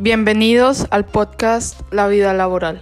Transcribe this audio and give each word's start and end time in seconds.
Bienvenidos 0.00 0.88
al 0.90 1.04
podcast 1.04 1.80
La 1.92 2.08
vida 2.08 2.34
laboral. 2.34 2.80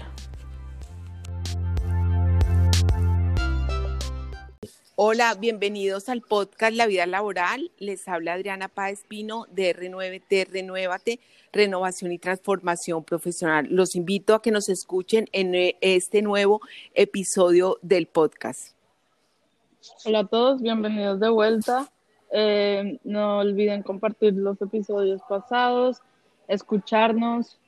Hola, 4.97 5.35
bienvenidos 5.35 6.09
al 6.09 6.23
podcast 6.23 6.75
La 6.75 6.87
vida 6.87 7.05
laboral. 7.05 7.71
Les 7.77 8.09
habla 8.09 8.33
Adriana 8.33 8.69
Páez 8.69 9.05
Pino 9.07 9.45
de 9.51 9.77
R9T 9.77 10.49
Renuévate, 10.51 11.21
Renovación 11.53 12.13
y 12.13 12.19
Transformación 12.19 13.05
Profesional. 13.05 13.67
Los 13.69 13.95
invito 13.95 14.35
a 14.35 14.41
que 14.41 14.51
nos 14.51 14.71
escuchen 14.71 15.29
en 15.33 15.55
eh, 15.55 15.77
este 15.83 16.23
nuevo 16.23 16.63
episodio 16.95 17.77
del 17.83 18.07
podcast. 18.07 18.75
Hola 20.07 20.21
a 20.21 20.27
todos, 20.27 20.63
bienvenidos 20.63 21.21
de 21.21 21.29
vuelta. 21.29 21.93
Eh, 22.31 22.99
no 23.05 23.41
olviden 23.41 23.83
compartir 23.83 24.33
los 24.33 24.59
episodios 24.63 25.21
pasados 25.29 26.01
escucharnos 26.49 27.59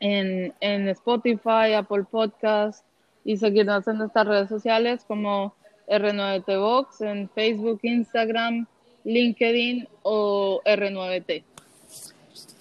en, 0.00 0.54
en 0.60 0.88
Spotify, 0.88 1.74
Apple 1.76 2.04
Podcast 2.10 2.84
y 3.24 3.36
seguirnos 3.36 3.86
en 3.86 3.98
nuestras 3.98 4.26
redes 4.26 4.48
sociales 4.48 5.04
como 5.06 5.54
R9T 5.88 6.58
Box 6.58 7.00
en 7.02 7.28
Facebook, 7.30 7.80
Instagram, 7.82 8.66
LinkedIn 9.04 9.88
o 10.02 10.60
R9T. 10.64 11.44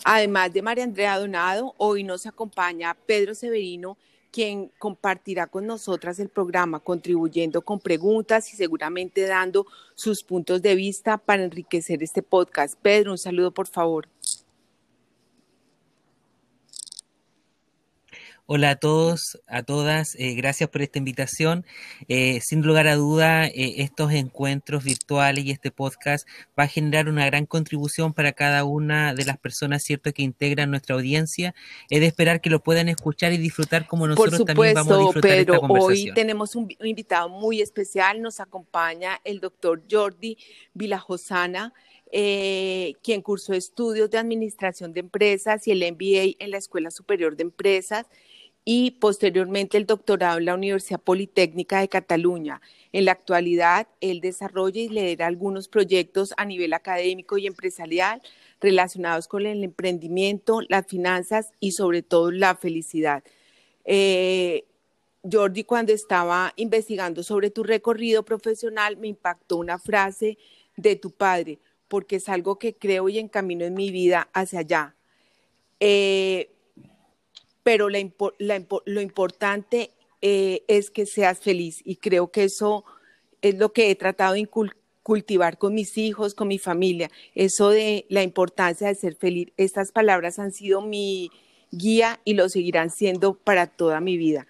Además 0.04 0.54
de 0.54 0.62
María 0.62 0.84
Andrea 0.84 1.20
Donado, 1.20 1.74
hoy 1.78 2.04
nos 2.04 2.26
acompaña 2.26 2.96
Pedro 3.06 3.36
Severino, 3.36 3.98
quien 4.32 4.72
compartirá 4.80 5.48
con 5.48 5.66
nosotras 5.66 6.20
el 6.20 6.30
programa, 6.30 6.80
contribuyendo 6.80 7.62
con 7.62 7.80
preguntas 7.80 8.54
y 8.54 8.58
seguramente 8.58 9.26
dando 9.26 9.66
sus 9.96 10.24
puntos 10.24 10.62
de 10.62 10.76
vista 10.76 11.18
para 11.18 11.44
enriquecer 11.44 12.02
este 12.04 12.22
podcast. 12.22 12.76
Pedro, 12.82 13.12
un 13.12 13.18
saludo, 13.18 13.52
por 13.52 13.68
favor. 13.68 14.08
Hola 18.52 18.72
a 18.72 18.76
todos, 18.78 19.40
a 19.46 19.62
todas, 19.62 20.16
eh, 20.16 20.34
gracias 20.34 20.72
por 20.72 20.82
esta 20.82 20.98
invitación. 20.98 21.68
Eh, 22.08 22.42
sin 22.42 22.64
lugar 22.64 22.88
a 22.88 22.96
duda, 22.96 23.46
eh, 23.46 23.84
estos 23.84 24.12
encuentros 24.12 24.84
virtuales 24.84 25.46
y 25.46 25.52
este 25.52 25.70
podcast 25.70 26.28
va 26.58 26.64
a 26.64 26.68
generar 26.68 27.10
una 27.10 27.28
gran 27.28 27.46
contribución 27.46 28.12
para 28.12 28.32
cada 28.32 28.64
una 28.64 29.14
de 29.14 29.24
las 29.26 29.38
personas, 29.38 29.84
cierto, 29.84 30.12
que 30.14 30.24
integran 30.24 30.72
nuestra 30.72 30.96
audiencia. 30.96 31.54
Es 31.92 32.00
de 32.00 32.08
esperar 32.08 32.42
que 32.42 32.50
lo 32.50 32.64
puedan 32.64 32.90
escuchar 32.90 33.34
y 33.34 33.38
disfrutar 33.38 33.86
como 33.86 34.08
nosotros 34.08 34.44
también 34.44 34.74
vamos 34.74 34.94
a 34.94 34.98
disfrutar 34.98 35.30
pero 35.30 35.54
esta 35.54 35.68
Hoy 35.68 36.12
tenemos 36.16 36.56
un, 36.56 36.76
invitado 36.82 37.30
muy 37.30 37.62
especial, 37.62 38.20
nos 38.20 38.40
acompaña 38.40 39.22
el 39.26 39.42
doctor 39.42 39.84
Jordi 39.88 40.40
Vilajosana. 40.74 41.72
quien 42.12 43.22
cursó 43.22 43.54
estudios 43.54 44.10
de 44.10 44.18
administración 44.18 44.92
de 44.92 45.02
empresas 45.02 45.68
y 45.68 45.72
el 45.72 45.84
MBA 45.94 46.44
en 46.44 46.50
la 46.50 46.58
Escuela 46.58 46.90
Superior 46.90 47.36
de 47.38 47.44
Empresas 47.44 48.08
y 48.72 48.92
posteriormente 48.92 49.78
el 49.80 49.88
doctorado 49.88 50.38
en 50.38 50.46
la 50.46 50.54
Universidad 50.54 51.00
Politécnica 51.00 51.80
de 51.80 51.90
Cataluña. 51.90 52.62
En 52.94 53.06
la 53.06 53.14
actualidad, 53.14 53.88
él 54.00 54.22
desarrolla 54.22 54.80
y 54.80 54.90
lidera 54.90 55.26
algunos 55.26 55.68
proyectos 55.68 56.36
a 56.38 56.46
nivel 56.46 56.74
académico 56.74 57.40
y 57.40 57.48
empresarial 57.48 58.22
relacionados 58.62 59.28
con 59.28 59.48
el 59.48 59.64
emprendimiento, 59.64 60.62
las 60.70 60.86
finanzas 60.86 61.52
y 61.60 61.72
sobre 61.72 62.04
todo 62.04 62.30
la 62.30 62.58
felicidad. 62.58 63.24
Eh, 63.86 64.66
Jordi, 65.24 65.64
cuando 65.64 65.92
estaba 65.92 66.54
investigando 66.56 67.24
sobre 67.24 67.50
tu 67.50 67.64
recorrido 67.64 68.22
profesional, 68.22 68.98
me 68.98 69.08
impactó 69.08 69.58
una 69.58 69.80
frase 69.80 70.38
de 70.78 70.96
tu 70.96 71.10
padre, 71.10 71.58
porque 71.88 72.18
es 72.18 72.30
algo 72.30 72.60
que 72.60 72.76
creo 72.76 73.10
y 73.10 73.18
encamino 73.18 73.66
en 73.66 73.74
mi 73.74 73.90
vida 73.90 74.30
hacia 74.32 74.60
allá. 74.60 74.96
Eh, 75.80 76.52
pero 77.64 77.90
lo 77.90 79.02
importante 79.02 79.92
eh, 80.22 80.64
es 80.68 80.92
que 80.92 81.06
seas 81.06 81.40
feliz 81.40 81.82
y 81.86 81.96
creo 81.96 82.32
que 82.32 82.44
eso 82.44 82.84
es 83.42 83.56
lo 83.56 83.72
que 83.72 83.90
he 83.90 83.96
tratado 83.96 84.34
de 84.34 84.50
cultivar 85.04 85.58
con 85.58 85.74
mis 85.74 85.98
hijos, 85.98 86.36
con 86.36 86.50
mi 86.50 86.60
familia, 86.60 87.10
eso 87.36 87.70
de 87.70 88.06
la 88.10 88.24
importancia 88.24 88.88
de 88.88 88.96
ser 88.96 89.16
feliz. 89.16 89.50
Estas 89.58 89.92
palabras 89.92 90.40
han 90.40 90.52
sido 90.52 90.82
mi 90.82 91.32
guía 91.72 92.20
y 92.26 92.34
lo 92.34 92.50
seguirán 92.50 92.90
siendo 92.90 93.34
para 93.34 93.68
toda 93.68 94.02
mi 94.02 94.18
vida. 94.18 94.46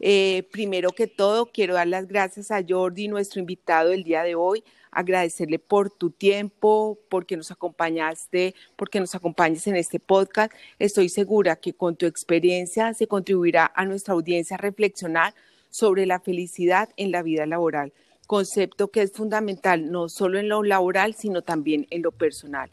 Eh, 0.00 0.44
primero 0.52 0.90
que 0.90 1.06
todo, 1.06 1.46
quiero 1.46 1.74
dar 1.74 1.88
las 1.88 2.06
gracias 2.06 2.50
a 2.50 2.62
Jordi, 2.66 3.08
nuestro 3.08 3.40
invitado 3.40 3.90
del 3.90 4.04
día 4.04 4.22
de 4.22 4.34
hoy, 4.34 4.62
agradecerle 4.90 5.58
por 5.58 5.90
tu 5.90 6.10
tiempo, 6.10 6.98
porque 7.08 7.36
nos 7.36 7.50
acompañaste, 7.50 8.54
porque 8.76 9.00
nos 9.00 9.14
acompañes 9.14 9.66
en 9.66 9.76
este 9.76 10.00
podcast. 10.00 10.52
Estoy 10.78 11.08
segura 11.08 11.56
que 11.56 11.72
con 11.72 11.96
tu 11.96 12.06
experiencia 12.06 12.94
se 12.94 13.06
contribuirá 13.06 13.70
a 13.74 13.84
nuestra 13.84 14.14
audiencia 14.14 14.56
a 14.56 14.58
reflexionar 14.58 15.34
sobre 15.70 16.06
la 16.06 16.20
felicidad 16.20 16.88
en 16.96 17.10
la 17.10 17.22
vida 17.22 17.46
laboral, 17.46 17.92
concepto 18.26 18.88
que 18.88 19.02
es 19.02 19.12
fundamental 19.12 19.90
no 19.90 20.08
solo 20.08 20.38
en 20.38 20.48
lo 20.48 20.62
laboral, 20.62 21.14
sino 21.14 21.42
también 21.42 21.86
en 21.90 22.02
lo 22.02 22.12
personal. 22.12 22.70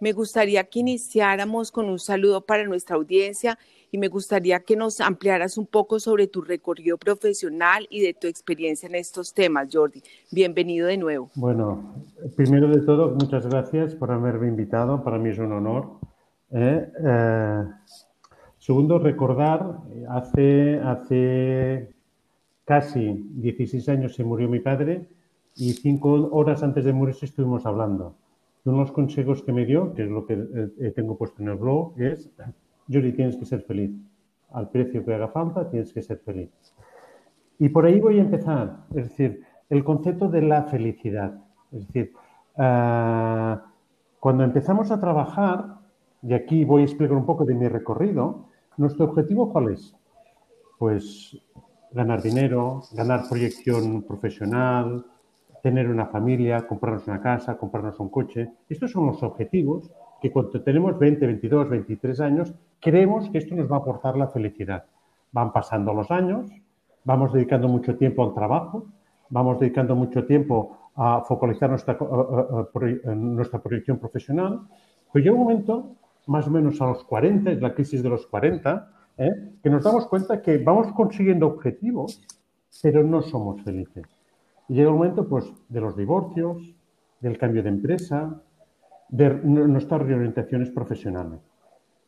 Me 0.00 0.12
gustaría 0.12 0.64
que 0.64 0.80
iniciáramos 0.80 1.70
con 1.70 1.88
un 1.88 2.00
saludo 2.00 2.44
para 2.44 2.64
nuestra 2.64 2.96
audiencia 2.96 3.58
y 3.92 3.98
me 3.98 4.08
gustaría 4.08 4.60
que 4.60 4.74
nos 4.74 5.00
ampliaras 5.02 5.58
un 5.58 5.66
poco 5.66 6.00
sobre 6.00 6.26
tu 6.26 6.40
recorrido 6.40 6.96
profesional 6.96 7.86
y 7.90 8.00
de 8.00 8.14
tu 8.14 8.26
experiencia 8.26 8.88
en 8.88 8.94
estos 8.94 9.34
temas, 9.34 9.68
Jordi. 9.70 10.02
Bienvenido 10.30 10.86
de 10.86 10.96
nuevo. 10.96 11.30
Bueno, 11.34 11.94
primero 12.34 12.68
de 12.68 12.80
todo, 12.80 13.10
muchas 13.10 13.46
gracias 13.46 13.94
por 13.94 14.10
haberme 14.10 14.48
invitado. 14.48 15.04
Para 15.04 15.18
mí 15.18 15.28
es 15.28 15.38
un 15.38 15.52
honor. 15.52 15.90
¿eh? 16.52 16.90
Eh, 17.04 17.64
segundo, 18.58 18.98
recordar, 18.98 19.80
hace, 20.08 20.80
hace 20.82 21.94
casi 22.64 23.12
16 23.34 23.90
años 23.90 24.14
se 24.14 24.24
murió 24.24 24.48
mi 24.48 24.60
padre 24.60 25.06
y 25.54 25.74
cinco 25.74 26.30
horas 26.32 26.62
antes 26.62 26.86
de 26.86 26.94
morirse 26.94 27.26
estuvimos 27.26 27.66
hablando. 27.66 28.14
Uno 28.64 28.76
de 28.78 28.82
los 28.84 28.92
consejos 28.92 29.42
que 29.42 29.52
me 29.52 29.66
dio, 29.66 29.92
que 29.92 30.04
es 30.04 30.08
lo 30.08 30.24
que 30.24 30.32
eh, 30.80 30.92
tengo 30.96 31.18
puesto 31.18 31.42
en 31.42 31.48
el 31.48 31.56
blog, 31.56 32.00
es 32.00 32.30
Yuri, 32.88 33.12
tienes 33.12 33.36
que 33.36 33.44
ser 33.44 33.62
feliz. 33.62 33.92
Al 34.52 34.68
precio 34.68 35.04
que 35.04 35.14
haga 35.14 35.28
falta, 35.28 35.68
tienes 35.68 35.92
que 35.92 36.02
ser 36.02 36.18
feliz. 36.18 36.50
Y 37.58 37.68
por 37.68 37.86
ahí 37.86 38.00
voy 38.00 38.18
a 38.18 38.22
empezar. 38.22 38.84
Es 38.94 39.08
decir, 39.08 39.42
el 39.70 39.84
concepto 39.84 40.28
de 40.28 40.42
la 40.42 40.64
felicidad. 40.64 41.34
Es 41.70 41.86
decir, 41.86 42.12
ah, 42.56 43.64
cuando 44.20 44.44
empezamos 44.44 44.90
a 44.90 45.00
trabajar, 45.00 45.78
y 46.22 46.34
aquí 46.34 46.64
voy 46.64 46.82
a 46.82 46.84
explicar 46.84 47.16
un 47.16 47.26
poco 47.26 47.44
de 47.44 47.54
mi 47.54 47.68
recorrido, 47.68 48.48
nuestro 48.76 49.06
objetivo 49.06 49.52
cuál 49.52 49.72
es? 49.72 49.96
Pues 50.78 51.36
ganar 51.92 52.22
dinero, 52.22 52.82
ganar 52.92 53.28
proyección 53.28 54.02
profesional, 54.02 55.04
tener 55.62 55.88
una 55.88 56.06
familia, 56.06 56.66
comprarnos 56.66 57.06
una 57.06 57.20
casa, 57.20 57.56
comprarnos 57.56 57.98
un 58.00 58.08
coche. 58.08 58.52
Estos 58.68 58.90
son 58.90 59.06
los 59.06 59.22
objetivos 59.22 59.90
que 60.22 60.30
cuando 60.30 60.62
tenemos 60.62 60.96
20, 60.96 61.26
22, 61.26 61.68
23 61.68 62.20
años, 62.20 62.54
creemos 62.80 63.28
que 63.28 63.38
esto 63.38 63.56
nos 63.56 63.70
va 63.70 63.76
a 63.76 63.78
aportar 63.80 64.16
la 64.16 64.28
felicidad. 64.28 64.84
Van 65.32 65.52
pasando 65.52 65.92
los 65.92 66.12
años, 66.12 66.48
vamos 67.02 67.32
dedicando 67.32 67.66
mucho 67.66 67.96
tiempo 67.96 68.22
al 68.22 68.32
trabajo, 68.32 68.86
vamos 69.30 69.58
dedicando 69.58 69.96
mucho 69.96 70.24
tiempo 70.24 70.78
a 70.94 71.22
focalizar 71.22 71.70
nuestra, 71.70 71.98
nuestra 73.16 73.60
proyección 73.60 73.98
profesional, 73.98 74.60
pero 75.12 75.24
llega 75.24 75.34
un 75.34 75.42
momento, 75.42 75.96
más 76.28 76.46
o 76.46 76.50
menos 76.50 76.80
a 76.80 76.86
los 76.86 77.02
40, 77.02 77.50
es 77.50 77.60
la 77.60 77.74
crisis 77.74 78.00
de 78.00 78.08
los 78.08 78.24
40, 78.28 78.90
¿eh? 79.18 79.54
que 79.60 79.70
nos 79.70 79.82
damos 79.82 80.06
cuenta 80.06 80.40
que 80.40 80.58
vamos 80.58 80.92
consiguiendo 80.92 81.48
objetivos, 81.48 82.24
pero 82.80 83.02
no 83.02 83.22
somos 83.22 83.60
felices. 83.62 84.04
Llega 84.68 84.90
un 84.90 84.98
momento 84.98 85.28
pues, 85.28 85.52
de 85.68 85.80
los 85.80 85.96
divorcios, 85.96 86.76
del 87.20 87.38
cambio 87.38 87.64
de 87.64 87.70
empresa, 87.70 88.40
de 89.12 89.28
nuestras 89.44 90.02
reorientaciones 90.02 90.70
profesionales. 90.70 91.38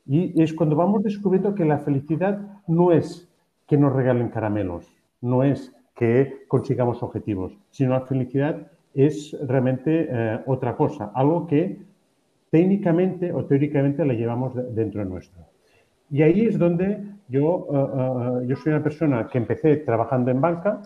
Y 0.06 0.42
es 0.42 0.54
cuando 0.54 0.74
vamos 0.74 1.04
descubriendo 1.04 1.54
que 1.54 1.66
la 1.66 1.78
felicidad 1.78 2.40
no 2.66 2.92
es 2.92 3.28
que 3.66 3.76
nos 3.76 3.92
regalen 3.92 4.30
caramelos, 4.30 4.90
no 5.20 5.44
es 5.44 5.72
que 5.94 6.44
consigamos 6.48 7.02
objetivos, 7.02 7.56
sino 7.70 7.90
la 7.90 8.06
felicidad 8.06 8.68
es 8.94 9.36
realmente 9.46 10.08
eh, 10.10 10.40
otra 10.46 10.76
cosa, 10.76 11.12
algo 11.14 11.46
que 11.46 11.78
técnicamente 12.50 13.32
o 13.32 13.44
teóricamente 13.44 14.04
la 14.04 14.14
llevamos 14.14 14.54
dentro 14.74 15.04
de 15.04 15.10
nuestro. 15.10 15.42
Y 16.10 16.22
ahí 16.22 16.46
es 16.46 16.58
donde 16.58 17.04
yo, 17.28 17.66
eh, 17.70 18.42
eh, 18.42 18.46
yo 18.46 18.56
soy 18.56 18.72
una 18.72 18.82
persona 18.82 19.28
que 19.28 19.38
empecé 19.38 19.76
trabajando 19.76 20.30
en 20.30 20.40
banca 20.40 20.80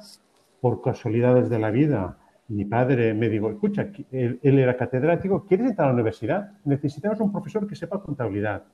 por 0.61 0.82
casualidades 0.82 1.49
de 1.49 1.59
la 1.61 1.71
vida 1.71 2.18
mi 2.49 2.65
padre 2.65 3.12
me 3.12 3.29
dijo, 3.29 3.50
escucha, 3.50 3.91
él, 4.11 4.41
era 4.43 4.77
catedrático, 4.77 5.45
¿quieres 5.45 5.71
entrar 5.71 5.87
a 5.87 5.91
la 5.91 5.95
universidad? 5.95 6.53
Necesitamos 6.65 7.21
un 7.21 7.31
profesor 7.31 7.67
que 7.67 7.77
sepa 7.77 8.03
contabilidad. 8.03 8.65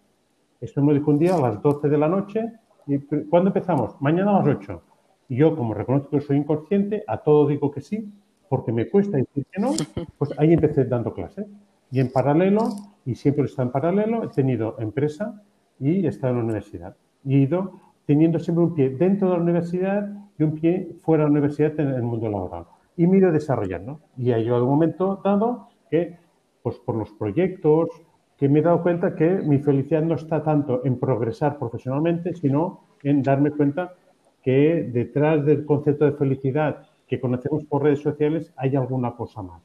Esto 0.61 0.81
me 0.81 0.93
lo 0.93 0.99
dijo 0.99 1.11
un 1.11 1.19
día 1.19 1.35
a 1.35 1.41
las 1.41 1.61
12 1.61 1.89
de 1.89 1.99
la 1.99 2.09
noche. 2.09 2.53
Y, 2.87 2.99
¿Cuándo 2.99 3.49
empezamos? 3.49 4.01
Mañana 4.01 4.37
a 4.37 4.39
las 4.39 4.57
8. 4.57 4.83
Y 5.29 5.37
yo, 5.37 5.57
como 5.57 5.75
reconozco 5.75 6.11
que 6.11 6.21
soy 6.21 6.37
inconsciente, 6.37 7.03
a 7.07 7.19
todo 7.19 7.49
digo 7.49 7.71
que 7.71 7.81
sí, 7.81 8.13
porque 8.49 8.71
me 8.71 8.89
cuesta 8.89 9.17
decir 9.17 9.45
que 9.51 9.61
no, 9.61 9.73
pues 10.19 10.31
ahí 10.39 10.53
empecé 10.53 10.85
dando 10.85 11.13
clases. 11.13 11.47
Y 11.91 11.99
en 11.99 12.13
paralelo, 12.13 12.69
y 13.05 13.17
siempre 13.17 13.45
está 13.45 13.63
en 13.63 13.73
paralelo, 13.73 14.25
he 14.25 14.29
tenido 14.29 14.77
empresa 14.79 15.43
y 15.81 16.07
he 16.07 16.09
estado 16.09 16.33
en 16.33 16.39
la 16.39 16.45
universidad. 16.45 16.97
Y 17.25 17.35
he 17.35 17.39
ido 17.39 17.73
teniendo 18.07 18.39
siempre 18.39 18.65
un 18.65 18.75
pie 18.75 18.91
dentro 18.91 19.31
de 19.31 19.37
la 19.37 19.43
universidad 19.43 20.09
y 20.39 20.45
un 20.45 20.55
pie 20.55 20.97
fuera 21.01 21.25
de 21.25 21.31
la 21.31 21.33
universidad 21.33 21.81
en 21.81 21.89
el 21.89 22.03
mundo 22.03 22.29
laboral. 22.29 22.67
Y 22.97 23.07
me 23.07 23.17
he 23.17 23.21
ido 23.21 23.33
desarrollando. 23.33 24.01
Y 24.17 24.33
hay 24.33 24.49
un 24.51 24.63
momento 24.63 25.21
dado 25.25 25.69
que, 25.91 26.17
pues 26.63 26.77
por 26.79 26.97
los 26.97 27.11
proyectos, 27.13 27.89
que 28.37 28.49
me 28.49 28.61
he 28.61 28.63
dado 28.63 28.83
cuenta 28.83 29.15
que 29.15 29.27
mi 29.43 29.59
felicidad 29.59 30.03
no 30.03 30.15
está 30.15 30.43
tanto 30.43 30.85
en 30.85 30.99
progresar 30.99 31.59
profesionalmente, 31.59 32.35
sino 32.35 32.81
en 33.03 33.23
darme 33.23 33.51
cuenta 33.51 33.95
que 34.43 34.91
detrás 34.93 35.45
del 35.45 35.65
concepto 35.65 36.05
de 36.05 36.13
felicidad 36.13 36.87
que 37.07 37.21
conocemos 37.21 37.65
por 37.65 37.83
redes 37.83 38.01
sociales 38.01 38.53
hay 38.57 38.77
alguna 38.77 39.13
cosa 39.13 39.43
más. 39.43 39.63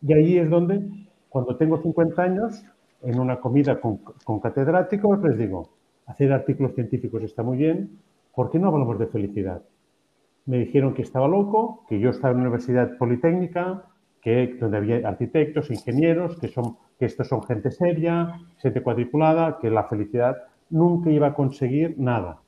Y 0.00 0.12
ahí 0.12 0.38
es 0.38 0.48
donde, 0.48 0.88
cuando 1.28 1.56
tengo 1.56 1.80
50 1.80 2.22
años, 2.22 2.64
en 3.02 3.18
una 3.18 3.40
comida 3.40 3.80
con, 3.80 3.98
con 4.24 4.40
catedráticos, 4.40 5.22
les 5.22 5.36
digo, 5.36 5.70
hacer 6.06 6.32
artículos 6.32 6.74
científicos 6.74 7.22
está 7.22 7.42
muy 7.42 7.58
bien, 7.58 7.98
¿por 8.34 8.50
qué 8.50 8.58
no 8.58 8.68
hablamos 8.68 8.98
de 8.98 9.06
felicidad? 9.06 9.62
Me 10.46 10.58
dijeron 10.58 10.94
que 10.94 11.02
estaba 11.02 11.28
loco, 11.28 11.84
que 11.88 12.00
yo 12.00 12.10
estaba 12.10 12.32
en 12.32 12.38
una 12.38 12.48
universidad 12.48 12.96
politécnica, 12.98 13.84
que 14.20 14.56
donde 14.60 14.76
había 14.76 15.08
arquitectos, 15.08 15.70
ingenieros, 15.70 16.38
que 16.38 16.48
son 16.48 16.76
que 17.02 17.06
estos 17.06 17.26
son 17.26 17.42
gente 17.42 17.72
seria, 17.72 18.38
gente 18.58 18.80
cuadriculada, 18.80 19.58
que 19.58 19.68
la 19.70 19.82
felicidad 19.88 20.36
nunca 20.70 21.10
iba 21.10 21.26
a 21.26 21.34
conseguir 21.34 21.96
nada. 21.98 22.40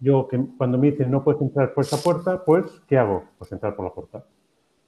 Yo 0.00 0.26
que 0.26 0.42
cuando 0.56 0.78
me 0.78 0.90
dicen 0.90 1.10
no 1.10 1.22
puedes 1.22 1.42
entrar 1.42 1.74
por 1.74 1.84
esa 1.84 1.98
puerta, 2.02 2.42
pues 2.46 2.64
¿qué 2.88 2.96
hago? 2.96 3.24
Pues 3.36 3.52
entrar 3.52 3.76
por 3.76 3.84
la 3.84 3.92
puerta. 3.92 4.24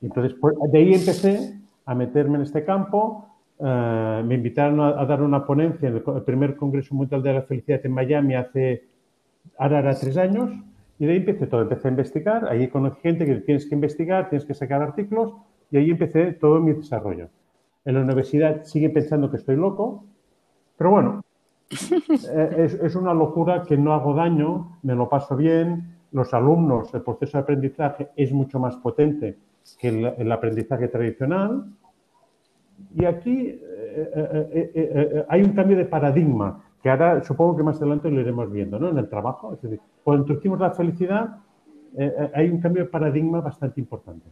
Entonces 0.00 0.34
pues, 0.40 0.54
de 0.72 0.78
ahí 0.78 0.94
empecé 0.94 1.60
a 1.84 1.94
meterme 1.94 2.36
en 2.36 2.42
este 2.44 2.64
campo. 2.64 3.26
Eh, 3.58 4.22
me 4.24 4.36
invitaron 4.36 4.80
a, 4.80 5.04
dar 5.04 5.20
una 5.20 5.44
ponencia 5.44 5.90
en 5.90 5.96
el, 5.96 6.22
primer 6.22 6.56
Congreso 6.56 6.94
Mundial 6.94 7.22
de 7.22 7.34
la 7.34 7.42
Felicidad 7.42 7.84
en 7.84 7.92
Miami 7.92 8.34
hace 8.34 8.88
ahora 9.58 9.94
tres 9.94 10.16
años 10.16 10.50
y 10.98 11.06
de 11.06 11.12
ahí 11.12 11.18
empecé 11.18 11.46
todo. 11.46 11.62
Empecé 11.62 11.88
a 11.88 11.90
investigar. 11.90 12.48
Ahí 12.48 12.68
conocí 12.68 13.00
gente 13.00 13.26
que 13.26 13.36
tienes 13.36 13.66
que 13.66 13.74
investigar, 13.74 14.28
tienes 14.28 14.46
que 14.46 14.54
sacar 14.54 14.82
artículos 14.82 15.34
y 15.70 15.76
ahí 15.76 15.90
empecé 15.90 16.32
todo 16.32 16.60
mi 16.60 16.72
desarrollo. 16.72 17.28
En 17.84 17.94
la 17.94 18.00
universidad 18.00 18.62
sigue 18.64 18.90
pensando 18.90 19.30
que 19.30 19.36
estoy 19.36 19.56
loco, 19.56 20.04
pero 20.76 20.90
bueno, 20.90 21.24
eh, 21.70 22.78
es, 22.82 22.94
una 22.94 23.12
locura 23.12 23.62
que 23.62 23.76
no 23.76 23.92
hago 23.92 24.14
daño, 24.14 24.78
me 24.82 24.94
lo 24.94 25.08
paso 25.08 25.36
bien, 25.36 25.96
los 26.12 26.32
alumnos, 26.32 26.94
el 26.94 27.02
proceso 27.02 27.38
de 27.38 27.42
aprendizaje 27.42 28.08
es 28.16 28.32
mucho 28.32 28.58
más 28.58 28.76
potente 28.76 29.36
que 29.78 29.88
el, 29.88 30.32
aprendizaje 30.32 30.88
tradicional. 30.88 31.64
Y 32.94 33.04
aquí 33.04 33.48
eh, 33.48 34.70
eh, 34.74 35.24
hay 35.28 35.42
un 35.42 35.52
cambio 35.52 35.76
de 35.76 35.84
paradigma, 35.84 36.62
que 36.84 36.90
ahora 36.90 37.24
supongo 37.24 37.56
que 37.56 37.62
más 37.62 37.78
adelante 37.78 38.10
lo 38.10 38.20
iremos 38.20 38.52
viendo, 38.52 38.78
¿no? 38.78 38.90
En 38.90 38.98
el 38.98 39.08
trabajo. 39.08 39.54
Es 39.54 39.62
decir, 39.62 39.80
cuando 40.02 40.24
introducimos 40.24 40.60
la 40.60 40.70
felicidad, 40.70 41.38
hay 42.34 42.50
un 42.50 42.60
cambio 42.60 42.84
de 42.84 42.90
paradigma 42.90 43.40
bastante 43.40 43.80
importante. 43.80 44.26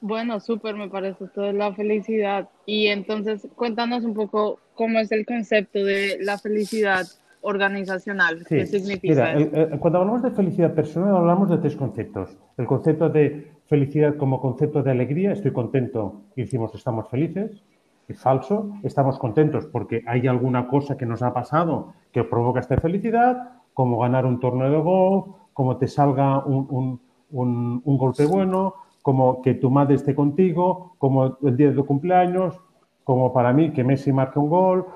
Bueno, 0.00 0.40
súper, 0.40 0.74
me 0.74 0.88
parece 0.88 1.26
toda 1.28 1.52
la 1.52 1.74
felicidad. 1.74 2.48
Y 2.64 2.86
entonces, 2.86 3.46
cuéntanos 3.54 4.04
un 4.04 4.14
poco 4.14 4.60
cómo 4.74 5.00
es 5.00 5.12
el 5.12 5.26
concepto 5.26 5.84
de 5.84 6.16
la 6.22 6.38
felicidad 6.38 7.04
organizacional. 7.42 8.42
¿Qué 8.48 8.64
significa? 8.64 9.34
Mira, 9.34 9.78
cuando 9.78 9.98
hablamos 9.98 10.22
de 10.22 10.30
felicidad 10.30 10.72
personal, 10.72 11.14
hablamos 11.14 11.50
de 11.50 11.58
tres 11.58 11.76
conceptos. 11.76 12.38
El 12.56 12.64
concepto 12.64 13.10
de 13.10 13.57
felicidad 13.68 14.16
como 14.16 14.40
concepto 14.40 14.82
de 14.82 14.90
alegría, 14.90 15.32
estoy 15.32 15.52
contento 15.52 16.22
y 16.34 16.42
decimos 16.42 16.74
estamos 16.74 17.08
felices. 17.08 17.62
Es 18.08 18.18
falso, 18.18 18.72
estamos 18.82 19.18
contentos 19.18 19.66
porque 19.66 20.02
hay 20.06 20.26
alguna 20.26 20.66
cosa 20.66 20.96
que 20.96 21.04
nos 21.04 21.22
ha 21.22 21.34
pasado 21.34 21.92
que 22.10 22.24
provoca 22.24 22.60
esta 22.60 22.78
felicidad, 22.78 23.50
como 23.74 23.98
ganar 23.98 24.24
un 24.24 24.40
torneo 24.40 24.70
de 24.70 24.78
golf, 24.78 25.26
como 25.52 25.76
te 25.76 25.86
salga 25.86 26.42
un, 26.44 26.98
un, 27.30 27.82
un 27.84 27.98
golpe 27.98 28.24
bueno, 28.24 28.74
como 29.02 29.42
que 29.42 29.54
tu 29.54 29.70
madre 29.70 29.96
esté 29.96 30.14
contigo, 30.14 30.94
como 30.96 31.36
el 31.42 31.56
día 31.56 31.68
de 31.68 31.74
tu 31.74 31.84
cumpleaños, 31.84 32.58
como 33.04 33.32
para 33.32 33.52
mí 33.52 33.72
que 33.72 33.84
Messi 33.84 34.10
marque 34.10 34.38
un 34.38 34.48
gol. 34.48 34.86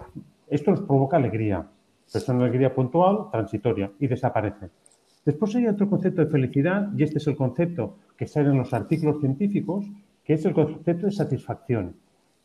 Esto 0.49 0.71
nos 0.71 0.81
provoca 0.81 1.19
alegría, 1.19 1.67
pero 2.11 2.23
es 2.23 2.29
una 2.31 2.45
alegría 2.45 2.75
puntual, 2.75 3.31
transitoria 3.31 3.91
y 3.99 4.07
desaparece. 4.07 4.71
Después 5.25 5.55
hay 5.55 5.67
otro 5.67 5.89
concepto 5.89 6.25
de 6.25 6.31
felicidad 6.31 6.89
y 6.97 7.05
este 7.05 7.19
es 7.19 7.27
el 7.27 7.37
concepto 7.37 7.95
que 8.23 8.29
sale 8.29 8.51
en 8.51 8.59
los 8.59 8.73
artículos 8.73 9.19
científicos, 9.19 9.85
que 10.23 10.35
es 10.35 10.45
el 10.45 10.55
concepto 10.55 11.07
de 11.07 11.11
satisfacción. 11.11 11.97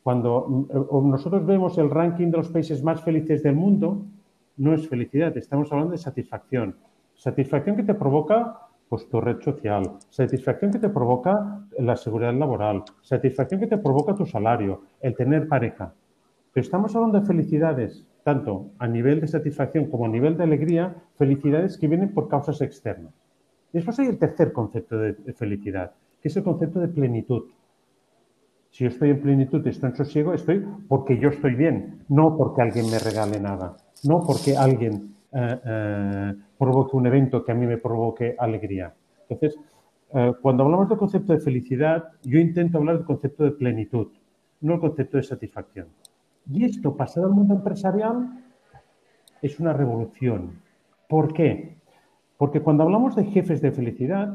Cuando 0.01 0.65
eh, 0.73 0.79
nosotros 1.03 1.45
vemos 1.45 1.77
el 1.77 1.91
ranking 1.91 2.31
de 2.31 2.37
los 2.37 2.49
países 2.49 2.81
más 2.81 3.03
felices 3.03 3.43
del 3.43 3.53
mundo, 3.53 4.03
no 4.57 4.73
es 4.73 4.89
felicidad, 4.89 5.37
estamos 5.37 5.71
hablando 5.71 5.91
de 5.91 5.99
satisfacción. 5.99 6.75
Satisfacción 7.13 7.75
que 7.75 7.83
te 7.83 7.93
provoca 7.93 8.57
pues 8.89 9.07
tu 9.07 9.21
red 9.21 9.39
social, 9.39 9.83
satisfacción 10.09 10.71
que 10.71 10.79
te 10.79 10.89
provoca 10.89 11.67
la 11.77 11.95
seguridad 11.95 12.33
laboral, 12.33 12.83
satisfacción 13.03 13.59
que 13.59 13.67
te 13.67 13.77
provoca 13.77 14.15
tu 14.15 14.25
salario, 14.25 14.81
el 14.99 15.15
tener 15.15 15.47
pareja. 15.47 15.93
Pero 16.53 16.63
estamos 16.63 16.95
hablando 16.95 17.19
de 17.19 17.27
felicidades, 17.27 18.03
tanto 18.23 18.71
a 18.79 18.87
nivel 18.87 19.21
de 19.21 19.27
satisfacción 19.27 19.91
como 19.91 20.07
a 20.07 20.09
nivel 20.09 20.37
de 20.37 20.43
alegría, 20.43 20.95
felicidades 21.17 21.77
que 21.77 21.87
vienen 21.87 22.15
por 22.15 22.29
causas 22.29 22.61
externas. 22.61 23.26
Después 23.73 23.99
hay 23.99 24.07
el 24.07 24.17
tercer 24.17 24.51
concepto 24.53 24.97
de 24.97 25.33
felicidad, 25.33 25.91
que 26.21 26.29
es 26.29 26.37
el 26.37 26.43
concepto 26.43 26.79
de 26.79 26.87
plenitud. 26.87 27.43
Si 28.77 28.83
yo 28.83 28.89
estoy 28.89 29.09
en 29.09 29.21
plenitud 29.21 29.65
y 29.65 29.69
estoy 29.69 29.89
en 29.89 29.95
sosiego, 29.95 30.33
estoy 30.33 30.63
porque 30.87 31.17
yo 31.17 31.29
estoy 31.29 31.55
bien, 31.55 32.03
no 32.09 32.37
porque 32.37 32.61
alguien 32.61 32.89
me 32.91 32.99
regale 32.99 33.39
nada, 33.39 33.77
no 34.03 34.21
porque 34.25 34.55
alguien 34.55 35.15
eh, 35.31 35.59
eh, 35.65 36.33
provoque 36.57 36.95
un 36.95 37.07
evento 37.07 37.43
que 37.43 37.51
a 37.51 37.55
mí 37.55 37.65
me 37.65 37.77
provoque 37.77 38.35
alegría. 38.37 38.93
Entonces, 39.27 39.59
eh, 40.13 40.33
cuando 40.41 40.63
hablamos 40.63 40.89
del 40.89 40.97
concepto 40.97 41.33
de 41.33 41.39
felicidad, 41.39 42.11
yo 42.23 42.39
intento 42.39 42.77
hablar 42.77 42.97
del 42.97 43.05
concepto 43.05 43.43
de 43.45 43.51
plenitud, 43.51 44.07
no 44.61 44.75
el 44.75 44.79
concepto 44.79 45.17
de 45.17 45.23
satisfacción. 45.23 45.87
Y 46.49 46.63
esto, 46.65 46.95
pasado 46.95 47.25
al 47.25 47.33
mundo 47.33 47.55
empresarial, 47.55 48.43
es 49.41 49.59
una 49.59 49.73
revolución. 49.73 50.61
¿Por 51.09 51.33
qué? 51.33 51.77
Porque 52.37 52.61
cuando 52.61 52.83
hablamos 52.83 53.15
de 53.15 53.25
jefes 53.25 53.61
de 53.61 53.71
felicidad, 53.71 54.33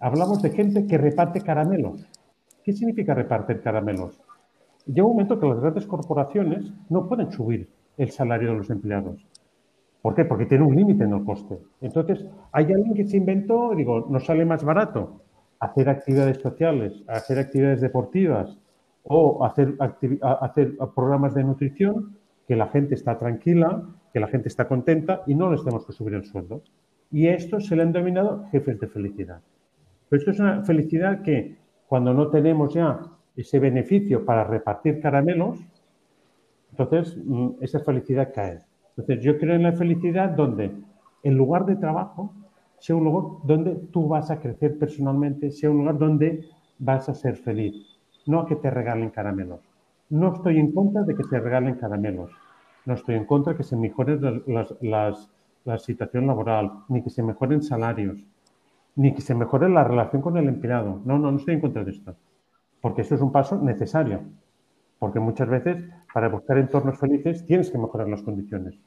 hablamos 0.00 0.42
de 0.42 0.50
gente 0.50 0.86
que 0.86 0.98
reparte 0.98 1.40
caramelos. 1.40 2.06
¿Qué 2.62 2.72
significa 2.72 3.14
repartir 3.14 3.60
caramelos? 3.60 4.20
Llega 4.86 5.06
un 5.06 5.12
momento 5.12 5.38
que 5.38 5.46
las 5.46 5.60
grandes 5.60 5.86
corporaciones 5.86 6.72
no 6.88 7.08
pueden 7.08 7.30
subir 7.30 7.68
el 7.96 8.10
salario 8.10 8.50
de 8.50 8.56
los 8.56 8.70
empleados. 8.70 9.26
¿Por 10.02 10.14
qué? 10.14 10.24
Porque 10.24 10.46
tiene 10.46 10.64
un 10.64 10.74
límite 10.76 11.04
en 11.04 11.12
el 11.14 11.24
coste. 11.24 11.58
Entonces, 11.80 12.26
hay 12.52 12.64
alguien 12.66 12.94
que 12.94 13.06
se 13.06 13.16
inventó, 13.16 13.74
digo, 13.74 14.06
nos 14.10 14.26
sale 14.26 14.44
más 14.44 14.64
barato 14.64 15.20
hacer 15.60 15.88
actividades 15.88 16.38
sociales, 16.38 17.04
hacer 17.08 17.38
actividades 17.38 17.80
deportivas 17.80 18.58
o 19.04 19.44
hacer, 19.44 19.74
hacer 20.40 20.76
programas 20.94 21.34
de 21.34 21.44
nutrición, 21.44 22.16
que 22.46 22.56
la 22.56 22.66
gente 22.68 22.94
está 22.94 23.18
tranquila, 23.18 23.82
que 24.14 24.20
la 24.20 24.28
gente 24.28 24.48
está 24.48 24.68
contenta 24.68 25.22
y 25.26 25.34
no 25.34 25.50
les 25.50 25.64
tenemos 25.64 25.84
que 25.84 25.92
subir 25.92 26.14
el 26.14 26.24
sueldo. 26.24 26.62
Y 27.10 27.26
esto 27.26 27.58
se 27.58 27.74
le 27.74 27.82
han 27.82 27.92
denominado 27.92 28.46
jefes 28.52 28.78
de 28.78 28.86
felicidad. 28.86 29.40
Pero 30.08 30.20
esto 30.20 30.30
es 30.30 30.38
una 30.38 30.62
felicidad 30.62 31.22
que 31.22 31.56
cuando 31.88 32.14
no 32.14 32.28
tenemos 32.28 32.72
ya 32.72 33.00
ese 33.34 33.58
beneficio 33.58 34.24
para 34.24 34.44
repartir 34.44 35.00
caramelos, 35.00 35.58
entonces 36.70 37.18
mm, 37.24 37.56
esa 37.60 37.80
felicidad 37.80 38.30
cae. 38.32 38.60
Entonces, 38.96 39.24
yo 39.24 39.36
creo 39.36 39.56
en 39.56 39.64
la 39.64 39.72
felicidad 39.72 40.30
donde 40.30 40.70
el 41.24 41.34
lugar 41.34 41.66
de 41.66 41.74
trabajo 41.74 42.32
sea 42.78 42.94
un 42.94 43.04
lugar 43.04 43.40
donde 43.42 43.74
tú 43.90 44.06
vas 44.06 44.30
a 44.30 44.38
crecer 44.38 44.78
personalmente, 44.78 45.50
sea 45.50 45.70
un 45.70 45.78
lugar 45.78 45.98
donde 45.98 46.44
vas 46.78 47.08
a 47.08 47.14
ser 47.14 47.36
feliz, 47.36 47.74
no 48.26 48.40
a 48.40 48.46
que 48.46 48.54
te 48.54 48.70
regalen 48.70 49.10
caramelos. 49.10 49.60
No 50.08 50.34
estoy 50.34 50.60
en 50.60 50.70
contra 50.70 51.02
de 51.02 51.16
que 51.16 51.24
te 51.24 51.40
regalen 51.40 51.74
caramelos, 51.74 52.30
no 52.86 52.94
estoy 52.94 53.14
en 53.14 53.24
contra 53.24 53.56
que 53.56 53.62
se 53.62 53.76
mejore 53.76 54.18
la 54.80 55.78
situación 55.78 56.26
laboral, 56.26 56.84
ni 56.88 57.02
que 57.02 57.10
se 57.10 57.22
mejoren 57.22 57.62
salarios, 57.62 58.24
ni 58.96 59.14
que 59.14 59.20
se 59.20 59.34
mejore 59.34 59.68
la 59.68 59.84
relación 59.84 60.22
con 60.22 60.36
el 60.36 60.48
empleado. 60.48 61.00
No, 61.04 61.18
no, 61.18 61.30
no 61.30 61.38
estoy 61.38 61.54
en 61.54 61.60
contra 61.60 61.84
de 61.84 61.90
esto, 61.90 62.14
porque 62.80 63.02
eso 63.02 63.14
es 63.14 63.20
un 63.20 63.32
paso 63.32 63.60
necesario, 63.60 64.20
porque 64.98 65.20
muchas 65.20 65.48
veces 65.48 65.84
para 66.12 66.28
buscar 66.28 66.58
entornos 66.58 66.98
felices 66.98 67.44
tienes 67.46 67.70
que 67.70 67.78
mejorar 67.78 68.08
las 68.08 68.22
condiciones. 68.22 68.78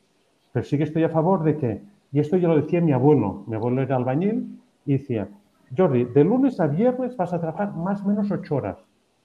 Pero 0.53 0.65
sí 0.65 0.77
que 0.77 0.83
estoy 0.83 1.03
a 1.03 1.09
favor 1.09 1.43
de 1.43 1.57
que, 1.57 1.81
y 2.11 2.19
esto 2.19 2.37
ya 2.37 2.47
lo 2.47 2.55
decía 2.55 2.81
mi 2.81 2.93
abuelo, 2.93 3.43
mi 3.47 3.55
abuelo 3.55 3.81
era 3.81 3.95
albañil 3.95 4.59
y 4.85 4.93
decía, 4.93 5.27
Jordi, 5.75 6.05
de 6.05 6.23
lunes 6.23 6.59
a 6.59 6.67
viernes 6.67 7.17
vas 7.17 7.33
a 7.33 7.41
trabajar 7.41 7.75
más 7.75 8.01
o 8.01 8.07
menos 8.07 8.31
ocho 8.31 8.55
horas. 8.55 8.77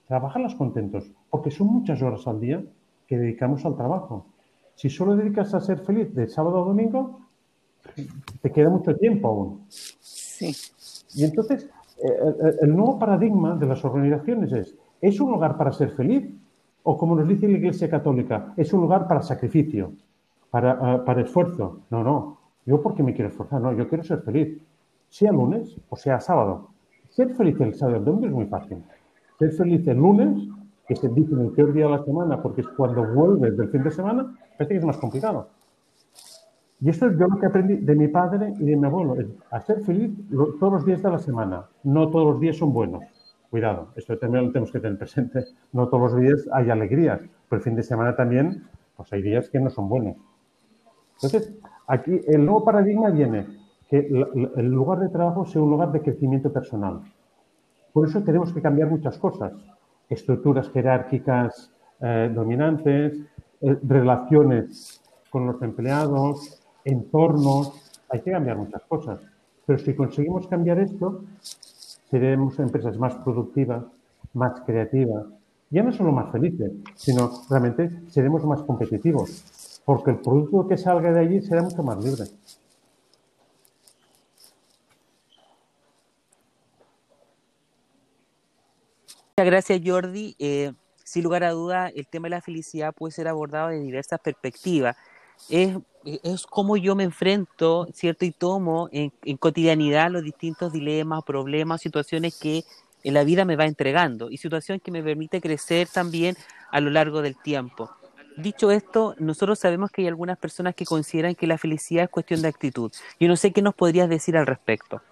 Trabajarlas 0.08 0.56
contentos, 0.56 1.12
porque 1.30 1.50
son 1.52 1.68
muchas 1.68 2.02
horas 2.02 2.26
al 2.26 2.40
día 2.40 2.62
que 3.06 3.16
dedicamos 3.16 3.64
al 3.64 3.76
trabajo. 3.76 4.26
Si 4.74 4.90
solo 4.90 5.16
dedicas 5.16 5.54
a 5.54 5.60
ser 5.60 5.78
feliz 5.78 6.14
de 6.14 6.28
sábado 6.28 6.62
a 6.62 6.66
domingo, 6.66 7.20
te 8.40 8.50
queda 8.50 8.68
mucho 8.68 8.96
tiempo 8.96 9.28
aún. 9.28 9.66
Sí. 9.68 10.54
Y 11.14 11.24
entonces, 11.24 11.64
eh, 12.02 12.08
eh, 12.08 12.56
el 12.62 12.74
nuevo 12.74 12.98
paradigma 12.98 13.54
de 13.56 13.66
las 13.66 13.84
organizaciones 13.84 14.52
es, 14.52 14.74
¿Es 15.02 15.20
un 15.20 15.32
lugar 15.32 15.56
para 15.56 15.72
ser 15.72 15.90
feliz? 15.90 16.32
O 16.84 16.96
como 16.96 17.16
nos 17.16 17.26
dice 17.26 17.48
la 17.48 17.58
Iglesia 17.58 17.90
Católica, 17.90 18.54
es 18.56 18.72
un 18.72 18.82
lugar 18.82 19.08
para 19.08 19.20
sacrificio, 19.20 19.92
para, 20.48 20.78
ah, 20.80 21.04
para 21.04 21.22
esfuerzo. 21.22 21.80
No, 21.90 22.04
no. 22.04 22.38
Yo 22.64 22.80
porque 22.80 23.02
me 23.02 23.12
quiero 23.12 23.28
esforzar, 23.28 23.60
no, 23.60 23.72
yo 23.72 23.88
quiero 23.88 24.04
ser 24.04 24.22
feliz. 24.22 24.62
Sea 25.08 25.32
lunes 25.32 25.76
o 25.88 25.96
sea 25.96 26.20
sábado. 26.20 26.68
Ser 27.10 27.34
feliz 27.34 27.60
el 27.60 27.74
sábado 27.74 27.96
y 27.96 27.98
el 27.98 28.04
domingo 28.04 28.26
es 28.28 28.32
muy 28.32 28.46
fácil. 28.46 28.78
Ser 29.40 29.50
feliz 29.52 29.86
el 29.88 29.96
lunes, 29.96 30.48
que 30.94 31.00
se 31.00 31.08
dice 31.08 31.34
el 31.34 31.50
peor 31.50 31.72
día 31.72 31.86
de 31.86 31.92
la 31.92 32.04
semana, 32.04 32.42
porque 32.42 32.60
es 32.60 32.68
cuando 32.68 33.04
vuelves 33.12 33.56
del 33.56 33.68
fin 33.68 33.82
de 33.82 33.90
semana, 33.90 34.36
parece 34.58 34.74
que 34.74 34.78
es 34.78 34.84
más 34.84 34.98
complicado. 34.98 35.48
Y 36.80 36.88
esto 36.90 37.06
es 37.06 37.16
yo 37.16 37.28
lo 37.28 37.38
que 37.38 37.46
aprendí 37.46 37.76
de 37.76 37.94
mi 37.94 38.08
padre 38.08 38.54
y 38.58 38.64
de 38.64 38.76
mi 38.76 38.86
abuelo, 38.86 39.14
es 39.14 39.86
feliz 39.86 40.10
todos 40.58 40.72
los 40.72 40.84
días 40.84 41.02
de 41.02 41.10
la 41.10 41.18
semana. 41.18 41.66
No 41.84 42.10
todos 42.10 42.32
los 42.32 42.40
días 42.40 42.56
son 42.56 42.72
buenos. 42.72 43.04
Cuidado, 43.50 43.88
esto 43.94 44.18
también 44.18 44.46
lo 44.46 44.50
tenemos 44.50 44.72
que 44.72 44.80
tener 44.80 44.98
presente. 44.98 45.44
No 45.72 45.88
todos 45.88 46.12
los 46.12 46.20
días 46.20 46.48
hay 46.52 46.70
alegrías, 46.70 47.20
pero 47.48 47.58
el 47.58 47.62
fin 47.62 47.76
de 47.76 47.82
semana 47.82 48.16
también, 48.16 48.64
pues 48.96 49.12
hay 49.12 49.22
días 49.22 49.48
que 49.48 49.60
no 49.60 49.70
son 49.70 49.88
buenos. 49.88 50.16
Entonces, 51.22 51.54
aquí 51.86 52.20
el 52.26 52.44
nuevo 52.44 52.64
paradigma 52.64 53.10
viene 53.10 53.46
que 53.88 53.98
el 54.56 54.68
lugar 54.68 54.98
de 54.98 55.08
trabajo 55.08 55.44
sea 55.44 55.62
un 55.62 55.70
lugar 55.70 55.92
de 55.92 56.00
crecimiento 56.00 56.52
personal. 56.52 57.02
Por 57.92 58.08
eso 58.08 58.22
tenemos 58.22 58.52
que 58.52 58.60
cambiar 58.60 58.90
muchas 58.90 59.18
cosas. 59.18 59.52
Estructuras 60.12 60.68
jerárquicas 60.70 61.70
eh, 62.00 62.30
dominantes, 62.34 63.18
eh, 63.62 63.78
relaciones 63.82 65.00
con 65.30 65.46
los 65.46 65.62
empleados, 65.62 66.60
entornos, 66.84 68.00
hay 68.10 68.20
que 68.20 68.30
cambiar 68.30 68.58
muchas 68.58 68.82
cosas. 68.82 69.20
Pero 69.64 69.78
si 69.78 69.94
conseguimos 69.94 70.46
cambiar 70.48 70.78
esto, 70.80 71.24
seremos 72.10 72.58
empresas 72.58 72.98
más 72.98 73.14
productivas, 73.16 73.84
más 74.34 74.60
creativas, 74.66 75.24
ya 75.70 75.82
no 75.82 75.92
solo 75.92 76.12
más 76.12 76.30
felices, 76.30 76.72
sino 76.94 77.30
realmente 77.48 77.90
seremos 78.08 78.44
más 78.44 78.62
competitivos, 78.62 79.80
porque 79.86 80.10
el 80.10 80.18
producto 80.18 80.68
que 80.68 80.76
salga 80.76 81.10
de 81.10 81.20
allí 81.20 81.40
será 81.40 81.62
mucho 81.62 81.82
más 81.82 82.04
libre. 82.04 82.24
Gracias, 89.44 89.80
Jordi. 89.84 90.36
Eh, 90.38 90.72
sin 91.04 91.24
lugar 91.24 91.44
a 91.44 91.50
duda, 91.50 91.88
el 91.88 92.06
tema 92.06 92.26
de 92.26 92.30
la 92.30 92.40
felicidad 92.40 92.94
puede 92.94 93.12
ser 93.12 93.28
abordado 93.28 93.68
de 93.68 93.80
diversas 93.80 94.20
perspectivas 94.20 94.96
es, 95.48 95.76
es 96.04 96.46
como 96.46 96.76
yo 96.76 96.94
me 96.94 97.04
enfrento, 97.04 97.88
¿cierto? 97.92 98.24
Y 98.24 98.32
tomo 98.32 98.88
en, 98.92 99.10
cotidianidad 99.38 100.10
los 100.10 100.22
distintos 100.22 100.72
dilemas, 100.72 101.24
problemas, 101.24 101.80
situaciones 101.80 102.38
que 102.38 102.64
en 103.04 103.14
la 103.14 103.24
vida 103.24 103.44
me 103.44 103.56
va 103.56 103.66
entregando 103.66 104.30
y 104.30 104.36
situaciones 104.36 104.82
que 104.82 104.92
me 104.92 105.02
permite 105.02 105.40
crecer 105.40 105.88
también 105.88 106.36
a 106.70 106.80
lo 106.80 106.90
largo 106.90 107.22
del 107.22 107.36
tiempo. 107.36 107.90
Dicho 108.36 108.70
esto, 108.70 109.14
nosotros 109.18 109.58
sabemos 109.58 109.90
que 109.90 110.02
hay 110.02 110.08
algunas 110.08 110.38
personas 110.38 110.74
que 110.74 110.86
consideran 110.86 111.34
que 111.34 111.46
la 111.46 111.58
felicidad 111.58 112.04
es 112.04 112.10
cuestión 112.10 112.40
de 112.40 112.48
actitud. 112.48 112.90
Yo 113.20 113.28
no 113.28 113.36
sé 113.36 113.52
qué 113.52 113.60
nos 113.60 113.74
podrías 113.74 114.08
decir 114.08 114.36
al 114.36 114.46
respecto. 114.46 115.02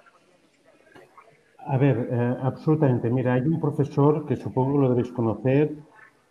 A 1.66 1.76
ver, 1.76 2.08
eh, 2.10 2.36
absolutamente. 2.42 3.10
Mira, 3.10 3.34
hay 3.34 3.42
un 3.42 3.60
profesor 3.60 4.26
que 4.26 4.36
supongo 4.36 4.78
lo 4.78 4.88
debéis 4.90 5.12
conocer, 5.12 5.76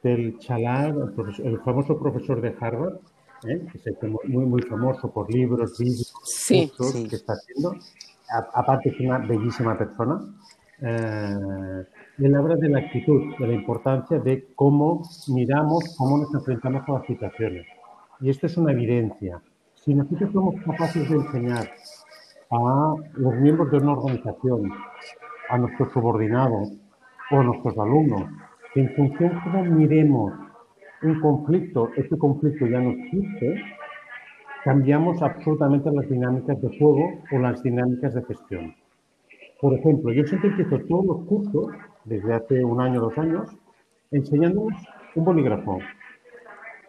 del 0.02 0.40
Chalar, 0.40 0.96
el 1.44 1.60
famoso 1.60 2.00
profesor 2.00 2.40
de 2.42 2.56
Harvard, 2.60 2.96
¿eh? 3.48 3.66
que 3.72 3.78
es 3.78 4.04
muy, 4.28 4.46
muy 4.46 4.62
famoso 4.62 5.12
por 5.12 5.32
libros, 5.32 5.78
vídeos, 5.78 6.14
que 6.48 7.16
está 7.16 7.34
haciendo. 7.34 7.76
aparte 8.54 8.90
es 8.90 9.00
una 9.00 9.18
bellísima 9.20 9.78
persona. 9.78 10.22
Eh, 10.82 11.86
él 12.20 12.36
habla 12.36 12.56
de 12.56 12.70
la 12.70 12.80
actitud, 12.80 13.36
de 13.38 13.48
la 13.48 13.54
importancia 13.54 14.20
de 14.20 14.48
cómo 14.56 15.04
miramos, 15.28 15.96
cómo 15.98 16.18
nos 16.18 16.34
enfrentamos 16.34 16.84
a 16.88 16.94
las 16.94 17.06
situaciones. 17.06 17.66
Y 18.22 18.30
esto 18.30 18.48
es 18.48 18.58
una 18.58 18.72
evidencia. 18.72 19.42
Si 19.76 19.94
nosotros 19.94 20.32
somos 20.32 20.56
capaces 20.64 21.10
de 21.10 21.16
enseñar 21.16 21.70
a 22.52 22.96
los 23.14 23.36
miembros 23.36 23.72
de 23.72 23.78
una 23.78 23.94
organización, 23.94 24.72
a 25.50 25.58
nuestros 25.58 25.92
subordinados 25.92 26.74
o 27.32 27.40
a 27.40 27.44
nuestros 27.44 27.78
alumnos, 27.78 28.24
en 28.76 28.90
función 28.96 29.30
de 29.30 29.42
cómo 29.44 29.64
miremos 29.66 30.34
un 31.02 31.20
conflicto, 31.22 31.90
este 31.96 32.18
conflicto 32.18 32.68
ya 32.68 32.80
no 32.80 32.92
existe, 32.92 33.62
cambiamos 34.64 35.22
absolutamente 35.22 35.90
las 35.92 36.10
dinámicas 36.10 36.62
de 36.62 36.78
juego 36.78 37.22
o 37.32 37.40
las 37.40 37.64
dinámicas 37.64 38.14
de 38.14 38.24
gestión. 38.24 38.76
Por 39.62 39.74
ejemplo, 39.74 40.12
yo 40.12 40.24
siempre 40.26 40.50
empiezo 40.50 40.80
todos 40.88 41.06
los 41.06 41.26
cursos, 41.26 41.68
desde 42.06 42.34
hace 42.34 42.64
un 42.64 42.80
año, 42.82 43.02
dos 43.02 43.18
años, 43.18 43.50
enseñándoles 44.12 44.78
un 45.16 45.26
bolígrafo 45.26 45.80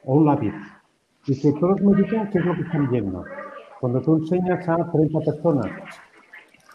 o 0.05 0.15
un 0.15 0.27
lápiz. 0.27 0.55
Y 1.27 1.41
que 1.41 1.53
todos 1.59 1.81
me 1.83 1.97
digan 1.97 2.31
qué 2.31 2.39
es 2.39 2.45
lo 2.45 2.55
que 2.55 2.63
están 2.63 2.91
viendo. 2.91 3.25
Cuando 3.81 4.01
tú 4.01 4.17
enseñas 4.17 4.69
a 4.69 4.91
30 4.91 5.21
personas 5.21 5.67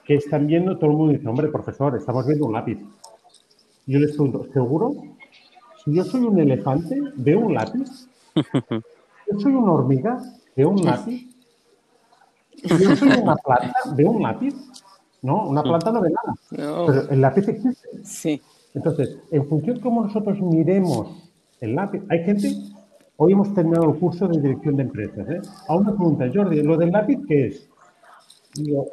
que 0.05 0.15
están 0.15 0.47
viendo, 0.47 0.77
todo 0.77 0.91
el 0.91 0.97
mundo 0.97 1.13
dice, 1.13 1.27
hombre, 1.27 1.47
profesor, 1.47 1.97
estamos 1.97 2.25
viendo 2.27 2.45
un 2.45 2.53
lápiz. 2.53 2.77
Yo 3.87 3.99
les 3.99 4.11
pregunto, 4.11 4.45
¿seguro? 4.53 4.93
Si 5.83 5.93
yo 5.93 6.03
soy 6.03 6.21
un 6.21 6.39
elefante, 6.39 6.99
veo 7.15 7.39
un 7.39 7.53
lápiz. 7.53 8.07
Yo 9.31 9.39
soy 9.39 9.53
una 9.53 9.71
hormiga, 9.71 10.21
veo 10.55 10.69
un 10.69 10.83
lápiz. 10.83 11.27
Si 12.63 12.83
yo 12.83 12.95
soy 12.95 13.09
una 13.09 13.35
planta, 13.43 13.73
veo 13.95 14.11
un 14.11 14.21
lápiz. 14.21 14.53
No, 15.23 15.47
una 15.47 15.63
planta 15.63 15.91
no 15.91 16.01
ve 16.01 16.11
nada. 16.11 16.35
Pero 16.51 17.09
el 17.09 17.21
lápiz 17.21 17.47
existe. 17.47 17.87
Sí. 18.03 18.39
Entonces, 18.75 19.17
en 19.31 19.47
función 19.47 19.77
de 19.77 19.81
cómo 19.81 20.03
nosotros 20.03 20.39
miremos 20.41 21.31
el 21.59 21.73
lápiz, 21.73 22.03
hay 22.09 22.23
gente, 22.23 22.53
hoy 23.17 23.33
hemos 23.33 23.51
terminado 23.55 23.91
el 23.91 23.99
curso 23.99 24.27
de 24.27 24.39
dirección 24.39 24.75
de 24.75 24.83
empresas. 24.83 25.27
¿eh? 25.27 25.41
A 25.67 25.75
una 25.75 25.95
pregunta, 25.95 26.29
Jordi, 26.31 26.61
¿lo 26.61 26.77
del 26.77 26.91
lápiz 26.91 27.17
qué 27.27 27.47
es? 27.47 27.67
Digo, 28.53 28.85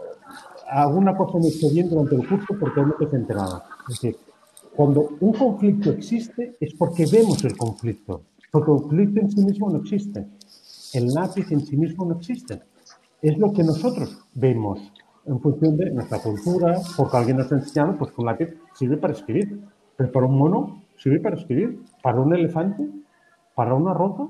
alguna 0.73 1.17
cosa 1.17 1.39
me 1.39 1.49
hizo 1.49 1.71
bien 1.71 1.89
durante 1.89 2.15
el 2.15 2.27
curso 2.27 2.55
porque 2.59 2.81
no 2.81 2.93
te 2.93 3.17
enterada. 3.17 3.65
Es 3.89 4.01
decir, 4.01 4.17
cuando 4.75 5.09
un 5.21 5.33
conflicto 5.33 5.91
existe 5.91 6.57
es 6.59 6.75
porque 6.75 7.07
vemos 7.11 7.45
el 7.45 7.57
conflicto, 7.57 8.23
porque 8.51 8.71
el 8.71 8.79
conflicto 8.79 9.21
en 9.21 9.31
sí 9.31 9.45
mismo 9.45 9.71
no 9.71 9.79
existe. 9.79 10.27
El 10.95 11.13
lápiz 11.13 11.51
en 11.53 11.61
sí 11.61 11.77
mismo 11.77 12.07
no 12.07 12.17
existe. 12.17 12.61
Es 13.21 13.39
lo 13.39 13.53
que 13.53 13.63
nosotros 13.63 14.19
vemos 14.35 14.93
en 15.27 15.41
función 15.41 15.77
de 15.77 15.91
nuestra 15.91 16.19
cultura, 16.19 16.81
porque 16.97 17.17
alguien 17.17 17.37
nos 17.37 17.53
ha 17.53 17.57
enseñado 17.57 17.97
pues, 17.99 18.13
un 18.17 18.27
lápiz 18.27 18.49
sirve 18.75 18.97
para 18.97 19.13
escribir. 19.13 19.61
Pero 19.97 20.11
para 20.11 20.27
un 20.27 20.39
mono 20.39 20.83
sirve 20.97 21.21
para 21.21 21.37
escribir, 21.37 21.83
para 22.03 22.21
un 22.21 22.35
elefante, 22.35 22.89
para 23.55 23.75
una 23.75 23.93
roca. 23.93 24.29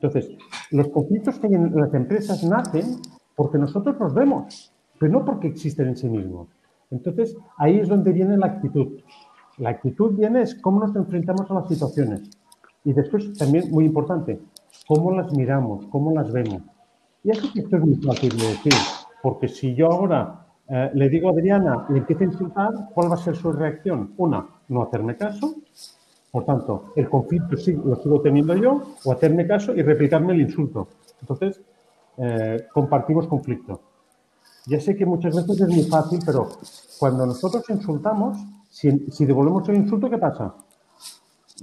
Entonces, 0.00 0.36
los 0.70 0.88
conflictos 0.88 1.38
que 1.38 1.46
hay 1.46 1.54
en 1.54 1.74
las 1.74 1.92
empresas 1.94 2.42
nacen 2.44 3.00
porque 3.34 3.58
nosotros 3.58 3.96
los 4.00 4.14
vemos, 4.14 4.72
pero 4.98 5.12
no 5.12 5.24
porque 5.24 5.48
existen 5.48 5.88
en 5.88 5.96
sí 5.96 6.08
mismos. 6.08 6.48
Entonces, 6.90 7.36
ahí 7.58 7.78
es 7.78 7.88
donde 7.88 8.12
viene 8.12 8.36
la 8.36 8.46
actitud. 8.46 9.00
La 9.58 9.70
actitud 9.70 10.12
viene 10.12 10.42
es 10.42 10.54
cómo 10.54 10.80
nos 10.80 10.94
enfrentamos 10.94 11.50
a 11.50 11.54
las 11.54 11.68
situaciones. 11.68 12.30
Y 12.84 12.92
después, 12.92 13.36
también 13.36 13.70
muy 13.70 13.84
importante, 13.86 14.40
cómo 14.86 15.10
las 15.12 15.32
miramos, 15.32 15.86
cómo 15.86 16.12
las 16.12 16.30
vemos. 16.32 16.62
Y 17.24 17.30
que 17.30 17.60
esto 17.60 17.76
es 17.76 17.82
muy 17.82 17.96
fácil 17.96 18.36
de 18.36 18.46
decir, 18.46 18.72
porque 19.20 19.48
si 19.48 19.74
yo 19.74 19.90
ahora 19.90 20.46
eh, 20.68 20.90
le 20.94 21.08
digo 21.08 21.28
a 21.28 21.32
Adriana 21.32 21.86
y 21.88 21.98
empieza 21.98 22.22
a 22.22 22.26
insultar, 22.26 22.72
¿cuál 22.94 23.10
va 23.10 23.14
a 23.14 23.18
ser 23.18 23.34
su 23.34 23.50
reacción? 23.52 24.12
Una, 24.16 24.46
no 24.68 24.82
hacerme 24.82 25.16
caso. 25.16 25.56
Por 26.30 26.44
tanto, 26.44 26.92
el 26.94 27.08
conflicto 27.08 27.56
sí 27.56 27.72
lo 27.72 27.96
sigo 27.96 28.20
teniendo 28.20 28.54
yo, 28.54 28.82
o 29.04 29.12
hacerme 29.12 29.46
caso 29.46 29.74
y 29.74 29.82
replicarme 29.82 30.34
el 30.34 30.42
insulto. 30.42 30.88
Entonces, 31.20 31.60
eh, 32.18 32.66
compartimos 32.72 33.26
conflicto. 33.26 33.80
Ya 34.66 34.80
sé 34.80 34.96
que 34.96 35.06
muchas 35.06 35.34
veces 35.34 35.60
es 35.60 35.68
muy 35.68 35.84
fácil, 35.84 36.18
pero 36.26 36.48
cuando 36.98 37.24
nosotros 37.24 37.64
insultamos, 37.70 38.36
si, 38.68 38.90
devolvemos 39.24 39.68
el 39.68 39.76
insulto, 39.76 40.10
¿qué 40.10 40.18
pasa? 40.18 40.54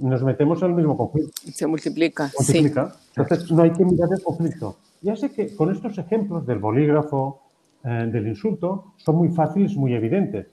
Nos 0.00 0.22
metemos 0.24 0.60
en 0.62 0.70
el 0.70 0.74
mismo 0.74 0.96
conflicto. 0.96 1.32
Se 1.52 1.66
multiplica. 1.66 2.30
multiplica. 2.36 2.96
Entonces, 3.14 3.52
no 3.52 3.62
hay 3.62 3.72
que 3.72 3.84
mirar 3.84 4.08
el 4.10 4.22
conflicto. 4.22 4.76
Ya 5.02 5.14
sé 5.14 5.30
que 5.30 5.54
con 5.54 5.70
estos 5.70 5.98
ejemplos 5.98 6.46
del 6.46 6.58
bolígrafo, 6.58 7.42
eh, 7.84 8.08
del 8.10 8.26
insulto, 8.26 8.94
son 8.96 9.16
muy 9.16 9.28
fáciles, 9.28 9.76
muy 9.76 9.92
evidentes. 9.92 10.46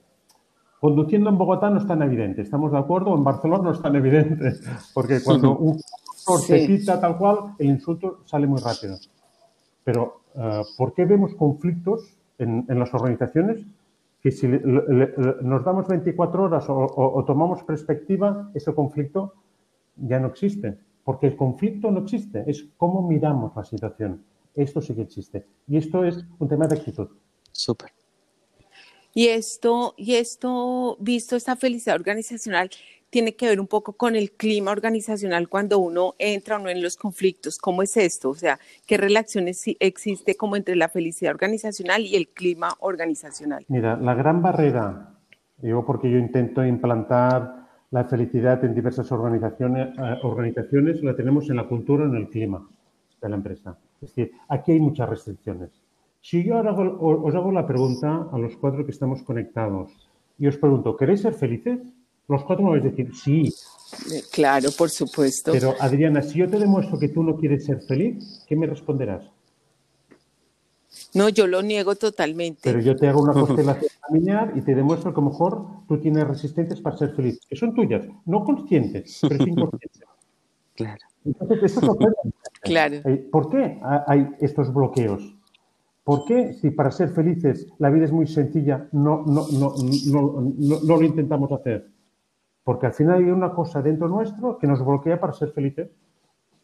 Conduciendo 0.78 1.30
en 1.30 1.38
Bogotá 1.38 1.70
no 1.70 1.78
es 1.78 1.86
tan 1.86 2.02
evidente, 2.02 2.42
¿estamos 2.42 2.70
de 2.70 2.78
acuerdo? 2.78 3.14
En 3.14 3.24
Barcelona 3.24 3.64
no 3.64 3.72
es 3.72 3.80
tan 3.80 3.96
evidente, 3.96 4.52
porque 4.92 5.22
cuando 5.22 5.56
un 5.58 5.80
se 6.40 6.66
quita 6.66 7.00
tal 7.00 7.16
cual, 7.16 7.54
el 7.58 7.68
insulto 7.68 8.20
sale 8.26 8.46
muy 8.46 8.60
rápido. 8.60 8.98
Pero, 9.84 10.22
eh, 10.34 10.62
¿por 10.76 10.92
qué 10.92 11.04
vemos 11.04 11.34
conflictos 11.34 12.16
en, 12.38 12.64
en 12.68 12.78
las 12.78 12.92
organizaciones? 12.94 13.64
que 14.22 14.30
si 14.30 14.46
nos 14.46 15.64
damos 15.64 15.88
24 15.88 16.44
horas 16.44 16.64
o, 16.68 17.24
tomamos 17.26 17.64
perspectiva, 17.64 18.52
ese 18.54 18.72
conflicto 18.72 19.34
ya 19.96 20.20
no 20.20 20.28
existe. 20.28 20.78
Porque 21.02 21.26
el 21.26 21.36
conflicto 21.36 21.90
no 21.90 22.00
existe, 22.02 22.44
es 22.46 22.64
cómo 22.76 23.06
miramos 23.08 23.56
la 23.56 23.64
situación. 23.64 24.24
Esto 24.54 24.80
sí 24.80 24.94
que 24.94 25.02
existe. 25.02 25.44
Y 25.66 25.76
esto 25.76 26.04
es 26.04 26.24
un 26.38 26.48
tema 26.48 26.68
de 26.68 26.76
actitud. 26.76 27.08
Súper. 27.50 27.90
Y 29.12 29.26
esto, 29.26 29.94
y 29.96 30.14
esto, 30.14 30.96
visto 31.00 31.34
esta 31.34 31.56
felicidad 31.56 31.96
organizacional, 31.96 32.70
tiene 33.12 33.36
que 33.36 33.46
ver 33.46 33.60
un 33.60 33.66
poco 33.66 33.92
con 33.92 34.16
el 34.16 34.32
clima 34.32 34.70
organizacional 34.70 35.50
cuando 35.50 35.78
uno 35.78 36.14
entra 36.18 36.56
o 36.56 36.58
no 36.58 36.70
en 36.70 36.82
los 36.82 36.96
conflictos. 36.96 37.58
¿Cómo 37.58 37.82
es 37.82 37.98
esto? 37.98 38.30
O 38.30 38.34
sea, 38.34 38.58
¿qué 38.86 38.96
relaciones 38.96 39.62
existe 39.80 40.34
como 40.34 40.56
entre 40.56 40.76
la 40.76 40.88
felicidad 40.88 41.34
organizacional 41.34 42.00
y 42.00 42.16
el 42.16 42.28
clima 42.28 42.70
organizacional? 42.80 43.66
Mira, 43.68 43.98
la 43.98 44.14
gran 44.14 44.40
barrera, 44.40 45.14
digo 45.58 45.84
porque 45.84 46.10
yo 46.10 46.16
intento 46.16 46.64
implantar 46.64 47.66
la 47.90 48.04
felicidad 48.04 48.64
en 48.64 48.74
diversas 48.74 49.12
organizaciones, 49.12 49.88
eh, 49.98 50.18
organizaciones 50.22 51.02
la 51.02 51.14
tenemos 51.14 51.50
en 51.50 51.56
la 51.56 51.68
cultura, 51.68 52.06
en 52.06 52.14
el 52.14 52.30
clima 52.30 52.66
de 53.20 53.28
la 53.28 53.36
empresa. 53.36 53.76
Es 54.00 54.08
decir, 54.08 54.32
aquí 54.48 54.72
hay 54.72 54.80
muchas 54.80 55.10
restricciones. 55.10 55.70
Si 56.22 56.42
yo 56.42 56.56
ahora 56.56 56.72
os 56.72 57.34
hago 57.34 57.52
la 57.52 57.66
pregunta 57.66 58.28
a 58.32 58.38
los 58.38 58.56
cuatro 58.56 58.86
que 58.86 58.92
estamos 58.92 59.22
conectados 59.22 60.08
y 60.38 60.46
os 60.46 60.56
pregunto, 60.56 60.96
¿queréis 60.96 61.20
ser 61.20 61.34
felices? 61.34 61.78
Los 62.28 62.44
cuatro 62.44 62.66
vais 62.66 62.84
a 62.84 62.88
decir, 62.88 63.14
sí. 63.14 63.52
Eh, 64.12 64.22
claro, 64.30 64.70
por 64.76 64.90
supuesto. 64.90 65.52
Pero 65.52 65.74
Adriana, 65.80 66.22
si 66.22 66.38
yo 66.38 66.48
te 66.48 66.58
demuestro 66.58 66.98
que 66.98 67.08
tú 67.08 67.22
no 67.22 67.36
quieres 67.36 67.64
ser 67.64 67.80
feliz, 67.82 68.44
¿qué 68.48 68.56
me 68.56 68.66
responderás? 68.66 69.24
No, 71.14 71.28
yo 71.28 71.46
lo 71.46 71.62
niego 71.62 71.94
totalmente. 71.96 72.60
Pero 72.62 72.80
yo 72.80 72.96
te 72.96 73.08
hago 73.08 73.22
una 73.22 73.32
constelación 73.32 73.90
familiar 74.06 74.52
y 74.54 74.62
te 74.62 74.74
demuestro 74.74 75.12
que 75.12 75.20
a 75.20 75.24
lo 75.24 75.30
mejor 75.30 75.66
tú 75.88 75.98
tienes 76.00 76.26
resistencias 76.26 76.80
para 76.80 76.96
ser 76.96 77.14
feliz, 77.14 77.40
que 77.46 77.56
son 77.56 77.74
tuyas, 77.74 78.06
no 78.24 78.44
conscientes, 78.44 79.18
pero 79.28 79.46
inconscientes. 79.46 80.02
Claro. 80.74 81.02
Entonces, 81.26 81.76
esto 81.76 81.98
es 82.00 82.32
Claro. 82.62 82.96
Eh, 83.04 83.28
¿Por 83.30 83.50
qué 83.50 83.78
hay 84.06 84.26
estos 84.40 84.72
bloqueos? 84.72 85.36
¿Por 86.04 86.24
qué, 86.24 86.54
si 86.54 86.70
para 86.70 86.90
ser 86.90 87.10
felices 87.10 87.68
la 87.78 87.90
vida 87.90 88.06
es 88.06 88.12
muy 88.12 88.26
sencilla, 88.26 88.88
no, 88.92 89.22
no, 89.26 89.46
no, 89.52 89.74
no, 89.76 90.80
lo 90.80 91.02
intentamos 91.02 91.52
hacer? 91.52 91.91
Porque 92.64 92.86
al 92.86 92.92
final 92.92 93.18
hay 93.18 93.30
una 93.30 93.52
cosa 93.52 93.82
dentro 93.82 94.08
nuestro 94.08 94.58
que 94.58 94.66
nos 94.66 94.84
bloquea 94.84 95.20
para 95.20 95.32
ser 95.32 95.50
felices. 95.50 95.90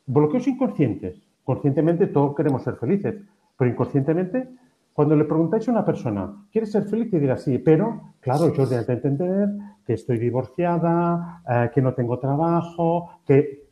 Bloqueos 0.07 0.47
inconscientes. 0.47 1.21
Conscientemente 1.45 2.07
todos 2.09 2.37
queremos 2.37 2.63
ser 2.63 2.77
felices, 2.77 3.17
pero 3.57 3.71
inconscientemente, 3.71 4.49
cuando 4.93 5.17
le 5.17 5.25
preguntáis 5.25 5.67
a 5.69 5.73
una 5.73 5.85
persona, 5.85 6.47
¿quieres 6.53 6.71
ser 6.71 6.85
feliz? 6.85 7.13
Y 7.13 7.19
dirá 7.19 7.37
sí, 7.37 7.59
pero, 7.59 8.15
claro, 8.21 8.53
yo 8.53 8.69
tengo 8.69 8.85
que 8.85 8.93
entender 8.93 9.49
que 9.87 9.95
estoy 9.95 10.19
divorciada, 10.19 11.43
eh, 11.49 11.71
que 11.75 11.81
no 11.81 11.95
tengo 11.95 12.19
trabajo, 12.19 13.21
que 13.27 13.71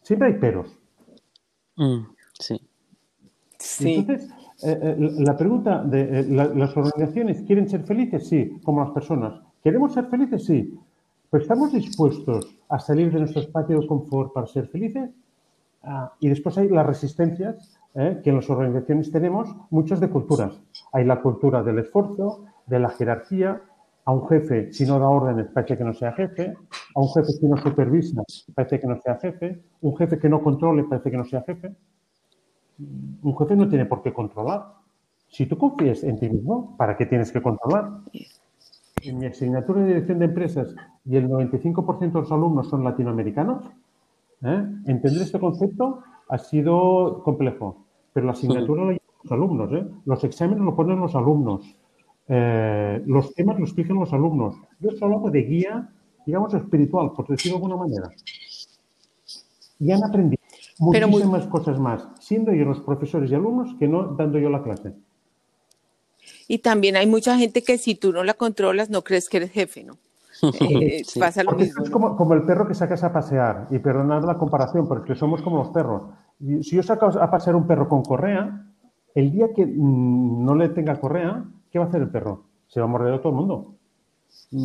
siempre 0.00 0.28
hay 0.28 0.34
peros. 0.34 0.78
Mm, 1.76 1.98
sí. 2.32 2.60
sí. 3.58 3.94
Entonces, 3.94 4.30
eh, 4.62 4.78
eh, 4.82 4.96
la 5.18 5.36
pregunta 5.36 5.84
de 5.84 6.24
las 6.24 6.76
organizaciones, 6.76 7.42
¿quieren 7.42 7.68
ser 7.68 7.82
felices? 7.84 8.26
Sí, 8.26 8.58
como 8.64 8.80
las 8.80 8.90
personas. 8.90 9.40
¿Queremos 9.62 9.92
ser 9.92 10.06
felices? 10.06 10.44
Sí. 10.44 10.78
¿Pero 11.30 11.42
estamos 11.42 11.72
dispuestos 11.72 12.56
a 12.68 12.78
salir 12.78 13.12
de 13.12 13.18
nuestro 13.20 13.42
espacio 13.42 13.80
de 13.80 13.86
confort 13.86 14.32
para 14.32 14.46
ser 14.46 14.66
felices? 14.68 15.10
Ah, 15.82 16.12
y 16.20 16.28
después 16.28 16.56
hay 16.56 16.68
las 16.68 16.86
resistencias 16.86 17.78
¿eh? 17.94 18.20
que 18.22 18.30
en 18.30 18.36
las 18.36 18.48
organizaciones 18.48 19.12
tenemos, 19.12 19.54
muchas 19.70 20.00
de 20.00 20.08
culturas. 20.08 20.58
Hay 20.92 21.04
la 21.04 21.20
cultura 21.20 21.62
del 21.62 21.80
esfuerzo, 21.80 22.46
de 22.66 22.78
la 22.78 22.88
jerarquía. 22.90 23.62
A 24.06 24.12
un 24.12 24.26
jefe, 24.26 24.72
si 24.72 24.86
no 24.86 24.98
da 24.98 25.06
órdenes, 25.06 25.48
parece 25.52 25.76
que 25.76 25.84
no 25.84 25.92
sea 25.92 26.12
jefe. 26.12 26.54
A 26.94 27.00
un 27.00 27.08
jefe, 27.12 27.32
si 27.32 27.46
no 27.46 27.58
supervisa, 27.58 28.22
parece 28.54 28.80
que 28.80 28.86
no 28.86 28.98
sea 29.02 29.16
jefe. 29.16 29.62
Un 29.82 29.96
jefe 29.98 30.18
que 30.18 30.30
no 30.30 30.42
controle, 30.42 30.84
parece 30.84 31.10
que 31.10 31.16
no 31.18 31.26
sea 31.26 31.42
jefe. 31.42 31.74
Un 33.22 33.36
jefe 33.36 33.54
no 33.54 33.68
tiene 33.68 33.84
por 33.84 34.00
qué 34.00 34.14
controlar. 34.14 34.78
Si 35.28 35.44
tú 35.44 35.58
confías 35.58 36.02
en 36.04 36.18
ti 36.18 36.30
mismo, 36.30 36.74
¿para 36.78 36.96
qué 36.96 37.04
tienes 37.04 37.30
que 37.30 37.42
controlar? 37.42 38.00
En 39.02 39.18
mi 39.18 39.26
asignatura 39.26 39.80
de 39.80 39.88
dirección 39.88 40.18
de 40.18 40.26
empresas 40.26 40.74
y 41.04 41.16
el 41.16 41.28
95% 41.28 41.98
de 41.98 42.20
los 42.20 42.32
alumnos 42.32 42.68
son 42.68 42.84
latinoamericanos, 42.84 43.64
¿eh? 44.42 44.66
entender 44.86 45.22
este 45.22 45.38
concepto 45.38 46.00
ha 46.28 46.38
sido 46.38 47.22
complejo, 47.22 47.84
pero 48.12 48.26
la 48.26 48.32
asignatura 48.32 48.84
la 48.84 48.92
llevan 48.92 49.08
los 49.22 49.32
alumnos, 49.32 49.72
¿eh? 49.72 49.86
los 50.04 50.24
exámenes 50.24 50.64
lo 50.64 50.74
ponen 50.74 51.00
los 51.00 51.14
alumnos, 51.14 51.78
eh, 52.28 53.02
los 53.06 53.34
temas 53.34 53.58
los 53.58 53.70
explican 53.70 53.98
los 53.98 54.12
alumnos. 54.12 54.56
Yo 54.80 54.90
solo 54.90 55.16
hago 55.16 55.30
de 55.30 55.42
guía, 55.42 55.90
digamos, 56.26 56.52
espiritual, 56.54 57.12
por 57.12 57.26
decirlo 57.26 57.58
de 57.58 57.64
alguna 57.64 57.82
manera. 57.84 58.10
Y 59.78 59.92
han 59.92 60.04
aprendido 60.04 60.42
muchísimas 60.80 61.46
cosas 61.46 61.78
más, 61.78 62.08
siendo 62.20 62.52
yo 62.52 62.64
los 62.64 62.80
profesores 62.80 63.30
y 63.30 63.34
alumnos 63.34 63.74
que 63.78 63.88
no 63.88 64.14
dando 64.14 64.38
yo 64.38 64.50
la 64.50 64.62
clase. 64.62 64.94
Y 66.48 66.58
también 66.58 66.96
hay 66.96 67.06
mucha 67.06 67.36
gente 67.36 67.62
que 67.62 67.76
si 67.76 67.94
tú 67.94 68.10
no 68.10 68.24
la 68.24 68.34
controlas, 68.34 68.88
no 68.88 69.04
crees 69.04 69.28
que 69.28 69.36
eres 69.36 69.52
jefe, 69.52 69.84
¿no? 69.84 69.98
Eh, 70.60 71.02
pasa 71.18 71.42
lo 71.42 71.52
mismo. 71.52 71.82
Es 71.82 71.90
como, 71.90 72.16
como, 72.16 72.34
el 72.34 72.42
perro 72.42 72.66
que 72.66 72.74
sacas 72.74 73.02
a 73.04 73.12
pasear, 73.12 73.66
y 73.70 73.78
perdonad 73.78 74.24
la 74.24 74.38
comparación, 74.38 74.86
porque 74.88 75.14
somos 75.14 75.42
como 75.42 75.58
los 75.58 75.68
perros. 75.70 76.02
Si 76.38 76.76
yo 76.76 76.82
saco 76.82 77.06
a 77.06 77.30
pasear 77.30 77.56
un 77.56 77.66
perro 77.66 77.88
con 77.88 78.02
correa, 78.02 78.66
el 79.14 79.32
día 79.32 79.52
que 79.54 79.66
mm, 79.66 80.44
no 80.44 80.54
le 80.54 80.68
tenga 80.68 81.00
correa, 81.00 81.44
¿qué 81.70 81.78
va 81.78 81.86
a 81.86 81.88
hacer 81.88 82.02
el 82.02 82.08
perro? 82.08 82.44
Se 82.68 82.80
va 82.80 82.86
a 82.86 82.88
morder 82.88 83.14
a 83.14 83.18
todo 83.18 83.30
el 83.30 83.34
mundo. 83.34 83.74
Se 84.28 84.56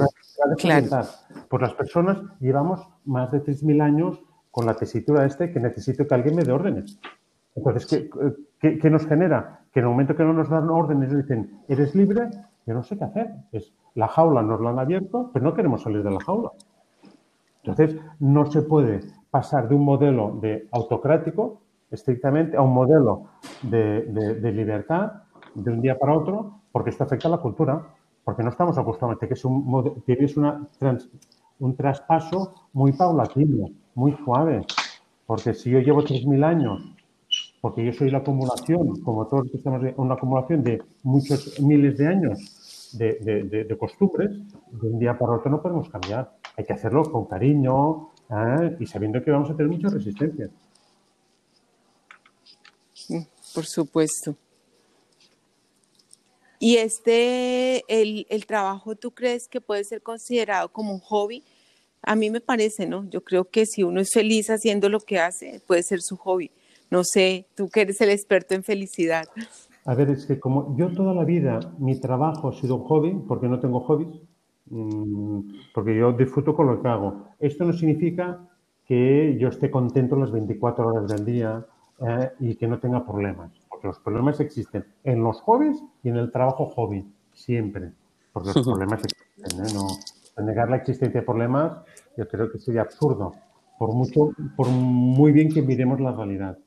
va, 0.00 0.06
a 0.06 0.54
claro. 0.56 1.08
Pues 1.48 1.62
las 1.62 1.74
personas 1.74 2.18
llevamos 2.40 2.80
más 3.04 3.30
de 3.30 3.42
3.000 3.42 3.82
años 3.82 4.20
con 4.50 4.66
la 4.66 4.74
tesitura 4.74 5.24
este 5.24 5.52
que 5.52 5.60
necesito 5.60 6.06
que 6.06 6.14
alguien 6.14 6.34
me 6.34 6.42
dé 6.42 6.50
órdenes. 6.50 6.98
Entonces, 7.54 7.86
¿qué, 7.86 8.10
qué, 8.58 8.78
qué 8.78 8.90
nos 8.90 9.06
genera? 9.06 9.59
Que 9.72 9.80
en 9.80 9.86
el 9.86 9.90
momento 9.90 10.16
que 10.16 10.24
no 10.24 10.32
nos 10.32 10.48
dan 10.48 10.68
órdenes 10.68 11.14
dicen, 11.14 11.60
eres 11.68 11.94
libre, 11.94 12.28
yo 12.66 12.74
no 12.74 12.82
sé 12.82 12.98
qué 12.98 13.04
hacer. 13.04 13.34
Es, 13.52 13.72
la 13.94 14.08
jaula 14.08 14.42
nos 14.42 14.60
la 14.60 14.70
han 14.70 14.78
abierto, 14.78 15.30
pero 15.32 15.44
no 15.44 15.54
queremos 15.54 15.82
salir 15.82 16.02
de 16.02 16.10
la 16.10 16.20
jaula. 16.20 16.50
Entonces, 17.62 18.00
no 18.18 18.46
se 18.46 18.62
puede 18.62 19.00
pasar 19.30 19.68
de 19.68 19.74
un 19.74 19.84
modelo 19.84 20.38
de 20.40 20.68
autocrático, 20.72 21.60
estrictamente, 21.90 22.56
a 22.56 22.62
un 22.62 22.72
modelo 22.72 23.24
de, 23.62 24.52
libertad 24.52 25.24
de 25.54 25.70
un 25.70 25.80
día 25.80 25.98
para 25.98 26.16
otro, 26.16 26.60
porque 26.72 26.90
esto 26.90 27.04
afecta 27.04 27.28
a 27.28 27.32
la 27.32 27.38
cultura, 27.38 27.82
porque 28.24 28.42
no 28.42 28.50
estamos 28.50 28.78
acostumbrados, 28.78 29.20
que 29.26 29.34
es 29.34 29.44
un, 29.44 30.02
tienes 30.04 30.36
una 30.36 30.68
un 31.60 31.76
traspaso 31.76 32.54
muy 32.72 32.92
paulatino, 32.92 33.68
muy 33.94 34.12
suave, 34.24 34.66
porque 35.26 35.54
si 35.54 35.70
yo 35.70 35.78
llevo 35.78 36.02
3.000 36.02 36.44
años, 36.44 36.96
porque 37.60 37.84
yo 37.84 37.92
soy 37.92 38.10
la 38.10 38.18
acumulación, 38.18 39.00
como 39.02 39.26
todos 39.26 39.48
estamos, 39.52 39.82
una 39.96 40.14
acumulación 40.14 40.62
de 40.64 40.82
muchos 41.02 41.60
miles 41.60 41.98
de 41.98 42.06
años 42.06 42.38
de, 42.92 43.76
costumbres, 43.78 44.30
de 44.70 44.88
un 44.88 44.98
día 44.98 45.18
para 45.18 45.32
otro 45.32 45.50
no 45.50 45.62
podemos 45.62 45.88
cambiar. 45.88 46.32
Hay 46.56 46.64
que 46.64 46.72
hacerlo 46.72 47.02
con 47.10 47.26
cariño 47.26 48.10
¿eh? 48.30 48.76
y 48.80 48.86
sabiendo 48.86 49.22
que 49.22 49.30
vamos 49.30 49.50
a 49.50 49.56
tener 49.56 49.70
muchas 49.70 49.92
resistencias. 49.92 50.50
Por 53.54 53.66
supuesto. 53.66 54.36
¿Y 56.58 56.76
este, 56.76 57.84
el, 57.88 58.26
el, 58.28 58.46
trabajo, 58.46 58.94
tú 58.94 59.12
crees 59.12 59.48
que 59.48 59.60
puede 59.60 59.82
ser 59.84 60.02
considerado 60.02 60.68
como 60.70 60.92
un 60.92 61.00
hobby? 61.00 61.42
A 62.02 62.14
mí 62.14 62.30
me 62.30 62.40
parece, 62.40 62.86
¿no? 62.86 63.08
Yo 63.08 63.24
creo 63.24 63.46
que 63.46 63.64
si 63.64 63.82
uno 63.82 64.00
es 64.00 64.10
feliz 64.12 64.50
haciendo 64.50 64.88
lo 64.88 65.00
que 65.00 65.18
hace, 65.18 65.62
puede 65.66 65.82
ser 65.82 66.02
su 66.02 66.16
hobby. 66.16 66.50
No 66.90 67.04
sé, 67.04 67.46
tú 67.54 67.68
que 67.68 67.82
eres 67.82 68.00
el 68.00 68.10
experto 68.10 68.54
en 68.54 68.64
felicidad. 68.64 69.24
A 69.84 69.94
ver, 69.94 70.10
es 70.10 70.26
que 70.26 70.38
como 70.38 70.76
yo 70.76 70.92
toda 70.92 71.14
la 71.14 71.24
vida 71.24 71.60
mi 71.78 71.98
trabajo 71.98 72.48
ha 72.48 72.52
sido 72.52 72.76
un 72.76 72.84
hobby, 72.84 73.14
porque 73.26 73.48
no 73.48 73.60
tengo 73.60 73.80
hobbies, 73.80 74.20
mm, 74.66 75.40
porque 75.74 75.96
yo 75.96 76.12
disfruto 76.12 76.54
con 76.54 76.66
lo 76.66 76.82
que 76.82 76.88
hago. 76.88 77.28
Esto 77.38 77.64
no 77.64 77.72
significa 77.72 78.40
que 78.84 79.36
yo 79.38 79.48
esté 79.48 79.70
contento 79.70 80.16
las 80.16 80.32
24 80.32 80.86
horas 80.86 81.08
del 81.08 81.24
día 81.24 81.64
eh, 82.00 82.30
y 82.40 82.56
que 82.56 82.66
no 82.66 82.78
tenga 82.80 83.06
problemas, 83.06 83.52
porque 83.68 83.86
los 83.86 83.98
problemas 84.00 84.40
existen 84.40 84.84
en 85.04 85.22
los 85.22 85.40
hobbies 85.42 85.82
y 86.02 86.08
en 86.08 86.16
el 86.16 86.32
trabajo 86.32 86.66
hobby, 86.66 87.06
siempre, 87.32 87.92
porque 88.32 88.50
los 88.54 88.64
problemas 88.66 89.04
existen. 89.04 89.64
¿eh? 89.64 89.72
No, 89.74 90.44
negar 90.44 90.70
la 90.70 90.76
existencia 90.76 91.20
de 91.20 91.26
problemas 91.26 91.78
yo 92.16 92.26
creo 92.28 92.50
que 92.50 92.58
sería 92.58 92.82
absurdo, 92.82 93.32
por 93.78 93.94
mucho, 93.94 94.32
por 94.56 94.68
muy 94.68 95.32
bien 95.32 95.52
que 95.52 95.62
miremos 95.62 96.00
la 96.00 96.12
realidad. 96.12 96.58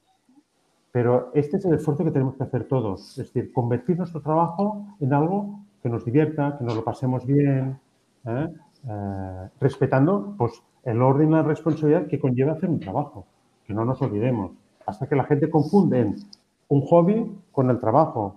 Pero 0.94 1.32
este 1.34 1.58
es 1.58 1.66
el 1.66 1.74
esfuerzo 1.74 2.06
que 2.06 2.12
tenemos 2.12 2.36
que 2.36 2.44
hacer 2.44 2.66
todos, 2.66 3.18
es 3.18 3.34
decir, 3.34 3.52
convertir 3.52 3.98
nuestro 3.98 4.22
trabajo 4.22 4.86
en 5.00 5.12
algo 5.12 5.60
que 5.82 5.90
nos 5.90 6.06
divierta, 6.06 6.56
que 6.56 6.64
nos 6.64 6.76
lo 6.76 6.84
pasemos 6.84 7.26
bien, 7.26 7.80
¿eh? 8.26 8.48
Eh, 8.88 9.50
respetando 9.60 10.36
pues, 10.38 10.62
el 10.84 11.02
orden 11.02 11.30
y 11.30 11.32
la 11.32 11.42
responsabilidad 11.42 12.06
que 12.06 12.20
conlleva 12.20 12.54
hacer 12.54 12.70
un 12.70 12.80
trabajo, 12.80 13.26
que 13.66 13.74
no 13.74 13.86
nos 13.86 14.04
olvidemos. 14.04 14.52
Hasta 14.86 15.08
que 15.08 15.16
la 15.16 15.24
gente 15.24 15.50
confunde 15.50 16.14
un 16.68 16.82
hobby 16.82 17.40
con 17.52 17.72
el 17.72 17.80
trabajo. 17.80 18.36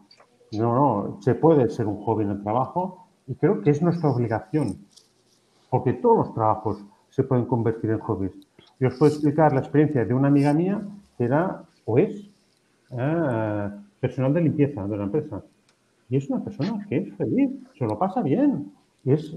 No, 0.53 0.75
no, 0.75 1.21
se 1.21 1.35
puede 1.35 1.69
ser 1.69 1.87
un 1.87 2.01
hobby 2.05 2.25
en 2.25 2.31
el 2.31 2.43
trabajo 2.43 3.07
y 3.27 3.35
creo 3.35 3.61
que 3.61 3.69
es 3.69 3.83
nuestra 3.83 4.09
obligación, 4.09 4.79
porque 5.69 5.93
todos 5.93 6.17
los 6.19 6.35
trabajos 6.35 6.83
se 7.11 7.23
pueden 7.23 7.45
convertir 7.45 7.91
en 7.91 7.99
hobbies. 7.99 8.33
Yo 8.81 8.89
os 8.89 8.95
puedo 8.95 9.13
explicar 9.13 9.53
la 9.53 9.61
experiencia 9.61 10.07
de 10.07 10.15
una 10.15 10.29
amiga 10.29 10.55
mía 10.55 10.81
que 11.19 11.25
era 11.25 11.65
o 11.85 11.99
es 11.99 12.31
Ah, 12.93 13.73
personal 14.01 14.33
de 14.35 14.43
limpieza 14.43 14.87
de 14.87 14.97
la 14.97 15.05
empresa. 15.05 15.43
Y 16.09 16.17
es 16.17 16.31
una 16.31 16.43
persona 16.45 16.87
que 16.89 16.99
es 16.99 17.15
feliz, 17.17 17.51
se 17.77 17.85
lo 17.85 17.99
pasa 17.99 18.23
bien. 18.23 18.73
Y 19.05 19.13
es, 19.13 19.37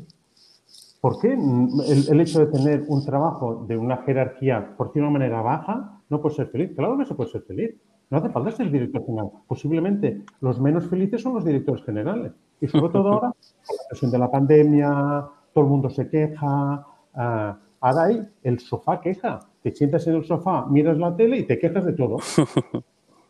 ¿Por 1.01 1.19
qué 1.19 1.33
el, 1.33 2.19
hecho 2.19 2.45
de 2.45 2.47
tener 2.47 2.83
un 2.88 3.05
trabajo 3.05 3.65
de 3.67 3.77
una 3.77 3.97
jerarquía, 3.97 4.75
por 4.75 4.88
decirlo 4.88 5.07
de 5.07 5.12
una 5.12 5.19
manera 5.19 5.41
baja, 5.41 6.01
no 6.09 6.21
puede 6.21 6.35
ser 6.35 6.47
feliz? 6.47 6.71
Claro 6.75 6.97
que 6.97 7.05
se 7.05 7.15
puede 7.15 7.29
ser 7.29 7.41
feliz. 7.43 7.75
No 8.09 8.17
hace 8.17 8.29
falta 8.29 8.51
ser 8.51 8.69
director 8.69 9.05
general. 9.05 9.29
Posiblemente 9.47 10.23
los 10.41 10.59
menos 10.59 10.88
felices 10.88 11.21
son 11.21 11.35
los 11.35 11.45
directores 11.45 11.85
generales. 11.85 12.33
Y 12.59 12.67
sobre 12.67 12.91
todo 12.91 13.13
ahora, 13.13 13.31
con 13.65 13.77
la 13.77 13.83
presión 13.89 14.12
de 14.12 14.17
la 14.17 14.29
pandemia, 14.29 15.25
todo 15.53 15.63
el 15.63 15.69
mundo 15.69 15.89
se 15.89 16.09
queja. 16.09 16.85
Uh, 17.13 17.55
ahora 17.79 18.03
hay 18.03 18.27
el 18.43 18.59
sofá 18.59 18.99
queja. 18.99 19.39
Te 19.63 19.71
sientas 19.71 20.05
en 20.07 20.15
el 20.15 20.25
sofá, 20.25 20.65
miras 20.65 20.97
la 20.97 21.15
tele 21.15 21.38
y 21.38 21.43
te 21.43 21.57
quejas 21.57 21.85
de 21.85 21.93
todo. 21.93 22.17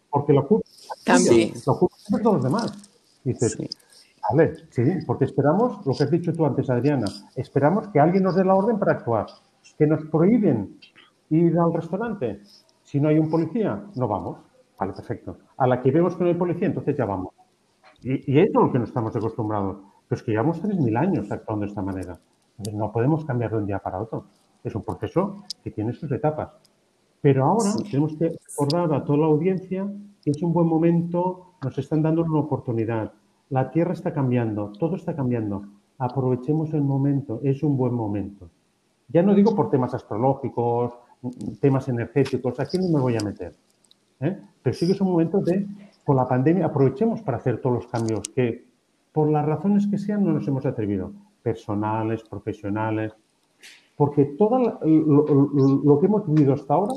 Porque 0.09 0.33
lo 0.33 0.47
culpa, 0.47 0.67
lo 1.65 1.79
culpa 1.79 1.95
de 2.09 2.23
todos 2.23 2.35
los 2.35 2.43
demás. 2.43 2.89
dices, 3.23 3.57
vale, 4.29 4.53
sí, 4.69 4.83
porque 5.05 5.25
esperamos, 5.25 5.85
lo 5.85 5.93
que 5.93 6.03
has 6.03 6.11
dicho 6.11 6.33
tú 6.33 6.45
antes, 6.45 6.69
Adriana, 6.69 7.07
esperamos 7.35 7.87
que 7.89 7.99
alguien 7.99 8.23
nos 8.23 8.35
dé 8.35 8.43
la 8.43 8.55
orden 8.55 8.79
para 8.79 8.93
actuar. 8.93 9.27
Que 9.77 9.87
nos 9.87 10.03
prohíben 10.05 10.77
ir 11.29 11.57
al 11.57 11.73
restaurante. 11.73 12.41
Si 12.83 12.99
no 12.99 13.09
hay 13.09 13.19
un 13.19 13.29
policía, 13.29 13.83
no 13.95 14.07
vamos. 14.07 14.39
Vale, 14.77 14.93
perfecto. 14.93 15.37
A 15.57 15.67
la 15.67 15.81
que 15.81 15.91
vemos 15.91 16.15
que 16.15 16.23
no 16.23 16.29
hay 16.29 16.35
policía, 16.35 16.67
entonces 16.67 16.97
ya 16.97 17.05
vamos. 17.05 17.33
Y, 18.01 18.33
y 18.33 18.39
es 18.39 18.49
lo 18.53 18.71
que 18.71 18.79
no 18.79 18.85
estamos 18.85 19.15
acostumbrados. 19.15 19.77
Pero 20.07 20.19
es 20.19 20.23
que 20.23 20.31
llevamos 20.31 20.61
3.000 20.63 20.97
años 20.97 21.31
actuando 21.31 21.65
de 21.65 21.69
esta 21.69 21.83
manera. 21.83 22.19
no 22.73 22.91
podemos 22.91 23.25
cambiar 23.25 23.51
de 23.51 23.57
un 23.57 23.67
día 23.67 23.79
para 23.79 23.99
otro. 24.01 24.25
Es 24.63 24.73
un 24.73 24.83
proceso 24.83 25.43
que 25.63 25.71
tiene 25.71 25.93
sus 25.93 26.11
etapas. 26.11 26.49
Pero 27.21 27.45
ahora 27.45 27.73
tenemos 27.89 28.15
que 28.15 28.29
recordar 28.29 28.93
a 28.93 29.03
toda 29.03 29.19
la 29.19 29.25
audiencia 29.25 29.87
que 30.23 30.31
es 30.31 30.41
un 30.41 30.53
buen 30.53 30.67
momento, 30.67 31.53
nos 31.63 31.77
están 31.77 32.01
dando 32.01 32.23
una 32.23 32.39
oportunidad. 32.39 33.13
La 33.49 33.71
Tierra 33.71 33.93
está 33.93 34.13
cambiando, 34.13 34.71
todo 34.77 34.95
está 34.95 35.15
cambiando. 35.15 35.63
Aprovechemos 35.97 36.73
el 36.73 36.81
momento, 36.81 37.39
es 37.43 37.63
un 37.63 37.77
buen 37.77 37.93
momento. 37.93 38.49
Ya 39.07 39.23
no 39.23 39.33
digo 39.33 39.55
por 39.55 39.69
temas 39.69 39.93
astrológicos, 39.93 40.93
temas 41.59 41.87
energéticos, 41.87 42.59
aquí 42.59 42.77
no 42.77 42.89
me 42.89 43.01
voy 43.01 43.17
a 43.17 43.23
meter. 43.23 43.55
¿eh? 44.21 44.39
Pero 44.61 44.75
sí 44.75 44.85
que 44.85 44.93
es 44.93 45.01
un 45.01 45.09
momento 45.09 45.39
de, 45.39 45.67
con 46.05 46.15
la 46.15 46.27
pandemia, 46.27 46.67
aprovechemos 46.67 47.21
para 47.21 47.37
hacer 47.37 47.59
todos 47.59 47.75
los 47.75 47.87
cambios 47.87 48.21
que, 48.33 48.65
por 49.11 49.29
las 49.29 49.45
razones 49.45 49.87
que 49.87 49.97
sean, 49.97 50.23
no 50.23 50.31
nos 50.31 50.47
hemos 50.47 50.65
atrevido. 50.65 51.11
Personales, 51.41 52.23
profesionales. 52.23 53.13
Porque 53.95 54.25
todo 54.37 54.79
lo, 54.85 55.99
que 55.99 56.05
hemos 56.05 56.25
vivido 56.27 56.53
hasta 56.53 56.73
ahora 56.73 56.93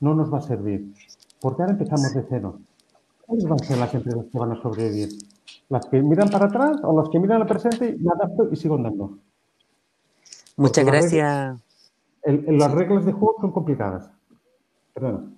no 0.00 0.14
nos 0.14 0.32
va 0.32 0.38
a 0.38 0.42
servir. 0.42 0.92
Porque 1.40 1.62
ahora 1.62 1.72
empezamos 1.72 2.14
de 2.14 2.24
cero. 2.28 2.58
¿Cuáles 3.26 3.44
van 3.44 3.60
a 3.60 3.64
ser 3.64 3.78
las 3.78 3.94
empresas 3.94 4.26
que 4.30 4.38
van 4.38 4.52
a 4.52 4.62
sobrevivir? 4.62 5.08
¿Las 5.68 5.86
que 5.86 6.00
miran 6.00 6.28
para 6.28 6.46
atrás 6.46 6.78
o 6.82 6.96
las 6.96 7.08
que 7.08 7.18
miran 7.18 7.42
al 7.42 7.48
presente 7.48 7.96
y 7.98 8.02
me 8.02 8.12
adapto 8.12 8.48
y 8.50 8.56
sigo 8.56 8.76
andando? 8.76 9.18
Muchas 10.56 10.84
gracias. 10.84 11.58
las 12.24 12.72
reglas 12.72 13.04
de 13.04 13.12
juego 13.12 13.36
son 13.40 13.52
complicadas. 13.52 14.10
Perdón. 14.94 15.35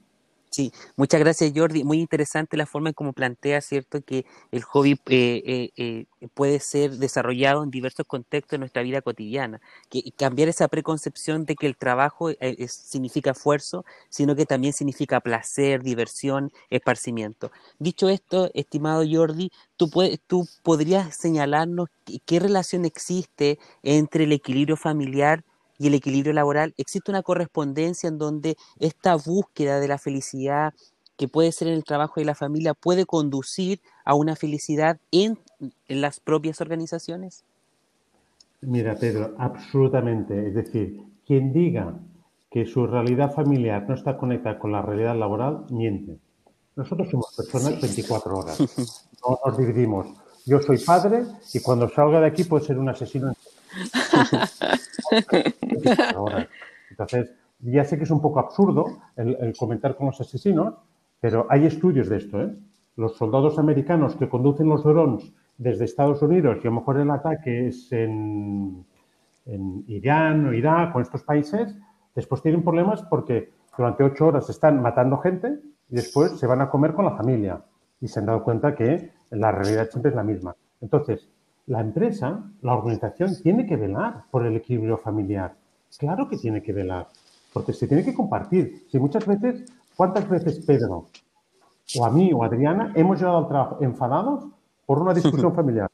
Sí, 0.59 0.73
muchas 0.97 1.21
gracias 1.21 1.53
Jordi. 1.55 1.85
Muy 1.85 2.01
interesante 2.01 2.57
la 2.57 2.67
forma 2.67 2.89
en 2.89 2.95
cómo 2.95 3.13
plantea, 3.13 3.61
¿cierto?, 3.61 4.03
que 4.03 4.27
el 4.51 4.65
hobby 4.65 4.99
eh, 5.07 5.41
eh, 5.47 5.71
eh, 5.77 6.07
puede 6.35 6.59
ser 6.59 6.95
desarrollado 6.97 7.63
en 7.63 7.71
diversos 7.71 8.05
contextos 8.09 8.57
de 8.57 8.59
nuestra 8.59 8.83
vida 8.83 9.01
cotidiana. 9.01 9.61
Que 9.89 10.03
cambiar 10.17 10.49
esa 10.49 10.67
preconcepción 10.67 11.45
de 11.45 11.55
que 11.55 11.69
el 11.69 11.77
trabajo 11.77 12.31
significa 12.67 13.31
esfuerzo, 13.31 13.85
sino 14.09 14.35
que 14.35 14.47
también 14.47 14.73
significa 14.73 15.21
placer, 15.21 15.85
diversión, 15.85 16.51
esparcimiento. 16.71 17.53
Dicho 17.79 18.09
esto, 18.09 18.51
estimado 18.53 19.05
Jordi, 19.09 19.53
¿tú, 19.77 19.89
puedes, 19.91 20.19
tú 20.27 20.49
podrías 20.65 21.15
señalarnos 21.15 21.87
qué 22.27 22.41
relación 22.41 22.85
existe 22.85 23.61
entre 23.85 24.25
el 24.25 24.33
equilibrio 24.33 24.77
familiar 24.77 25.45
y 25.79 25.87
el 25.87 25.95
equilibrio 25.95 26.33
laboral, 26.33 26.75
existe 26.77 27.11
una 27.11 27.23
correspondencia 27.23 28.09
en 28.09 28.19
donde 28.19 28.57
esta 28.79 29.15
búsqueda 29.17 29.81
de 29.81 29.89
la 29.89 29.99
felicidad 29.99 30.75
que 31.19 31.29
puede 31.29 31.53
ser 31.53 31.69
en 31.69 31.75
el 31.75 31.85
trabajo 31.85 32.21
y 32.21 32.25
la 32.25 32.35
familia 32.35 32.75
puede 32.75 33.05
conducir 33.05 33.81
a 34.05 34.15
una 34.15 34.37
felicidad 34.37 34.99
en, 35.11 35.39
las 35.89 36.21
propias 36.21 36.61
organizaciones? 36.61 37.45
Mira, 38.61 38.95
Pedro, 38.95 39.35
absolutamente. 39.39 40.47
Es 40.47 40.55
decir, 40.55 41.03
quien 41.27 41.53
diga 41.53 41.99
que 42.49 42.65
su 42.65 42.87
realidad 42.87 43.35
familiar 43.35 43.85
no 43.89 43.95
está 43.95 44.17
conectada 44.17 44.59
con 44.61 44.71
la 44.71 44.81
realidad 44.81 45.19
laboral, 45.19 45.67
miente. 45.71 46.19
Nosotros 46.77 47.09
somos 47.11 47.35
personas 47.37 47.81
24 47.81 48.39
horas. 48.39 48.59
No 49.21 49.37
nos 49.45 49.59
dividimos. 49.59 50.07
Yo 50.47 50.63
soy 50.63 50.79
padre 50.79 51.25
y 51.53 51.59
cuando 51.59 51.89
salga 51.89 52.21
de 52.21 52.29
aquí 52.29 52.45
puede 52.45 52.65
ser 52.65 52.79
un 52.79 52.89
asesino. 52.89 53.33
Entonces, 56.91 57.33
ya 57.61 57.85
sé 57.85 57.97
que 57.97 58.05
es 58.05 58.11
un 58.11 58.21
poco 58.21 58.41
absurdo 58.41 58.99
el, 59.17 59.55
comentar 59.59 59.97
con 59.97 60.07
los 60.07 60.21
asesinos, 60.21 60.75
pero 61.21 61.47
hay 61.49 61.67
estudios 61.67 62.09
de 62.09 62.17
esto. 62.17 62.41
¿eh? 62.41 62.57
Los 62.97 63.17
soldados 63.17 63.59
americanos 63.59 64.17
que 64.17 64.29
conducen 64.29 64.69
los 64.69 64.85
drones 64.85 65.33
desde 65.57 65.85
Estados 65.85 66.23
Unidos, 66.23 66.59
y 66.59 66.67
a 66.67 66.71
lo 66.71 66.77
mejor 66.77 66.99
el 66.99 67.11
ataque 67.11 67.69
es 67.69 67.91
en, 67.93 68.85
Irán 69.87 70.47
o 70.47 70.53
Irak 70.53 70.95
o 70.95 70.99
en 70.99 71.03
estos 71.03 71.23
países, 71.23 71.75
después 72.15 72.43
tienen 72.43 72.63
problemas 72.63 73.03
porque 73.03 73.51
durante 73.77 74.05
ocho 74.05 74.27
horas 74.27 74.51
están 74.51 74.83
matando 74.83 75.19
gente 75.19 75.59
y 75.89 75.97
después 75.97 76.39
se 76.39 76.47
van 76.47 76.61
a 76.61 76.69
comer 76.69 76.93
con 76.93 77.07
la 77.07 77.17
familia. 77.17 77.65
Y 78.01 78.09
se 78.09 78.21
han 78.21 78.27
dado 78.27 78.45
cuenta 78.45 78.75
que 78.75 79.11
la 79.31 79.51
realidad 79.51 79.89
siempre 79.91 80.11
es 80.11 80.17
la 80.17 80.23
misma. 80.23 80.55
Entonces, 80.81 81.29
la 81.69 81.81
empresa, 81.81 82.43
la 82.63 82.75
organización, 82.75 83.31
tiene 83.43 83.67
que 83.67 83.77
velar 83.77 84.25
por 84.31 84.47
el 84.47 84.57
equilibrio 84.57 84.99
familiar. 84.99 85.55
Claro 85.99 86.29
que 86.29 86.37
tiene 86.37 86.63
que 86.63 86.73
velar, 86.73 87.07
porque 87.53 87.73
se 87.73 87.87
tiene 87.87 88.05
que 88.05 88.15
compartir. 88.15 88.87
Si 88.91 88.99
muchas 88.99 89.27
veces, 89.27 89.71
¿cuántas 89.95 90.29
veces 90.29 90.65
Pedro 90.65 91.07
o 91.97 92.05
a 92.05 92.11
mí 92.11 92.33
o 92.33 92.43
a 92.43 92.47
Adriana 92.47 92.93
hemos 92.95 93.19
llegado 93.19 93.39
al 93.39 93.49
trabajo 93.49 93.79
enfadados 93.81 94.47
por 94.87 95.01
una 95.01 95.15
discusión 95.15 95.55
familiar? 95.55 95.91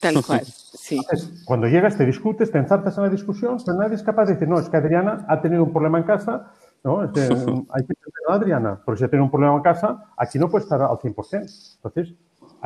Tal 0.00 0.22
cual, 0.24 0.44
sí. 0.44 1.00
cuando 1.44 1.66
llegas, 1.66 1.96
te 1.96 2.04
discutes, 2.04 2.50
te 2.50 2.58
enzartas 2.58 2.96
en 2.98 3.04
la 3.04 3.10
discusión, 3.10 3.56
pero 3.64 3.78
nadie 3.78 3.94
es 3.94 4.02
capaz 4.02 4.26
de 4.26 4.34
decir, 4.34 4.48
no, 4.48 4.58
es 4.58 4.68
que 4.68 4.76
Adriana 4.76 5.24
ha 5.28 5.40
tenido 5.40 5.64
un 5.64 5.72
problema 5.72 5.98
en 5.98 6.04
casa, 6.04 6.52
¿no? 6.84 7.00
hay 7.00 7.10
que 7.12 7.22
entender 7.22 8.22
a 8.28 8.34
Adriana, 8.34 8.80
porque 8.84 8.98
si 8.98 9.04
ha 9.04 9.08
tenido 9.08 9.24
un 9.24 9.30
problema 9.30 9.56
en 9.56 9.62
casa, 9.62 10.04
aquí 10.16 10.38
no 10.38 10.48
puede 10.48 10.64
estar 10.64 10.82
al 10.82 10.98
100%. 10.98 11.76
Entonces, 11.76 12.14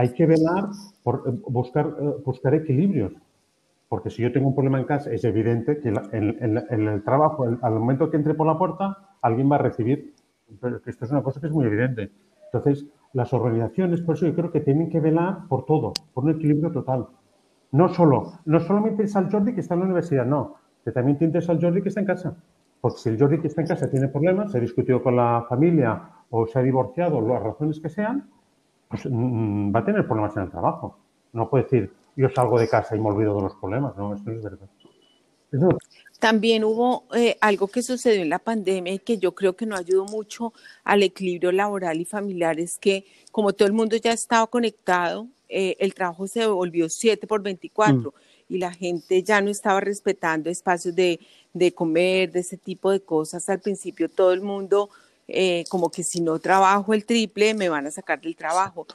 hay 0.00 0.14
que 0.14 0.24
velar 0.24 0.70
por 1.02 1.24
eh, 1.26 1.32
buscar, 1.46 1.86
eh, 2.00 2.14
buscar 2.24 2.54
equilibrios. 2.54 3.12
Porque 3.86 4.08
si 4.08 4.22
yo 4.22 4.32
tengo 4.32 4.48
un 4.48 4.54
problema 4.54 4.78
en 4.78 4.86
casa, 4.86 5.12
es 5.12 5.24
evidente 5.24 5.78
que 5.78 5.88
en, 5.88 6.88
el 6.88 7.02
trabajo, 7.02 7.44
al 7.60 7.72
momento 7.74 8.08
que 8.10 8.16
entre 8.16 8.32
por 8.34 8.46
la 8.46 8.56
puerta, 8.56 8.96
alguien 9.20 9.50
va 9.50 9.56
a 9.56 9.58
recibir. 9.58 10.14
Pero 10.58 10.80
esto 10.86 11.04
es 11.04 11.10
una 11.10 11.22
cosa 11.22 11.38
que 11.40 11.48
es 11.48 11.52
muy 11.52 11.66
evidente. 11.66 12.10
Entonces, 12.46 12.86
las 13.12 13.32
organizaciones, 13.34 14.00
por 14.00 14.14
eso 14.14 14.26
yo 14.26 14.34
creo 14.34 14.50
que 14.50 14.60
tienen 14.60 14.88
que 14.88 15.00
velar 15.00 15.48
por 15.48 15.66
todo, 15.66 15.92
por 16.14 16.24
un 16.24 16.30
equilibrio 16.30 16.70
total. 16.70 17.08
No 17.72 17.88
solo, 17.88 18.32
no 18.46 18.60
solamente 18.60 19.02
es 19.02 19.14
al 19.16 19.30
Jordi 19.30 19.52
que 19.52 19.60
está 19.60 19.74
en 19.74 19.80
la 19.80 19.86
universidad, 19.86 20.24
no, 20.24 20.54
que 20.82 20.92
también 20.92 21.18
te 21.18 21.26
interesa 21.26 21.52
al 21.52 21.60
Jordi 21.60 21.82
que 21.82 21.88
está 21.88 22.00
en 22.00 22.06
casa. 22.06 22.36
Porque 22.80 22.98
si 22.98 23.08
el 23.10 23.18
Jordi 23.18 23.40
que 23.40 23.48
está 23.48 23.60
en 23.60 23.66
casa 23.66 23.90
tiene 23.90 24.08
problemas, 24.08 24.52
se 24.52 24.58
ha 24.58 24.60
discutido 24.60 25.02
con 25.02 25.16
la 25.16 25.44
familia 25.46 26.00
o 26.30 26.46
se 26.46 26.58
ha 26.58 26.62
divorciado, 26.62 27.20
las 27.20 27.42
razones 27.42 27.80
que 27.80 27.90
sean, 27.90 28.30
pues, 28.90 29.06
mm, 29.08 29.74
va 29.74 29.80
a 29.80 29.84
tener 29.84 30.04
problemas 30.04 30.36
en 30.36 30.42
el 30.42 30.50
trabajo. 30.50 30.98
No 31.32 31.48
puede 31.48 31.64
decir, 31.64 31.92
yo 32.16 32.28
salgo 32.28 32.58
de 32.58 32.68
casa 32.68 32.96
y 32.96 33.00
me 33.00 33.08
olvido 33.08 33.36
de 33.36 33.42
los 33.42 33.54
problemas. 33.54 33.96
No, 33.96 34.14
esto 34.14 34.30
no 34.30 34.36
es 34.36 34.42
verdad. 34.42 34.68
También 36.18 36.64
hubo 36.64 37.04
eh, 37.14 37.36
algo 37.40 37.68
que 37.68 37.82
sucedió 37.82 38.22
en 38.22 38.28
la 38.28 38.38
pandemia 38.38 38.92
y 38.92 38.98
que 38.98 39.18
yo 39.18 39.34
creo 39.34 39.56
que 39.56 39.66
no 39.66 39.76
ayudó 39.76 40.04
mucho 40.04 40.52
al 40.84 41.02
equilibrio 41.02 41.50
laboral 41.50 42.00
y 42.00 42.04
familiar, 42.04 42.60
es 42.60 42.78
que 42.78 43.04
como 43.32 43.52
todo 43.52 43.66
el 43.66 43.74
mundo 43.74 43.96
ya 43.96 44.12
estaba 44.12 44.46
conectado, 44.46 45.28
eh, 45.48 45.76
el 45.80 45.94
trabajo 45.94 46.28
se 46.28 46.46
volvió 46.46 46.88
7 46.88 47.26
por 47.26 47.42
24 47.42 47.96
mm. 47.96 48.52
y 48.52 48.58
la 48.58 48.72
gente 48.72 49.22
ya 49.22 49.40
no 49.40 49.50
estaba 49.50 49.80
respetando 49.80 50.50
espacios 50.50 50.94
de, 50.94 51.18
de 51.52 51.72
comer, 51.72 52.30
de 52.30 52.40
ese 52.40 52.56
tipo 52.56 52.90
de 52.90 53.00
cosas. 53.00 53.48
Al 53.48 53.60
principio 53.60 54.08
todo 54.08 54.32
el 54.32 54.42
mundo 54.42 54.90
eh, 55.32 55.64
como 55.68 55.90
que 55.90 56.02
si 56.02 56.20
no 56.20 56.38
trabajo 56.38 56.92
el 56.92 57.04
triple, 57.04 57.54
me 57.54 57.68
van 57.68 57.86
a 57.86 57.90
sacar 57.90 58.20
del 58.20 58.36
trabajo. 58.36 58.86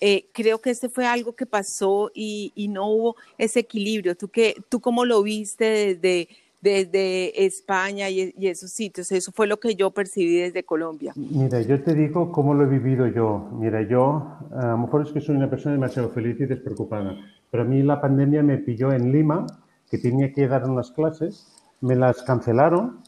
Eh, 0.00 0.26
creo 0.32 0.60
que 0.60 0.70
ese 0.70 0.88
fue 0.88 1.06
algo 1.06 1.34
que 1.34 1.46
pasó 1.46 2.10
y, 2.14 2.52
no 2.68 2.90
hubo 2.90 3.16
ese 3.38 3.60
equilibrio. 3.60 4.16
¿Tú, 4.16 4.28
qué, 4.28 4.56
tú 4.68 4.80
cómo 4.80 5.04
lo 5.04 5.22
viste 5.22 5.64
desde, 5.64 6.28
desde 6.60 7.46
España 7.46 8.10
y, 8.10 8.34
esos 8.40 8.70
sitios? 8.70 9.10
Eso 9.12 9.32
fue 9.32 9.46
lo 9.46 9.58
que 9.58 9.76
yo 9.76 9.92
percibí 9.92 10.36
desde 10.36 10.64
Colombia. 10.64 11.12
Mira, 11.16 11.60
yo 11.62 11.82
te 11.82 11.94
digo 11.94 12.32
cómo 12.32 12.54
lo 12.54 12.64
he 12.64 12.68
vivido 12.68 13.06
yo. 13.06 13.48
Mira, 13.52 13.82
yo 13.88 14.36
a 14.52 14.72
lo 14.72 14.78
mejor 14.78 15.06
es 15.06 15.12
que 15.12 15.20
soy 15.20 15.36
una 15.36 15.48
persona 15.48 15.74
demasiado 15.76 16.10
feliz 16.10 16.36
y 16.40 16.46
despreocupada, 16.46 17.16
pero 17.50 17.62
a 17.62 17.66
mí 17.66 17.82
la 17.82 18.00
pandemia 18.00 18.42
me 18.42 18.58
pilló 18.58 18.92
en 18.92 19.12
Lima, 19.12 19.46
que 19.88 19.98
tenía 19.98 20.32
que 20.32 20.48
dar 20.48 20.68
unas 20.68 20.90
clases, 20.90 21.46
me 21.80 21.94
las 21.94 22.22
cancelaron 22.22 23.00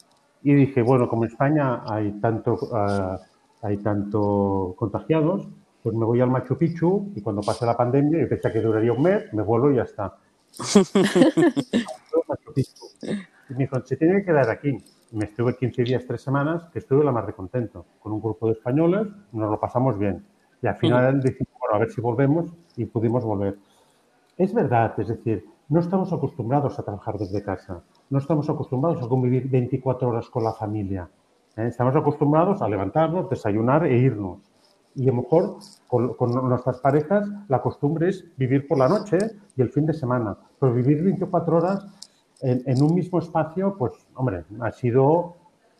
y 0.47 0.55
dije, 0.55 0.81
bueno, 0.81 1.09
como 1.09 1.25
en 1.25 1.31
España 1.33 1.83
hay 1.89 2.13
tanto, 2.21 2.57
ah, 2.73 3.19
hay 3.63 3.79
tanto 3.79 4.77
contagiados, 4.79 5.49
pues 5.83 5.97
me 5.97 6.05
voy 6.05 6.21
al 6.21 6.31
Machu 6.31 6.57
Picchu 6.57 7.11
y 7.17 7.21
cuando 7.21 7.43
pase 7.43 7.67
la 7.67 7.77
pandemia, 7.77 8.21
yo 8.21 8.29
pensé 8.29 8.53
que 8.53 8.61
duraría 8.61 8.93
un 8.93 9.03
mes, 9.03 9.25
me 9.33 9.43
vuelvo 9.43 9.73
y 9.73 9.75
ya 9.75 9.83
está. 9.83 10.17
y 13.49 13.55
me 13.55 13.57
dijo, 13.59 13.85
se 13.85 13.97
tiene 13.97 14.21
que 14.21 14.27
quedar 14.27 14.49
aquí. 14.49 14.79
Me 15.11 15.25
estuve 15.25 15.57
15 15.57 15.83
días, 15.83 16.05
3 16.07 16.21
semanas, 16.21 16.69
que 16.73 16.79
estuve 16.79 17.05
la 17.05 17.11
más 17.11 17.27
de 17.27 17.33
contento. 17.33 17.85
Con 17.99 18.13
un 18.13 18.21
grupo 18.21 18.47
de 18.47 18.53
españoles 18.53 19.09
nos 19.33 19.51
lo 19.51 19.59
pasamos 19.59 19.99
bien. 19.99 20.25
Y 20.63 20.69
al 20.69 20.77
final 20.77 21.21
dijimos, 21.23 21.55
bueno, 21.59 21.75
a 21.75 21.79
ver 21.81 21.91
si 21.91 22.01
volvemos 22.01 22.53
y 22.77 22.85
pudimos 22.85 23.25
volver. 23.25 23.59
Es 24.39 24.55
verdad, 24.55 24.95
es 24.99 25.09
decir, 25.09 25.45
no 25.69 25.81
estamos 25.81 26.13
acostumbrados 26.13 26.79
a 26.79 26.85
trabajar 26.85 27.19
desde 27.19 27.43
casa. 27.43 27.83
No 28.09 28.19
estamos 28.19 28.49
acostumbrados 28.49 29.03
a 29.03 29.09
convivir 29.09 29.49
24 29.49 30.09
horas 30.09 30.31
con 30.31 30.45
la 30.45 30.53
familia. 30.53 31.09
¿eh? 31.57 31.67
Estamos 31.67 31.97
acostumbrados 31.97 32.63
a 32.63 32.69
levantarnos, 32.69 33.29
desayunar 33.29 33.85
e 33.87 33.97
irnos. 33.97 34.39
Y 34.95 35.05
a 35.05 35.13
lo 35.13 35.23
mejor 35.23 35.59
con, 35.89 36.17
nuestras 36.49 36.79
parejas 36.79 37.29
la 37.49 37.61
costumbre 37.61 38.09
es 38.09 38.25
vivir 38.37 38.67
por 38.67 38.79
la 38.79 38.89
noche 38.89 39.19
y 39.57 39.63
el 39.63 39.71
fin 39.71 39.87
de 39.87 39.93
semana. 39.93 40.37
Pero 40.59 40.73
vivir 40.73 41.03
24 41.03 41.57
horas 41.57 41.87
en, 42.41 42.83
un 42.83 42.95
mismo 42.95 43.19
espacio, 43.19 43.77
pues, 43.77 43.93
hombre, 44.15 44.45
ha 44.61 44.71
sido, 44.71 45.35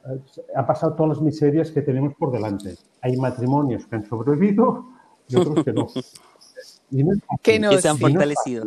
eh, 0.07 0.21
ha 0.55 0.67
pasado 0.67 0.95
todas 0.95 1.17
las 1.17 1.23
miserias 1.23 1.71
que 1.71 1.81
tenemos 1.81 2.15
por 2.15 2.33
delante. 2.33 2.75
Hay 3.03 3.17
matrimonios 3.17 3.87
que 3.87 3.97
han 3.97 4.05
sobrevivido 4.05 4.87
y 5.29 5.37
otros 5.37 5.65
que 5.65 5.73
no. 5.73 5.87
que, 7.43 7.59
no, 7.59 7.73
se 7.73 7.89
han 7.89 7.99
fortalecido. 7.99 8.67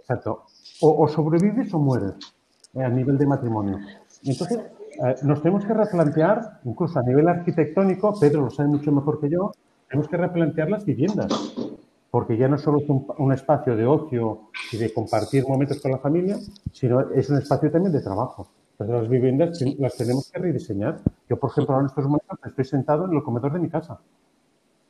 exacto. 0.00 0.44
O, 0.80 1.08
sobrevives 1.08 1.74
o 1.74 1.78
mueres 1.80 2.37
a 2.74 2.88
nivel 2.88 3.18
de 3.18 3.26
matrimonio. 3.26 3.78
Entonces, 4.24 4.58
eh, 4.58 5.14
nos 5.22 5.42
tenemos 5.42 5.64
que 5.64 5.74
replantear, 5.74 6.60
incluso 6.64 6.98
a 6.98 7.02
nivel 7.02 7.28
arquitectónico, 7.28 8.18
Pedro 8.18 8.42
lo 8.42 8.50
sabe 8.50 8.68
mucho 8.68 8.92
mejor 8.92 9.20
que 9.20 9.30
yo, 9.30 9.52
tenemos 9.88 10.08
que 10.08 10.16
replantear 10.16 10.70
las 10.70 10.84
viviendas, 10.84 11.28
porque 12.10 12.36
ya 12.36 12.48
no 12.48 12.58
solo 12.58 12.78
es 12.78 12.88
un, 12.88 13.32
espacio 13.32 13.76
de 13.76 13.86
ocio 13.86 14.50
y 14.72 14.76
de 14.76 14.92
compartir 14.92 15.46
momentos 15.46 15.80
con 15.80 15.92
la 15.92 15.98
familia, 15.98 16.36
sino 16.72 17.12
es 17.12 17.30
un 17.30 17.38
espacio 17.38 17.70
también 17.70 17.92
de 17.92 18.00
trabajo. 18.00 18.48
Entonces 18.72 19.02
las 19.02 19.08
viviendas 19.08 19.60
las 19.78 19.96
tenemos 19.96 20.30
que 20.30 20.38
rediseñar. 20.38 21.00
Yo, 21.28 21.38
por 21.38 21.50
ejemplo, 21.50 21.74
ahora 21.74 21.84
en 21.84 21.90
estos 21.90 22.04
momentos 22.04 22.38
estoy 22.44 22.64
sentado 22.64 23.06
en 23.06 23.14
el 23.14 23.22
comedor 23.22 23.52
de 23.52 23.60
mi 23.60 23.68
casa. 23.68 24.00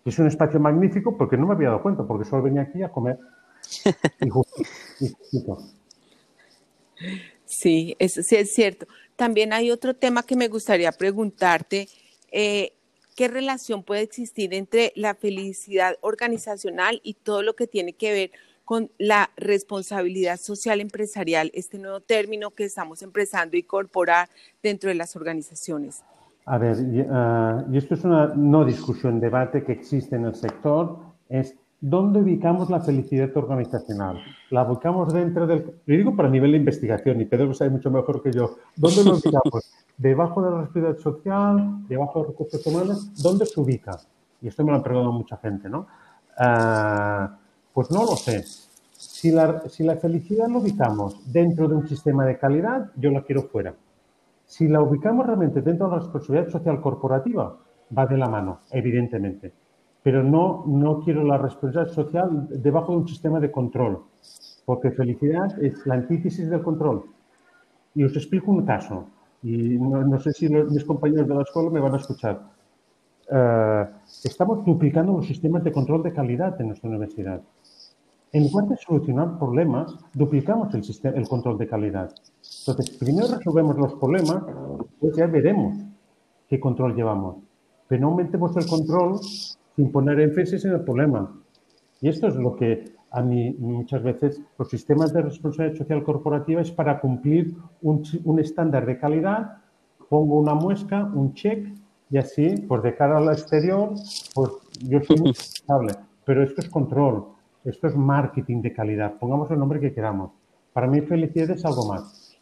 es 0.05 0.19
un 0.19 0.27
espacio 0.27 0.59
magnífico 0.59 1.17
porque 1.17 1.37
no 1.37 1.47
me 1.47 1.55
había 1.55 1.69
dado 1.69 1.83
cuenta, 1.83 2.05
porque 2.05 2.25
solo 2.25 2.43
venía 2.43 2.63
aquí 2.63 2.83
a 2.83 2.91
comer. 2.91 3.19
Sí, 7.49 7.97
eso 7.99 8.23
sí 8.23 8.37
es 8.37 8.53
cierto. 8.53 8.87
También 9.17 9.53
hay 9.53 9.71
otro 9.71 9.95
tema 9.95 10.23
que 10.23 10.37
me 10.37 10.49
gustaría 10.49 10.93
preguntarte. 10.93 11.89
Eh, 12.31 12.73
¿Qué 13.17 13.27
relación 13.27 13.83
puede 13.83 14.03
existir 14.03 14.55
entre 14.55 14.93
la 14.95 15.15
felicidad 15.15 15.97
organizacional 16.03 17.01
y 17.03 17.15
todo 17.15 17.43
lo 17.43 17.57
que 17.57 17.67
tiene 17.67 17.95
que 17.95 18.13
ver 18.13 18.31
con 18.65 18.91
la 18.99 19.31
responsabilidad 19.37 20.37
social 20.39 20.81
empresarial, 20.81 21.51
este 21.55 21.79
nuevo 21.79 22.01
término 22.01 22.51
que 22.51 22.65
estamos 22.65 23.03
empezando 23.03 23.57
a 23.57 23.61
incorporar 23.61 24.29
dentro 24.63 24.91
de 24.91 24.95
las 24.95 25.17
organizaciones? 25.17 26.05
A 26.45 26.59
ver, 26.59 26.77
ah, 27.11 27.65
y 27.73 27.79
esto 27.79 27.95
es 27.95 28.05
una 28.05 28.27
no 28.37 28.65
discusión, 28.65 29.21
debate 29.21 29.65
que 29.65 29.73
existe 29.73 30.17
en 30.17 30.27
el 30.27 30.35
sector, 30.35 30.99
es 31.29 31.57
¿Dónde 31.81 32.21
ubicamos 32.21 32.71
la 32.71 32.81
felicidad 32.81 33.31
organizacional? 33.37 34.21
¿La 34.51 34.69
ubicamos 34.69 35.13
dentro 35.13 35.47
del... 35.47 35.81
Lo 35.87 35.97
digo 35.97 36.17
para 36.17 36.29
nivel 36.29 36.51
de 36.51 36.57
investigación, 36.57 37.21
y 37.21 37.25
Pedro 37.25 37.47
lo 37.47 37.55
sabe 37.55 37.71
mucho 37.71 37.89
mejor 37.89 38.21
que 38.21 38.33
yo. 38.33 38.57
¿Dónde 38.75 39.05
lo 39.05 39.13
ubicamos? 39.13 39.73
¿Debajo 39.97 40.43
de 40.43 40.51
la 40.51 40.57
responsabilidad 40.63 40.99
social? 40.99 41.87
¿Debajo 41.89 42.19
de 42.19 42.25
los 42.25 42.33
recursos 42.33 42.67
humanos? 42.67 43.23
¿Dónde 43.23 43.47
se 43.47 43.61
ubica? 43.61 43.97
Y 44.43 44.49
esto 44.49 44.65
me 44.65 44.73
lo 44.73 44.79
han 44.79 44.83
preguntado 44.83 45.13
mucha 45.13 45.37
gente, 45.37 45.69
¿no? 45.69 45.87
Ah, 46.37 47.39
pues 47.73 47.93
no 47.93 48.01
lo 48.01 48.17
sé. 48.17 48.43
Si 48.91 49.31
la, 49.31 49.63
si 49.69 49.85
la 49.85 49.97
felicidad 49.97 50.49
la 50.49 50.59
ubicamos 50.59 51.33
dentro 51.33 51.69
de 51.69 51.77
un 51.77 51.87
sistema 51.87 52.25
de 52.25 52.39
calidad, 52.39 52.91
yo 52.97 53.13
la 53.13 53.23
quiero 53.23 53.43
fuera. 53.45 53.73
Si 54.45 54.67
la 54.67 54.81
ubicamos 54.81 55.27
realmente 55.27 55.63
dentro 55.63 55.87
de 55.87 55.93
la 55.93 55.99
responsabilidad 56.01 56.51
social 56.51 56.81
corporativa, 56.81 57.57
va 57.97 58.07
de 58.07 58.17
la 58.17 58.29
mano, 58.29 58.61
evidentemente 58.73 59.53
pero 60.03 60.23
no, 60.23 60.65
no 60.67 61.01
quiero 61.01 61.25
la 61.25 61.39
responsabilidad 61.39 61.95
social 61.95 62.49
debajo 62.51 62.93
de 62.93 62.99
un 62.99 63.09
sistema 63.09 63.41
de 63.41 63.51
control, 63.51 64.03
porque 64.65 64.91
felicidad 64.91 65.63
es 65.63 65.87
la 65.87 65.95
antítesis 65.95 66.49
del 66.49 66.63
control. 66.63 67.05
Y 67.95 68.05
os 68.05 68.15
explico 68.17 68.51
un 68.51 68.65
caso, 68.65 69.07
y 69.43 69.79
no, 69.79 70.19
sé 70.19 70.33
si 70.33 70.49
mis 70.49 70.85
compañeros 70.85 71.29
de 71.29 71.35
la 71.35 71.43
escuela 71.43 71.71
me 71.71 71.81
van 71.81 71.95
a 71.95 71.99
escuchar. 71.99 72.41
Eh, 73.31 73.87
estamos 74.25 74.65
duplicando 74.65 75.13
los 75.13 75.27
sistemas 75.27 75.63
de 75.63 75.73
control 75.73 76.03
de 76.03 76.13
calidad 76.13 76.61
en 76.61 76.69
nuestra 76.69 76.89
universidad. 76.89 77.41
En 78.33 78.43
lugar 78.43 78.69
de 78.69 78.77
solucionar 78.77 79.39
problemas, 79.39 79.97
duplicamos 80.13 80.75
el, 80.75 80.85
sistema, 80.85 81.17
el 81.17 81.27
control 81.29 81.57
de 81.57 81.67
calidad. 81.67 82.13
Entonces, 82.61 82.97
primero 82.99 83.29
resolvemos 83.29 83.79
los 83.79 83.95
problemas, 83.95 84.43
pues 85.01 85.17
ya 85.17 85.27
veremos 85.27 85.77
qué 86.49 86.61
control 86.61 86.95
llevamos. 86.95 87.37
Pero 87.87 88.03
no 88.03 88.09
aumentemos 88.09 88.55
el 88.57 88.67
control 88.67 89.19
sin 89.79 89.93
poner 89.93 90.19
énfasis 90.19 90.65
en 90.65 90.73
el 90.73 90.81
problema. 90.81 91.33
Y 92.01 92.09
esto 92.09 92.27
es 92.27 92.35
lo 92.35 92.57
que 92.57 92.97
a 93.13 93.23
mí 93.23 93.55
muchas 93.61 94.03
veces 94.03 94.43
los 94.59 94.69
sistemas 94.69 95.13
de 95.13 95.23
responsabilidad 95.23 95.79
social 95.79 96.03
corporativa 96.03 96.61
es 96.61 96.73
para 96.73 96.99
cumplir 96.99 97.55
un, 97.83 98.03
un 98.25 98.41
estándar 98.41 98.85
de 98.87 98.99
calidad, 98.99 99.59
pongo 100.09 100.35
una 100.41 100.53
muesca, 100.55 101.05
un 101.05 101.33
check 101.33 101.69
y 102.11 102.19
así, 102.19 102.57
pues 102.67 102.83
de 102.83 102.97
cara 102.97 103.19
al 103.19 103.29
exterior, 103.29 103.91
pues 104.35 104.51
yo 104.83 105.01
soy 105.01 105.17
muy 105.19 105.33
responsable. 105.39 105.93
Pero 106.25 106.43
esto 106.43 106.61
es 106.61 106.69
control, 106.69 107.27
esto 107.65 107.87
es 107.87 107.95
marketing 107.95 108.61
de 108.63 108.73
calidad, 108.73 109.15
pongamos 109.17 109.49
el 109.53 109.61
nombre 109.61 109.79
que 109.79 109.95
queramos. 109.95 110.33
Para 110.73 110.89
mí 110.89 111.03
felicidad 111.03 111.51
es 111.51 111.65
algo 111.65 111.87
más. 111.87 112.37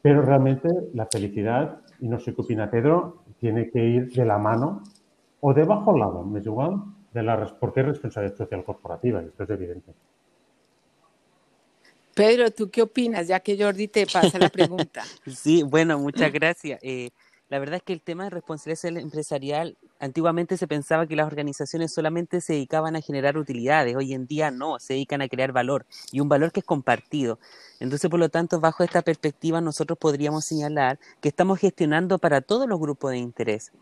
Pero 0.00 0.22
realmente 0.22 0.70
la 0.94 1.04
felicidad, 1.04 1.82
y 2.00 2.08
no 2.08 2.18
sé 2.18 2.34
qué 2.34 2.40
opina 2.40 2.70
Pedro, 2.70 3.24
tiene 3.38 3.68
que 3.68 3.84
ir 3.84 4.12
de 4.14 4.24
la 4.24 4.38
mano 4.38 4.80
o 5.40 5.54
de 5.54 5.64
bajo 5.64 5.96
lado, 5.96 6.22
me 6.22 6.40
es 6.40 6.46
igual, 6.46 6.82
de 7.12 7.22
la, 7.22 7.44
porque 7.58 7.80
es 7.80 7.86
responsabilidad 7.86 8.36
social 8.36 8.64
corporativa, 8.64 9.20
esto 9.20 9.44
es 9.44 9.50
evidente. 9.50 9.92
Pedro, 12.14 12.50
¿tú 12.50 12.70
qué 12.70 12.82
opinas? 12.82 13.28
Ya 13.28 13.40
que 13.40 13.56
Jordi 13.60 13.88
te 13.88 14.06
pasa 14.06 14.38
la 14.38 14.48
pregunta. 14.48 15.02
sí, 15.26 15.62
bueno, 15.62 15.98
muchas 15.98 16.32
gracias. 16.32 16.78
Eh, 16.82 17.10
la 17.48 17.58
verdad 17.58 17.76
es 17.76 17.82
que 17.82 17.92
el 17.92 18.00
tema 18.00 18.24
de 18.24 18.30
responsabilidad 18.30 19.02
empresarial, 19.02 19.76
antiguamente 19.98 20.56
se 20.56 20.68
pensaba 20.68 21.06
que 21.06 21.16
las 21.16 21.26
organizaciones 21.26 21.92
solamente 21.92 22.40
se 22.40 22.52
dedicaban 22.52 22.94
a 22.94 23.00
generar 23.00 23.36
utilidades, 23.36 23.96
hoy 23.96 24.12
en 24.12 24.26
día 24.26 24.50
no, 24.50 24.78
se 24.78 24.94
dedican 24.94 25.20
a 25.20 25.28
crear 25.28 25.50
valor 25.50 25.84
y 26.12 26.20
un 26.20 26.28
valor 26.28 26.52
que 26.52 26.60
es 26.60 26.66
compartido. 26.66 27.40
Entonces, 27.80 28.08
por 28.08 28.20
lo 28.20 28.28
tanto, 28.28 28.60
bajo 28.60 28.84
esta 28.84 29.02
perspectiva, 29.02 29.60
nosotros 29.60 29.98
podríamos 29.98 30.44
señalar 30.44 31.00
que 31.20 31.28
estamos 31.28 31.58
gestionando 31.58 32.18
para 32.18 32.40
todos 32.40 32.68
los 32.68 32.78
grupos 32.78 33.10
de 33.10 33.18
interés 33.18 33.72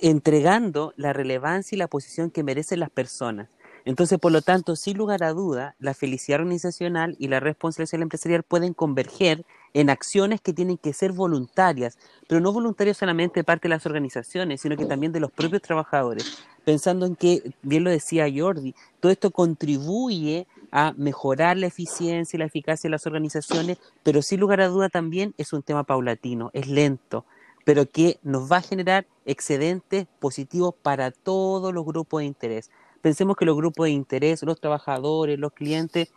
entregando 0.00 0.92
la 0.96 1.12
relevancia 1.12 1.76
y 1.76 1.78
la 1.78 1.88
posición 1.88 2.30
que 2.30 2.42
merecen 2.42 2.80
las 2.80 2.90
personas. 2.90 3.48
Entonces, 3.86 4.18
por 4.18 4.32
lo 4.32 4.40
tanto, 4.40 4.76
sin 4.76 4.96
lugar 4.96 5.22
a 5.22 5.34
duda, 5.34 5.74
la 5.78 5.92
felicidad 5.92 6.40
organizacional 6.40 7.16
y 7.18 7.28
la 7.28 7.38
responsabilidad 7.40 8.00
empresarial 8.00 8.42
pueden 8.42 8.72
converger 8.72 9.44
en 9.74 9.90
acciones 9.90 10.40
que 10.40 10.54
tienen 10.54 10.78
que 10.78 10.94
ser 10.94 11.12
voluntarias, 11.12 11.98
pero 12.26 12.40
no 12.40 12.52
voluntarias 12.52 12.96
solamente 12.96 13.40
de 13.40 13.44
parte 13.44 13.68
de 13.68 13.74
las 13.74 13.84
organizaciones, 13.84 14.62
sino 14.62 14.76
que 14.76 14.86
también 14.86 15.12
de 15.12 15.20
los 15.20 15.30
propios 15.30 15.60
trabajadores, 15.60 16.38
pensando 16.64 17.04
en 17.04 17.14
que, 17.14 17.52
bien 17.60 17.84
lo 17.84 17.90
decía 17.90 18.26
Jordi, 18.34 18.74
todo 19.00 19.12
esto 19.12 19.30
contribuye 19.30 20.46
a 20.70 20.94
mejorar 20.96 21.58
la 21.58 21.66
eficiencia 21.66 22.36
y 22.36 22.40
la 22.40 22.46
eficacia 22.46 22.88
de 22.88 22.92
las 22.92 23.06
organizaciones, 23.06 23.78
pero 24.02 24.22
sin 24.22 24.40
lugar 24.40 24.62
a 24.62 24.68
duda 24.68 24.88
también 24.88 25.34
es 25.36 25.52
un 25.52 25.62
tema 25.62 25.84
paulatino, 25.84 26.50
es 26.54 26.68
lento, 26.68 27.26
pero 27.64 27.90
que 27.90 28.18
nos 28.22 28.50
va 28.50 28.58
a 28.58 28.62
generar 28.62 29.06
excedentes 29.24 30.06
positivos 30.18 30.74
para 30.82 31.10
todos 31.10 31.72
los 31.72 31.84
grupos 31.84 32.20
de 32.20 32.26
interés. 32.26 32.70
Pensemos 33.00 33.36
que 33.36 33.44
los 33.44 33.56
grupos 33.56 33.86
de 33.86 33.92
interés, 33.92 34.42
los 34.42 34.60
trabajadores, 34.60 35.38
los 35.38 35.52
clientes, 35.52 36.12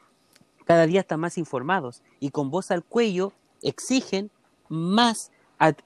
cada 0.66 0.86
día 0.86 1.02
están 1.02 1.20
más 1.20 1.38
informados 1.38 2.02
y 2.20 2.30
con 2.30 2.52
voz 2.52 2.72
al 2.72 2.84
cuello 2.84 3.32
exigen 3.62 4.30
más 4.70 5.32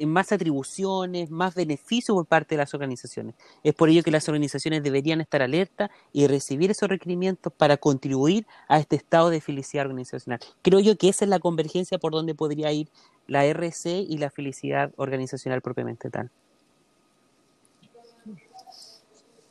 más 0.05 0.31
atribuciones, 0.31 1.29
más 1.29 1.55
beneficios 1.55 2.15
por 2.15 2.25
parte 2.25 2.55
de 2.55 2.59
las 2.59 2.73
organizaciones. 2.73 3.35
Es 3.63 3.73
por 3.73 3.89
ello 3.89 4.03
que 4.03 4.11
las 4.11 4.27
organizaciones 4.27 4.83
deberían 4.83 5.21
estar 5.21 5.41
alertas 5.41 5.89
y 6.11 6.27
recibir 6.27 6.71
esos 6.71 6.89
requerimientos 6.89 7.53
para 7.53 7.77
contribuir 7.77 8.45
a 8.67 8.79
este 8.79 8.97
estado 8.97 9.29
de 9.29 9.39
felicidad 9.39 9.85
organizacional. 9.85 10.39
Creo 10.61 10.79
yo 10.79 10.97
que 10.97 11.09
esa 11.09 11.25
es 11.25 11.29
la 11.29 11.39
convergencia 11.39 11.97
por 11.97 12.11
donde 12.11 12.35
podría 12.35 12.71
ir 12.71 12.89
la 13.27 13.45
RC 13.45 14.05
y 14.07 14.17
la 14.17 14.29
felicidad 14.29 14.91
organizacional 14.97 15.61
propiamente 15.61 16.09
tal. 16.09 16.29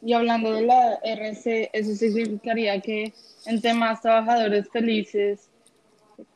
Y 0.03 0.15
hablando 0.15 0.53
de 0.53 0.63
la 0.63 0.95
RC, 1.03 1.71
eso 1.73 1.95
significaría 1.95 2.81
que 2.81 3.13
entre 3.47 3.75
más 3.75 4.01
trabajadores 4.01 4.69
felices, 4.71 5.51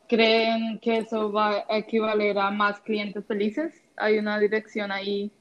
¿Creen 0.07 0.79
que 0.79 0.99
eso 0.99 1.31
va 1.31 1.65
a 1.67 1.77
equivaler 1.77 2.37
a 2.37 2.51
más 2.51 2.79
clientes 2.81 3.25
felices? 3.25 3.73
¿Hay 3.97 4.19
una 4.19 4.37
dirección 4.39 4.91
ahí, 4.91 5.31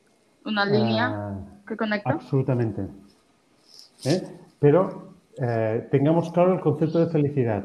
una 0.45 0.65
línea 0.65 1.07
ah, 1.13 1.39
que 1.69 1.77
conecta? 1.77 2.11
Absolutamente. 2.11 2.83
¿Eh? 4.07 4.23
Pero 4.59 5.15
eh, 5.39 5.87
tengamos 5.91 6.31
claro 6.33 6.55
el 6.55 6.61
concepto 6.61 7.05
de 7.05 7.13
felicidad. 7.13 7.63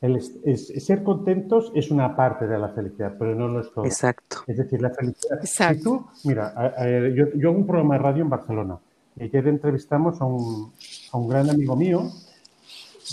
El, 0.00 0.22
ser 0.22 1.02
contentos 1.02 1.72
es 1.74 1.90
una 1.90 2.16
parte 2.16 2.46
de 2.46 2.58
la 2.58 2.70
felicidad, 2.70 3.14
pero 3.18 3.34
no 3.34 3.48
lo 3.48 3.60
es 3.60 3.70
todo. 3.70 3.84
Exacto. 3.84 4.38
Es 4.46 4.56
decir, 4.56 4.80
la 4.80 4.90
felicidad. 4.90 5.38
Exacto. 5.40 5.82
tú, 5.82 6.28
mira, 6.28 6.74
yo, 7.14 7.26
yo, 7.34 7.50
hago 7.50 7.58
un 7.58 7.66
programa 7.66 7.96
de 7.96 8.02
radio 8.02 8.22
en 8.22 8.30
Barcelona. 8.30 8.78
Y 9.16 9.24
ayer 9.24 9.48
entrevistamos 9.48 10.20
a 10.22 10.24
un, 10.24 10.72
a 11.12 11.18
un 11.18 11.28
gran 11.28 11.50
amigo 11.50 11.76
mío, 11.76 12.10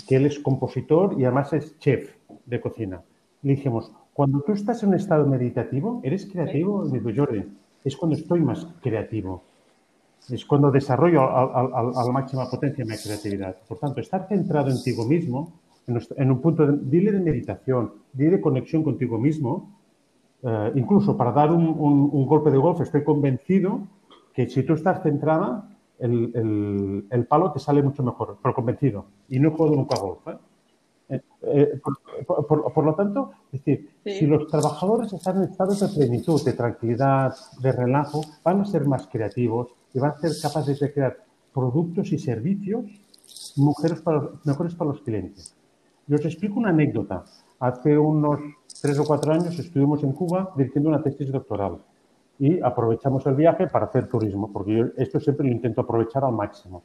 que 0.07 0.15
él 0.15 0.27
es 0.27 0.39
compositor 0.39 1.19
y 1.19 1.25
además 1.25 1.51
es 1.53 1.77
chef 1.79 2.09
de 2.45 2.61
cocina. 2.61 3.01
Le 3.41 3.53
dijimos, 3.55 3.91
cuando 4.13 4.41
tú 4.41 4.53
estás 4.53 4.81
en 4.83 4.89
un 4.89 4.95
estado 4.95 5.27
meditativo, 5.27 6.01
¿eres 6.03 6.25
creativo? 6.25 6.87
Y 6.87 6.91
digo, 6.91 7.11
Jordi, 7.15 7.43
es 7.83 7.95
cuando 7.95 8.15
estoy 8.15 8.41
más 8.41 8.65
creativo. 8.81 9.43
Es 10.29 10.45
cuando 10.45 10.71
desarrollo 10.71 11.21
a, 11.21 12.03
la 12.05 12.11
máxima 12.11 12.49
potencia 12.49 12.83
mi 12.83 12.97
creatividad. 12.97 13.55
Por 13.67 13.77
tanto, 13.77 14.01
estar 14.01 14.27
centrado 14.27 14.69
en 14.69 14.81
ti 14.81 14.93
mismo, 15.07 15.53
en, 15.87 16.31
un 16.31 16.41
punto, 16.41 16.67
de, 16.67 16.77
dile 16.81 17.11
de 17.11 17.19
meditación, 17.19 17.93
dile 18.13 18.31
de 18.31 18.41
conexión 18.41 18.83
contigo 18.83 19.17
mismo, 19.17 19.79
eh, 20.43 20.71
incluso 20.75 21.15
para 21.15 21.31
dar 21.31 21.51
un, 21.51 22.25
golpe 22.25 22.51
de 22.51 22.57
golf, 22.57 22.81
estoy 22.81 23.03
convencido 23.03 23.87
que 24.33 24.49
si 24.49 24.63
tú 24.63 24.73
estás 24.73 25.01
centrada, 25.01 25.69
el, 25.99 27.25
palo 27.27 27.51
te 27.51 27.59
sale 27.59 27.81
mucho 27.81 28.03
mejor, 28.03 28.37
pero 28.41 28.53
convencido. 28.53 29.05
Y 29.29 29.39
no 29.39 29.51
juego 29.51 29.75
nunca 29.75 29.97
golf. 29.97 30.27
¿eh? 30.27 30.37
Eh, 31.09 31.21
eh, 31.41 31.79
por, 32.25 32.85
lo 32.85 32.93
tanto, 32.93 33.31
es 33.51 33.63
decir, 33.63 33.89
si 34.05 34.27
los 34.27 34.47
trabajadores 34.47 35.11
están 35.13 35.37
en 35.37 35.43
estados 35.43 35.79
de 35.79 35.87
plenitud, 35.87 36.43
de 36.43 36.53
tranquilidad, 36.53 37.33
de 37.61 37.71
relajo, 37.71 38.21
van 38.43 38.61
a 38.61 38.65
ser 38.65 38.85
más 38.85 39.07
creativos 39.07 39.69
y 39.93 39.99
van 39.99 40.11
a 40.11 40.17
ser 40.19 40.31
capaces 40.41 40.79
de 40.79 40.93
crear 40.93 41.17
productos 41.53 42.11
y 42.11 42.19
servicios 42.19 42.85
mejores 43.57 44.01
para 44.75 44.91
los 44.91 45.01
clientes. 45.01 45.56
Y 46.07 46.13
os 46.13 46.25
explico 46.25 46.59
una 46.59 46.69
anécdota. 46.69 47.23
Hace 47.59 47.97
unos 47.97 48.39
tres 48.81 48.97
o 48.99 49.05
cuatro 49.05 49.33
años 49.33 49.57
estuvimos 49.59 50.03
en 50.03 50.13
Cuba 50.13 50.53
dirigiendo 50.55 50.89
una 50.89 51.01
tesis 51.01 51.31
doctoral 51.31 51.79
y 52.39 52.61
aprovechamos 52.61 53.25
el 53.25 53.35
viaje 53.35 53.67
para 53.67 53.87
hacer 53.87 54.07
turismo, 54.07 54.51
porque 54.51 54.75
yo 54.77 54.85
esto 54.95 55.19
siempre 55.19 55.47
lo 55.47 55.51
intento 55.51 55.81
aprovechar 55.81 56.23
al 56.23 56.33
máximo. 56.33 56.83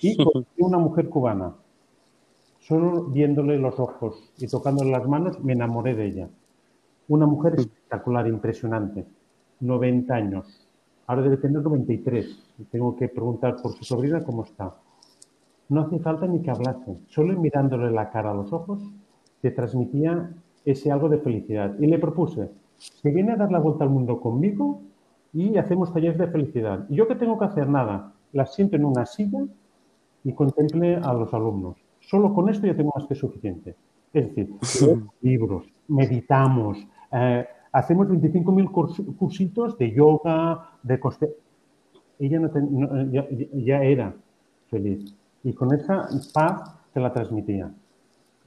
Y 0.00 0.16
una 0.58 0.78
mujer 0.78 1.08
cubana 1.08 1.54
Solo 2.62 3.06
viéndole 3.06 3.58
los 3.58 3.80
ojos 3.80 4.32
y 4.38 4.46
tocándole 4.46 4.92
las 4.92 5.06
manos 5.08 5.42
me 5.42 5.52
enamoré 5.52 5.96
de 5.96 6.06
ella. 6.06 6.28
Una 7.08 7.26
mujer 7.26 7.54
espectacular, 7.58 8.28
impresionante. 8.28 9.04
90 9.58 10.14
años. 10.14 10.68
Ahora 11.08 11.22
debe 11.22 11.38
tener 11.38 11.60
93. 11.60 12.54
Tengo 12.70 12.94
que 12.94 13.08
preguntar 13.08 13.56
por 13.60 13.72
su 13.72 13.84
sobrina 13.84 14.22
cómo 14.22 14.44
está. 14.44 14.76
No 15.68 15.82
hace 15.82 15.98
falta 15.98 16.26
ni 16.26 16.42
que 16.42 16.50
hablase. 16.50 16.98
Solo 17.08 17.38
mirándole 17.38 17.90
la 17.90 18.10
cara 18.10 18.30
a 18.30 18.34
los 18.34 18.52
ojos 18.52 18.82
te 19.40 19.50
transmitía 19.50 20.30
ese 20.64 20.90
algo 20.90 21.08
de 21.08 21.18
felicidad. 21.18 21.74
Y 21.78 21.86
le 21.86 21.98
propuse, 21.98 22.50
se 22.78 23.10
viene 23.10 23.32
a 23.32 23.36
dar 23.36 23.50
la 23.50 23.58
vuelta 23.58 23.84
al 23.84 23.90
mundo 23.90 24.20
conmigo 24.20 24.82
y 25.32 25.56
hacemos 25.56 25.92
talleres 25.92 26.18
de 26.18 26.28
felicidad. 26.28 26.86
¿Y 26.88 26.96
yo 26.96 27.08
qué 27.08 27.16
tengo 27.16 27.38
que 27.38 27.46
hacer? 27.46 27.68
Nada. 27.68 28.12
La 28.32 28.46
siento 28.46 28.76
en 28.76 28.84
una 28.84 29.04
silla 29.04 29.44
y 30.24 30.32
contemple 30.32 30.96
a 30.96 31.12
los 31.12 31.34
alumnos. 31.34 31.76
Solo 32.00 32.32
con 32.32 32.48
esto 32.48 32.66
ya 32.66 32.76
tengo 32.76 32.92
más 32.94 33.06
que 33.06 33.14
suficiente. 33.14 33.74
Es 34.12 34.28
decir, 34.28 34.54
libros, 35.22 35.66
meditamos, 35.88 36.78
eh, 37.10 37.46
hacemos 37.72 38.08
25.000 38.08 39.16
cursitos 39.16 39.78
de 39.78 39.92
yoga, 39.92 40.70
de 40.82 41.00
coste. 41.00 41.30
Ella 42.18 42.40
ya, 43.54 43.82
era 43.82 44.14
feliz 44.68 45.16
y 45.42 45.52
con 45.54 45.74
esa 45.74 46.08
paz 46.32 46.62
se 46.92 47.00
la 47.00 47.12
transmitía. 47.12 47.70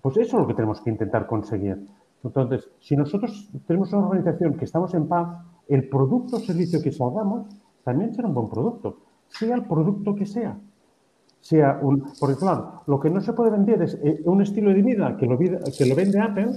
Pues 0.02 0.18
eso 0.18 0.38
es 0.38 0.42
lo 0.42 0.48
que 0.48 0.54
tenemos 0.54 0.82
que 0.82 0.90
intentar 0.90 1.26
conseguir. 1.28 1.86
Entonces, 2.24 2.70
si 2.80 2.96
nosotros 2.96 3.50
tenemos 3.68 3.92
una 3.94 4.08
organización 4.08 4.56
que 4.56 4.66
estamos 4.66 4.94
en 4.94 5.08
paz, 5.08 5.40
el 5.68 5.90
producto 5.90 6.38
o 6.38 6.40
servicio 6.40 6.82
que 6.82 6.92
salgamos 6.92 7.48
también 7.84 8.14
será 8.14 8.28
un 8.28 8.34
buen 8.34 8.50
producto, 8.50 8.98
sea 9.28 9.56
el 9.56 9.64
producto 9.66 10.16
que 10.16 10.26
sea 10.26 10.58
sea 11.46 11.78
un... 11.80 12.04
Porque 12.20 12.38
claro, 12.38 12.82
lo 12.88 13.00
que 13.00 13.12
no 13.12 13.22
se 13.22 13.34
puede 13.34 13.52
vender 13.52 13.80
es 13.84 14.00
eh, 14.04 14.20
un 14.26 14.42
estilo 14.42 14.72
de 14.72 14.82
vida 14.82 15.16
que 15.16 15.28
lo, 15.28 15.38
que 15.38 15.86
lo 15.86 15.96
vende 15.96 16.20
Apple 16.20 16.50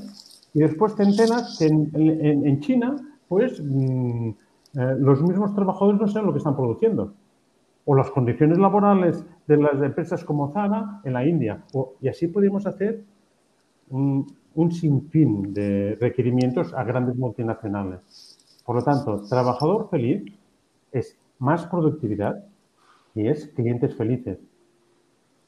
y 0.55 0.61
después 0.61 0.94
te 0.94 1.03
enteras 1.03 1.59
que 1.59 1.66
en, 1.66 2.61
China, 2.61 2.96
pues 3.29 3.62
mm, 3.62 4.29
eh, 4.29 4.94
los 4.98 5.22
mismos 5.22 5.55
trabajadores 5.55 6.01
no 6.01 6.09
saben 6.09 6.27
lo 6.27 6.33
que 6.33 6.38
están 6.38 6.57
produciendo. 6.57 7.12
O 7.90 7.94
las 7.96 8.11
condiciones 8.11 8.59
laborales 8.59 9.24
de 9.46 9.57
las 9.57 9.81
empresas 9.83 10.22
como 10.22 10.53
Zara 10.53 11.01
en 11.05 11.14
la 11.14 11.24
India. 11.24 11.64
y 12.03 12.09
así 12.09 12.29
podemos 12.29 12.66
hacer 12.66 13.03
un, 13.88 14.27
un 14.55 14.72
sinfín 14.72 15.55
de 15.55 15.96
requerimientos 16.01 16.74
a 16.74 16.85
grandes 16.85 17.16
multinacionales. 17.16 18.01
Por 18.64 18.77
lo 18.77 18.83
tanto, 18.83 19.22
trabajador 19.29 19.88
feliz 19.88 20.22
es 20.92 21.16
más 21.38 21.66
productividad 21.66 22.44
y 23.14 23.29
es 23.29 23.48
clientes 23.55 23.96
felices. 23.96 24.38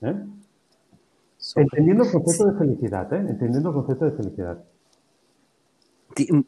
¿Eh? 0.03 0.15
Entendiendo 1.57 2.05
el 2.05 2.13
concepto 2.13 2.47
de 2.47 2.59
felicidad, 2.59 3.13
¿eh? 3.13 3.27
Entendiendo 3.29 3.71
el 3.71 3.75
concepto 3.75 4.05
de 4.05 4.13
felicidad. 4.13 4.65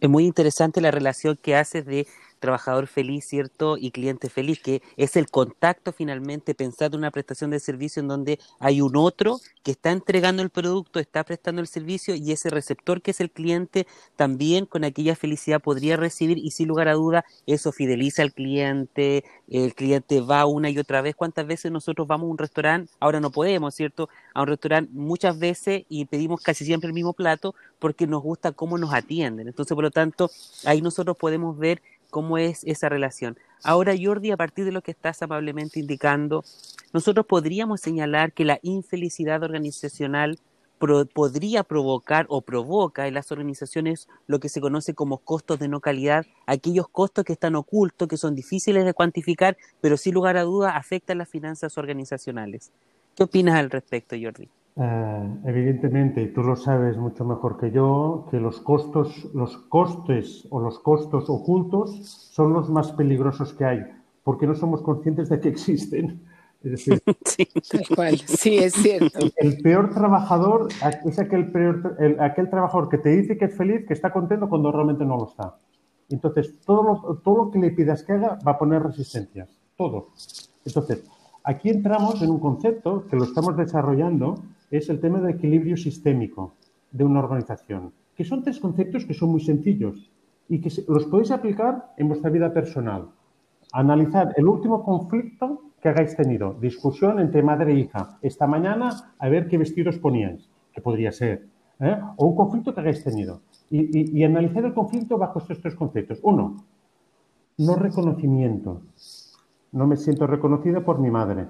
Es 0.01 0.09
muy 0.09 0.25
interesante 0.25 0.81
la 0.81 0.91
relación 0.91 1.39
que 1.41 1.57
haces 1.57 1.85
de 1.87 2.07
trabajador 2.43 2.89
feliz, 2.89 3.25
¿cierto? 3.25 3.79
Y 3.79 3.93
cliente 3.93 4.29
feliz, 4.29 4.61
que 4.61 4.83
es 4.97 5.17
el 5.17 5.31
contacto 5.31 5.93
finalmente, 5.93 6.55
pensar 6.55 6.91
en 6.93 6.99
una 6.99 7.11
prestación 7.13 7.51
de 7.51 7.61
servicio 7.61 8.01
en 8.01 8.09
donde 8.09 8.39
hay 8.59 8.83
un 8.83 8.97
otro 8.97 9.39
que 9.63 9.71
está 9.71 9.93
entregando 9.93 10.43
el 10.43 10.51
producto, 10.51 10.99
está 10.99 11.23
prestando 11.25 11.63
el 11.63 11.69
servicio 11.69 12.17
y 12.17 12.33
ese 12.33 12.51
receptor 12.51 13.01
que 13.01 13.13
es 13.13 13.21
el 13.21 13.31
cliente 13.31 13.87
también 14.17 14.67
con 14.67 14.83
aquella 14.83 15.15
felicidad 15.15 15.63
podría 15.63 15.97
recibir 15.97 16.37
y 16.37 16.51
sin 16.51 16.67
lugar 16.67 16.89
a 16.89 16.95
duda 16.95 17.25
eso 17.47 17.71
fideliza 17.71 18.23
al 18.23 18.33
cliente, 18.33 19.25
el 19.49 19.75
cliente 19.75 20.21
va 20.21 20.45
una 20.45 20.69
y 20.69 20.79
otra 20.79 21.01
vez. 21.01 21.15
¿Cuántas 21.15 21.47
veces 21.47 21.71
nosotros 21.71 22.09
vamos 22.09 22.27
a 22.27 22.31
un 22.33 22.39
restaurante? 22.39 22.91
Ahora 22.99 23.21
no 23.21 23.31
podemos, 23.31 23.75
¿cierto? 23.75 24.09
A 24.35 24.43
un 24.43 24.49
restaurante 24.49 24.91
muchas 24.93 25.39
veces 25.39 25.85
y 25.89 26.07
pedimos 26.07 26.43
casi 26.43 26.65
siempre 26.65 26.89
el 26.89 26.95
mismo 26.95 27.13
plato 27.13 27.55
porque 27.79 28.09
nos 28.09 28.21
gusta 28.23 28.51
cómo 28.51 28.79
nos 28.79 28.93
atienden. 28.93 29.47
Entonces, 29.47 29.75
por 29.77 29.85
lo 29.85 29.93
tanto, 29.93 30.29
ahí 30.65 30.83
nosotros 30.83 31.17
podemos 31.17 31.57
ver 31.57 31.81
cómo 32.13 32.37
es 32.37 32.63
esa 32.65 32.91
relación. 32.91 33.39
Ahora, 33.65 33.95
Jordi, 33.99 34.33
a 34.33 34.37
partir 34.37 34.67
de 34.67 34.71
lo 34.71 34.83
que 34.83 34.91
estás 34.91 35.23
amablemente 35.23 35.81
indicando, 35.81 36.45
nosotros 36.93 37.25
podríamos 37.25 37.81
señalar 37.81 38.33
que 38.33 38.45
la 38.45 38.61
infelicidad 38.63 39.43
organizacional 39.43 40.39
podría 41.15 41.63
provocar 41.63 42.27
o 42.29 42.43
provoca 42.43 43.07
en 43.07 43.15
las 43.15 43.33
organizaciones 43.33 44.09
lo 44.27 44.41
que 44.41 44.51
se 44.51 44.61
conoce 44.61 44.95
como 44.95 45.19
costos 45.19 45.59
de 45.59 45.69
no 45.69 45.81
calidad, 45.81 46.27
aquellos 46.47 46.87
costos 46.89 47.25
que 47.25 47.33
están 47.33 47.55
ocultos, 47.55 48.09
que 48.09 48.17
son 48.19 48.35
difíciles 48.35 48.85
de 48.85 48.93
cuantificar, 48.93 49.57
pero 49.81 49.97
sin 49.97 50.13
lugar 50.13 50.37
a 50.37 50.43
duda 50.43 50.77
afectan 50.77 51.19
las 51.19 51.31
finanzas 51.31 51.79
organizacionales. 51.79 52.73
¿Qué 53.17 53.23
opinas 53.23 53.55
al 53.55 53.71
respecto, 53.71 54.17
Jordi? 54.21 54.49
Eh, 54.75 55.35
evidentemente, 55.45 56.27
tú 56.29 56.43
lo 56.43 56.57
sabes 56.57 56.97
mucho 56.97 57.25
mejor 57.25 57.59
que 57.59 57.71
yo, 57.71 58.27
que 58.31 58.41
los 58.41 58.61
costos, 58.61 59.29
los 59.35 59.57
costes 59.59 60.47
o 60.51 60.61
los 60.61 60.79
costos 60.79 61.29
ocultos 61.29 61.91
son 62.33 62.55
los 62.55 62.71
más 62.71 62.93
peligrosos 62.93 63.53
que 63.53 63.67
hay, 63.67 63.83
porque 64.25 64.47
no 64.47 64.55
somos 64.55 64.81
conscientes 64.83 65.29
de 65.29 65.41
que 65.41 65.51
existen. 65.51 66.23
Es 66.63 66.71
decir, 66.71 67.03
sí, 67.25 67.49
sí, 68.27 68.59
es 68.59 68.73
cierto. 68.75 69.19
El, 69.37 69.59
peor 69.59 69.93
trabajador 69.93 70.69
es 71.05 71.19
aquel, 71.19 71.51
peor, 71.51 71.97
aquel 72.21 72.49
trabajador 72.49 72.89
que 72.89 72.99
te 72.99 73.11
dice 73.11 73.37
que 73.37 73.47
es 73.47 73.57
feliz, 73.57 73.85
que 73.87 73.93
está 73.93 74.11
contento 74.13 74.49
cuando 74.49 74.73
realmente 74.73 75.05
no 75.05 75.19
lo 75.19 75.29
está. 75.29 75.57
Entonces, 76.09 76.61
todo 76.65 76.83
lo, 76.83 77.17
todo 77.17 77.45
lo 77.45 77.51
que 77.51 77.59
le 77.59 77.73
pidas 77.73 78.05
que 78.05 78.13
haga 78.13 78.39
va 78.47 78.53
a 78.53 78.59
poner 78.59 78.83
resistencias, 78.83 79.51
todo. 79.77 80.11
Entonces, 80.65 81.05
aquí 81.45 81.69
entramos 81.69 82.23
en 82.23 82.31
un 82.31 82.39
concepto 82.39 83.07
que 83.07 83.17
lo 83.17 83.25
estamos 83.25 83.57
desarrollando 83.57 84.37
es 84.73 84.89
el 84.89 85.01
tema 85.01 85.21
del 85.21 85.37
equilibrio 85.37 85.77
sistémico 85.77 86.55
de 86.91 87.05
una 87.05 87.21
organización, 87.21 87.93
que 88.17 88.25
son 88.25 88.43
tres 88.43 88.59
conceptos 88.59 89.05
que 89.05 89.15
son 89.15 89.31
muy 89.31 89.41
sencillos 89.41 90.11
y 90.49 90.61
que 90.61 90.73
los 90.89 91.05
podéis 91.07 91.31
aplicar 91.31 91.93
en 91.99 92.09
vuestra 92.09 92.31
vida 92.31 92.53
personal. 92.53 93.09
Analizar 93.73 94.33
el 94.37 94.49
último 94.49 94.83
conflicto 94.83 95.63
que 95.81 95.91
hagáis 95.91 96.17
tenido, 96.17 96.55
discusión 96.55 97.21
entre 97.21 97.43
madre 97.43 97.73
e 97.73 97.81
hija, 97.81 98.19
esta 98.23 98.47
mañana 98.47 99.15
a 99.19 99.29
ver 99.29 99.47
qué 99.47 99.59
vestidos 99.59 99.99
poníais, 99.99 100.49
que 100.73 100.81
podría 100.81 101.13
ser, 101.13 101.47
¿eh? 101.81 101.99
o 102.17 102.27
un 102.27 102.35
conflicto 102.35 102.73
que 102.73 102.81
hagáis 102.81 103.05
tenido. 103.05 103.43
Y, 103.71 104.19
y 104.19 104.25
analizar 104.25 104.65
el 104.65 104.75
conflicto 104.75 105.19
bajo 105.19 105.39
estos 105.39 105.61
tres 105.61 105.75
conceptos. 105.75 106.19
Uno, 106.23 106.57
no 107.59 107.75
reconocimiento. 107.77 108.83
No 109.73 109.87
me 109.87 109.97
siento 109.97 110.27
reconocida 110.27 110.85
por 110.85 110.99
mi 110.99 111.11
madre. 111.11 111.49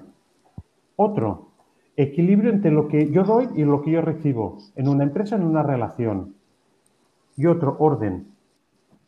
Otro, 0.95 1.52
Equilibrio 1.95 2.51
entre 2.51 2.71
lo 2.71 2.87
que 2.87 3.11
yo 3.11 3.23
doy 3.23 3.49
y 3.55 3.63
lo 3.63 3.81
que 3.81 3.91
yo 3.91 4.01
recibo 4.01 4.57
en 4.75 4.87
una 4.87 5.03
empresa, 5.03 5.35
en 5.35 5.43
una 5.43 5.63
relación. 5.63 6.35
Y 7.35 7.45
otro, 7.45 7.75
orden. 7.79 8.27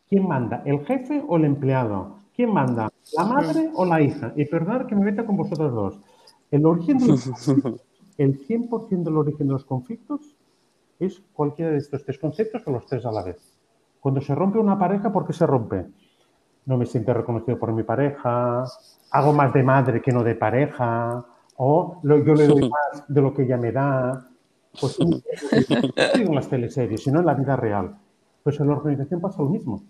¿Quién 0.08 0.26
manda? 0.28 0.62
¿El 0.64 0.84
jefe 0.86 1.24
o 1.26 1.36
el 1.36 1.44
empleado? 1.44 2.18
¿Quién 2.34 2.52
manda? 2.52 2.90
¿La 3.16 3.24
madre 3.24 3.70
o 3.74 3.84
la 3.84 4.00
hija? 4.00 4.32
Y 4.36 4.44
perdonad 4.44 4.86
que 4.86 4.94
me 4.94 5.04
meta 5.04 5.26
con 5.26 5.36
vosotros 5.36 5.72
dos. 5.72 6.00
El 6.50 6.64
origen 6.66 6.98
el 8.18 8.46
100% 8.46 9.02
del 9.02 9.16
origen 9.16 9.46
de 9.46 9.52
los 9.52 9.64
conflictos 9.64 10.36
es 10.98 11.22
cualquiera 11.32 11.72
de 11.72 11.78
estos 11.78 12.04
tres 12.04 12.18
conceptos 12.18 12.62
o 12.66 12.70
los 12.70 12.86
tres 12.86 13.04
a 13.04 13.12
la 13.12 13.22
vez. 13.22 13.56
Cuando 14.00 14.20
se 14.20 14.34
rompe 14.34 14.58
una 14.58 14.78
pareja, 14.78 15.12
¿por 15.12 15.26
qué 15.26 15.32
se 15.32 15.46
rompe? 15.46 15.86
No 16.64 16.76
me 16.76 16.86
siento 16.86 17.12
reconocido 17.12 17.58
por 17.58 17.72
mi 17.72 17.82
pareja, 17.82 18.64
hago 19.10 19.32
más 19.32 19.52
de 19.52 19.62
madre 19.62 20.00
que 20.00 20.12
no 20.12 20.22
de 20.22 20.34
pareja, 20.34 21.24
o 21.56 22.00
yo 22.02 22.34
le 22.34 22.46
doy 22.46 22.70
más 22.70 23.04
de 23.08 23.20
lo 23.20 23.32
que 23.34 23.42
ella 23.42 23.56
me 23.56 23.72
da. 23.72 24.28
Pues 24.78 24.98
no 25.00 25.06
digo 26.14 26.28
en 26.28 26.34
las 26.34 26.48
teleseries, 26.48 27.02
sino 27.02 27.20
en 27.20 27.26
la 27.26 27.34
vida 27.34 27.56
real. 27.56 27.96
Pues 28.42 28.60
en 28.60 28.68
la 28.68 28.74
organización 28.74 29.20
pasa 29.20 29.42
lo 29.42 29.48
mismo. 29.48 29.82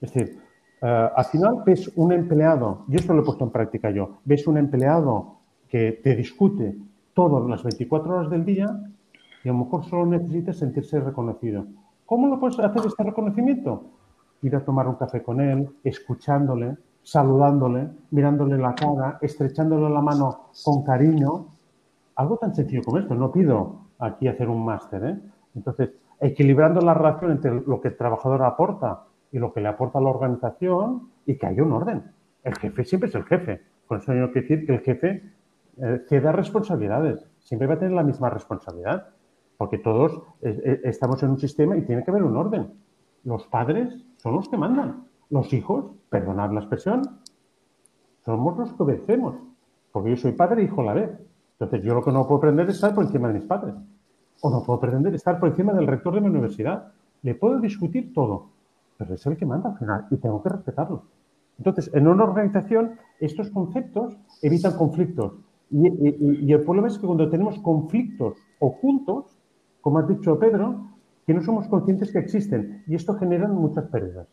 Es 0.00 0.12
decir, 0.12 0.38
eh, 0.80 1.10
al 1.16 1.24
final 1.26 1.62
ves 1.64 1.90
un 1.96 2.12
empleado, 2.12 2.84
y 2.88 2.96
esto 2.96 3.14
lo 3.14 3.22
he 3.22 3.24
puesto 3.24 3.44
en 3.44 3.50
práctica 3.50 3.90
yo, 3.90 4.18
ves 4.24 4.46
un 4.46 4.58
empleado 4.58 5.38
que 5.68 5.92
te 5.92 6.14
discute 6.14 6.76
todas 7.14 7.48
las 7.48 7.62
24 7.62 8.14
horas 8.14 8.30
del 8.30 8.44
día 8.44 8.68
y 9.44 9.48
a 9.48 9.52
lo 9.52 9.58
mejor 9.58 9.84
solo 9.84 10.06
necesitas 10.06 10.58
sentirse 10.58 11.00
reconocido. 11.00 11.66
¿Cómo 12.06 12.28
lo 12.28 12.38
puedes 12.38 12.58
hacer 12.58 12.82
este 12.86 13.02
reconocimiento? 13.02 13.84
Ir 14.42 14.56
a 14.56 14.64
tomar 14.64 14.88
un 14.88 14.96
café 14.96 15.22
con 15.22 15.40
él, 15.40 15.70
escuchándole, 15.84 16.76
saludándole, 17.04 17.88
mirándole 18.10 18.58
la 18.58 18.74
cara, 18.74 19.18
estrechándole 19.20 19.88
la 19.88 20.00
mano 20.00 20.48
con 20.64 20.82
cariño. 20.82 21.46
Algo 22.16 22.38
tan 22.38 22.54
sencillo 22.54 22.82
como 22.82 22.98
esto. 22.98 23.14
No 23.14 23.30
pido 23.30 23.76
aquí 23.98 24.26
hacer 24.26 24.48
un 24.48 24.64
máster. 24.64 25.04
¿eh? 25.04 25.18
Entonces, 25.54 25.90
equilibrando 26.20 26.80
la 26.80 26.94
relación 26.94 27.30
entre 27.32 27.52
lo 27.60 27.80
que 27.80 27.88
el 27.88 27.96
trabajador 27.96 28.42
aporta 28.42 29.04
y 29.30 29.38
lo 29.38 29.52
que 29.52 29.60
le 29.60 29.68
aporta 29.68 29.98
a 29.98 30.02
la 30.02 30.10
organización 30.10 31.10
y 31.26 31.36
que 31.36 31.46
haya 31.46 31.62
un 31.62 31.72
orden. 31.72 32.02
El 32.42 32.56
jefe 32.56 32.84
siempre 32.84 33.08
es 33.08 33.14
el 33.14 33.24
jefe. 33.24 33.60
Con 33.86 33.98
eso 33.98 34.12
no 34.14 34.30
quiero 34.32 34.48
decir 34.48 34.66
que 34.66 34.74
el 34.74 34.80
jefe 34.80 35.32
eh, 35.76 36.20
da 36.20 36.32
responsabilidades. 36.32 37.26
Siempre 37.40 37.66
va 37.66 37.74
a 37.74 37.78
tener 37.78 37.94
la 37.94 38.02
misma 38.02 38.30
responsabilidad. 38.30 39.08
Porque 39.56 39.78
todos 39.78 40.22
eh, 40.42 40.60
eh, 40.64 40.80
estamos 40.84 41.22
en 41.22 41.30
un 41.30 41.38
sistema 41.38 41.76
y 41.76 41.82
tiene 41.82 42.02
que 42.02 42.10
haber 42.10 42.22
un 42.22 42.36
orden. 42.36 42.72
Los 43.24 43.46
padres 43.46 44.04
son 44.16 44.34
los 44.34 44.48
que 44.48 44.56
mandan. 44.56 45.04
Los 45.30 45.52
hijos, 45.52 45.86
perdonad 46.10 46.52
la 46.52 46.60
expresión, 46.60 47.02
somos 48.24 48.56
los 48.56 48.72
que 48.72 48.82
obedecemos. 48.82 49.36
Porque 49.92 50.10
yo 50.10 50.16
soy 50.16 50.32
padre 50.32 50.62
e 50.62 50.64
hijo 50.64 50.80
a 50.80 50.84
la 50.84 50.94
vez. 50.94 51.10
Entonces, 51.58 51.82
yo 51.84 51.94
lo 51.94 52.02
que 52.02 52.10
no 52.10 52.26
puedo 52.26 52.40
pretender 52.40 52.68
es 52.68 52.76
estar 52.76 52.94
por 52.94 53.04
encima 53.04 53.28
de 53.28 53.34
mis 53.34 53.44
padres. 53.44 53.74
O 54.40 54.50
no 54.50 54.62
puedo 54.64 54.80
pretender 54.80 55.14
estar 55.14 55.38
por 55.38 55.50
encima 55.50 55.72
del 55.72 55.86
rector 55.86 56.14
de 56.14 56.20
mi 56.20 56.28
universidad. 56.28 56.92
Le 57.22 57.34
puedo 57.34 57.60
discutir 57.60 58.12
todo, 58.12 58.50
pero 58.98 59.14
es 59.14 59.24
el 59.26 59.36
que 59.36 59.46
manda 59.46 59.70
al 59.70 59.78
final 59.78 60.06
y 60.10 60.16
tengo 60.16 60.42
que 60.42 60.48
respetarlo. 60.48 61.04
Entonces, 61.58 61.90
en 61.94 62.08
una 62.08 62.24
organización, 62.24 62.98
estos 63.20 63.50
conceptos 63.50 64.16
evitan 64.42 64.76
conflictos. 64.76 65.34
Y, 65.70 66.52
el 66.52 66.60
problema 66.62 66.88
es 66.88 66.98
que 66.98 67.06
cuando 67.06 67.28
tenemos 67.30 67.58
conflictos 67.60 68.36
ocultos, 68.58 69.36
como 69.80 69.98
has 69.98 70.08
dicho 70.08 70.38
Pedro, 70.38 70.88
que 71.26 71.34
no 71.34 71.42
somos 71.42 71.66
conscientes 71.68 72.12
que 72.12 72.18
existen 72.18 72.82
y 72.86 72.94
esto 72.94 73.14
genera 73.14 73.48
muchas 73.48 73.86
pérdidas. 73.86 74.28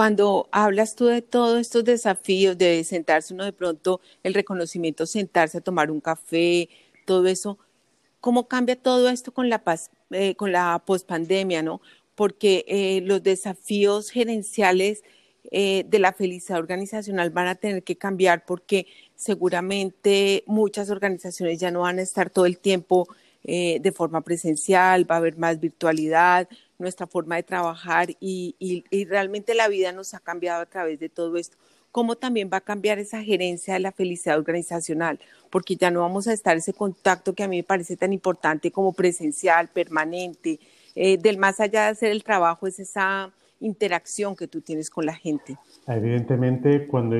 Cuando 0.00 0.48
hablas 0.50 0.96
tú 0.96 1.04
de 1.08 1.20
todos 1.20 1.60
estos 1.60 1.84
desafíos, 1.84 2.56
de 2.56 2.84
sentarse 2.84 3.34
uno 3.34 3.44
de 3.44 3.52
pronto, 3.52 4.00
el 4.22 4.32
reconocimiento, 4.32 5.04
sentarse 5.04 5.58
a 5.58 5.60
tomar 5.60 5.90
un 5.90 6.00
café, 6.00 6.70
todo 7.04 7.26
eso, 7.26 7.58
¿cómo 8.18 8.48
cambia 8.48 8.76
todo 8.76 9.10
esto 9.10 9.30
con 9.30 9.50
la, 9.50 9.62
eh, 10.12 10.34
con 10.36 10.52
la 10.52 10.82
pospandemia, 10.86 11.62
no? 11.62 11.82
Porque 12.14 12.64
eh, 12.66 13.02
los 13.02 13.22
desafíos 13.22 14.08
gerenciales 14.08 15.04
eh, 15.50 15.84
de 15.86 15.98
la 15.98 16.14
felicidad 16.14 16.60
organizacional 16.60 17.28
van 17.28 17.48
a 17.48 17.56
tener 17.56 17.82
que 17.82 17.96
cambiar 17.96 18.46
porque 18.46 18.86
seguramente 19.16 20.44
muchas 20.46 20.88
organizaciones 20.88 21.60
ya 21.60 21.70
no 21.70 21.80
van 21.80 21.98
a 21.98 22.02
estar 22.02 22.30
todo 22.30 22.46
el 22.46 22.58
tiempo 22.58 23.06
eh, 23.42 23.78
de 23.80 23.92
forma 23.92 24.20
presencial, 24.20 25.10
va 25.10 25.14
a 25.14 25.18
haber 25.18 25.38
más 25.38 25.60
virtualidad, 25.60 26.46
nuestra 26.80 27.06
forma 27.06 27.36
de 27.36 27.42
trabajar 27.42 28.08
y, 28.20 28.84
realmente 29.08 29.54
la 29.54 29.68
vida 29.68 29.92
nos 29.92 30.14
ha 30.14 30.20
cambiado 30.20 30.62
a 30.62 30.66
través 30.66 30.98
de 30.98 31.08
todo 31.08 31.36
esto. 31.36 31.56
¿Cómo 31.92 32.16
también 32.16 32.48
va 32.52 32.58
a 32.58 32.60
cambiar 32.60 32.98
esa 32.98 33.22
gerencia 33.22 33.74
de 33.74 33.80
la 33.80 33.92
felicidad 33.92 34.38
organizacional? 34.38 35.18
Porque 35.50 35.76
ya 35.76 35.90
no 35.90 36.00
vamos 36.00 36.28
a 36.28 36.32
estar 36.32 36.56
ese 36.56 36.72
contacto 36.72 37.34
que 37.34 37.42
a 37.42 37.48
mí 37.48 37.56
me 37.56 37.64
parece 37.64 37.96
tan 37.96 38.12
importante 38.12 38.70
como 38.70 38.92
presencial, 38.92 39.68
permanente, 39.68 40.60
eh, 40.94 41.18
del 41.18 41.38
más 41.38 41.60
allá 41.60 41.84
de 41.84 41.88
hacer 41.90 42.12
el 42.12 42.22
trabajo, 42.22 42.66
es 42.66 42.78
esa 42.78 43.32
interacción 43.60 44.34
que 44.34 44.48
tú 44.48 44.60
tienes 44.60 44.88
con 44.88 45.04
la 45.04 45.14
gente. 45.14 45.56
Evidentemente, 45.86 46.86
cuando 46.86 47.16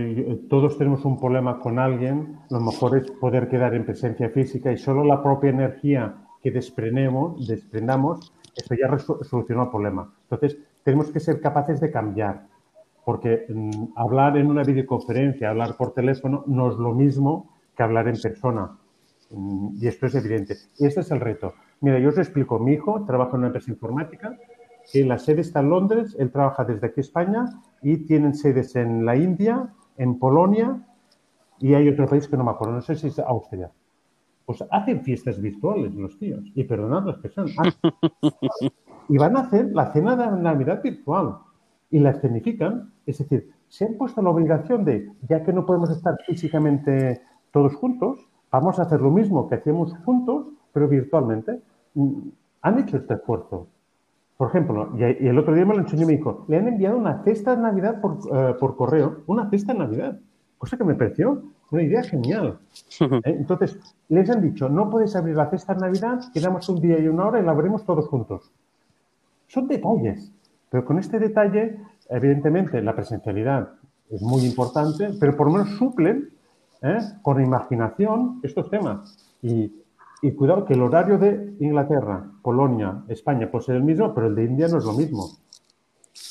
todos 0.48 0.78
tenemos 0.78 1.04
un 1.04 1.18
problema 1.18 1.60
con 1.60 1.78
alguien, 1.78 2.38
lo 2.48 2.60
mejor 2.60 2.96
es 2.98 3.10
poder 3.10 3.48
quedar 3.48 3.74
en 3.74 3.84
presencia 3.84 4.30
física 4.30 4.72
y 4.72 4.78
solo 4.78 5.04
la 5.04 5.22
propia 5.22 5.50
energía 5.50 6.16
que 6.42 6.50
desprendemos, 6.50 7.46
desprendamos, 7.46 8.32
eso 8.54 8.74
ya 8.74 8.98
soluciona 8.98 9.64
el 9.64 9.70
problema. 9.70 10.12
Entonces, 10.22 10.58
tenemos 10.82 11.10
que 11.10 11.20
ser 11.20 11.40
capaces 11.40 11.80
de 11.80 11.90
cambiar, 11.90 12.46
porque 13.04 13.46
mm, 13.48 13.92
hablar 13.96 14.36
en 14.36 14.48
una 14.48 14.62
videoconferencia, 14.62 15.50
hablar 15.50 15.76
por 15.76 15.92
teléfono, 15.92 16.44
no 16.46 16.70
es 16.70 16.76
lo 16.76 16.94
mismo 16.94 17.56
que 17.76 17.82
hablar 17.82 18.08
en 18.08 18.20
persona. 18.20 18.78
Mm, 19.30 19.76
y 19.80 19.86
esto 19.86 20.06
es 20.06 20.14
evidente. 20.14 20.56
Y 20.78 20.86
este 20.86 21.00
es 21.00 21.10
el 21.10 21.20
reto. 21.20 21.54
Mira, 21.80 21.98
yo 21.98 22.10
os 22.10 22.18
explico. 22.18 22.58
Mi 22.58 22.72
hijo 22.72 23.04
trabaja 23.04 23.32
en 23.32 23.38
una 23.38 23.46
empresa 23.48 23.70
informática 23.70 24.36
que 24.92 25.04
la 25.04 25.18
sede 25.18 25.42
está 25.42 25.60
en 25.60 25.70
Londres, 25.70 26.16
él 26.18 26.30
trabaja 26.30 26.64
desde 26.64 26.88
aquí 26.88 27.00
España 27.00 27.62
y 27.82 27.98
tienen 27.98 28.34
sedes 28.34 28.74
en 28.76 29.04
la 29.04 29.16
India, 29.16 29.72
en 29.96 30.18
Polonia 30.18 30.86
y 31.58 31.74
hay 31.74 31.88
otro 31.88 32.08
país 32.08 32.26
que 32.26 32.36
no 32.36 32.44
me 32.44 32.50
acuerdo, 32.50 32.74
no 32.74 32.80
sé 32.80 32.96
si 32.96 33.08
es 33.08 33.18
Austria. 33.18 33.70
Pues 34.50 34.64
hacen 34.68 35.02
fiestas 35.02 35.40
virtuales 35.40 35.94
los 35.94 36.18
tíos, 36.18 36.42
y 36.56 36.64
perdonad 36.64 37.04
las 37.04 37.18
personas. 37.22 37.54
y 39.08 39.16
van 39.16 39.36
a 39.36 39.42
hacer 39.42 39.70
la 39.72 39.92
cena 39.92 40.16
de 40.16 40.42
Navidad 40.42 40.82
virtual 40.82 41.36
y 41.88 42.00
la 42.00 42.10
escenifican. 42.10 42.92
Es 43.06 43.18
decir, 43.18 43.48
se 43.68 43.84
han 43.84 43.94
puesto 43.94 44.20
la 44.22 44.30
obligación 44.30 44.84
de, 44.84 45.08
ya 45.28 45.44
que 45.44 45.52
no 45.52 45.64
podemos 45.64 45.88
estar 45.90 46.16
físicamente 46.26 47.22
todos 47.52 47.76
juntos, 47.76 48.26
vamos 48.50 48.80
a 48.80 48.82
hacer 48.82 49.00
lo 49.00 49.12
mismo 49.12 49.48
que 49.48 49.54
hacemos 49.54 49.94
juntos, 50.04 50.46
pero 50.72 50.88
virtualmente. 50.88 51.60
Mm, 51.94 52.30
han 52.62 52.78
hecho 52.80 52.96
este 52.96 53.14
esfuerzo. 53.14 53.68
Por 54.36 54.48
ejemplo, 54.48 54.90
y, 54.96 55.28
el 55.28 55.38
otro 55.38 55.54
día 55.54 55.64
me 55.64 55.74
lo 55.74 55.82
enseñó 55.82 56.08
mi 56.08 56.14
hijo, 56.14 56.44
le 56.48 56.56
han 56.56 56.66
enviado 56.66 56.96
una 56.96 57.22
cesta 57.22 57.54
de 57.54 57.62
Navidad 57.62 58.02
eh, 58.34 58.54
por, 58.58 58.76
correo, 58.76 59.18
una 59.28 59.48
cesta 59.48 59.74
de 59.74 59.78
Navidad, 59.78 60.18
cosa 60.58 60.76
que 60.76 60.82
me 60.82 60.96
pareció 60.96 61.40
una 61.70 61.82
idea 61.82 62.02
genial. 62.02 62.58
¿eh? 63.00 63.20
Entonces, 63.24 63.78
les 64.08 64.28
han 64.30 64.42
dicho, 64.42 64.68
no 64.68 64.90
puedes 64.90 65.14
abrir 65.16 65.36
la 65.36 65.50
cesta 65.50 65.74
de 65.74 65.80
Navidad, 65.80 66.20
quedamos 66.32 66.68
un 66.68 66.80
día 66.80 66.98
y 66.98 67.08
una 67.08 67.26
hora 67.26 67.40
y 67.40 67.44
la 67.44 67.52
abrimos 67.52 67.84
todos 67.84 68.06
juntos. 68.08 68.50
Son 69.48 69.66
detalles, 69.66 70.32
pero 70.68 70.84
con 70.84 70.98
este 70.98 71.18
detalle, 71.18 71.78
evidentemente, 72.08 72.80
la 72.82 72.94
presencialidad 72.94 73.70
es 74.10 74.22
muy 74.22 74.44
importante, 74.44 75.10
pero 75.18 75.36
por 75.36 75.46
lo 75.46 75.52
menos 75.54 75.76
suplen 75.76 76.30
¿eh? 76.82 76.98
con 77.22 77.42
imaginación 77.42 78.40
estos 78.42 78.70
temas. 78.70 79.32
Y 79.42 79.72
y 80.22 80.32
cuidado 80.32 80.64
que 80.64 80.74
el 80.74 80.82
horario 80.82 81.18
de 81.18 81.54
Inglaterra, 81.60 82.30
Polonia, 82.42 83.02
España 83.08 83.50
puede 83.50 83.64
ser 83.64 83.76
el 83.76 83.82
mismo, 83.82 84.12
pero 84.14 84.26
el 84.26 84.34
de 84.34 84.44
India 84.44 84.68
no 84.68 84.78
es 84.78 84.84
lo 84.84 84.92
mismo. 84.92 85.30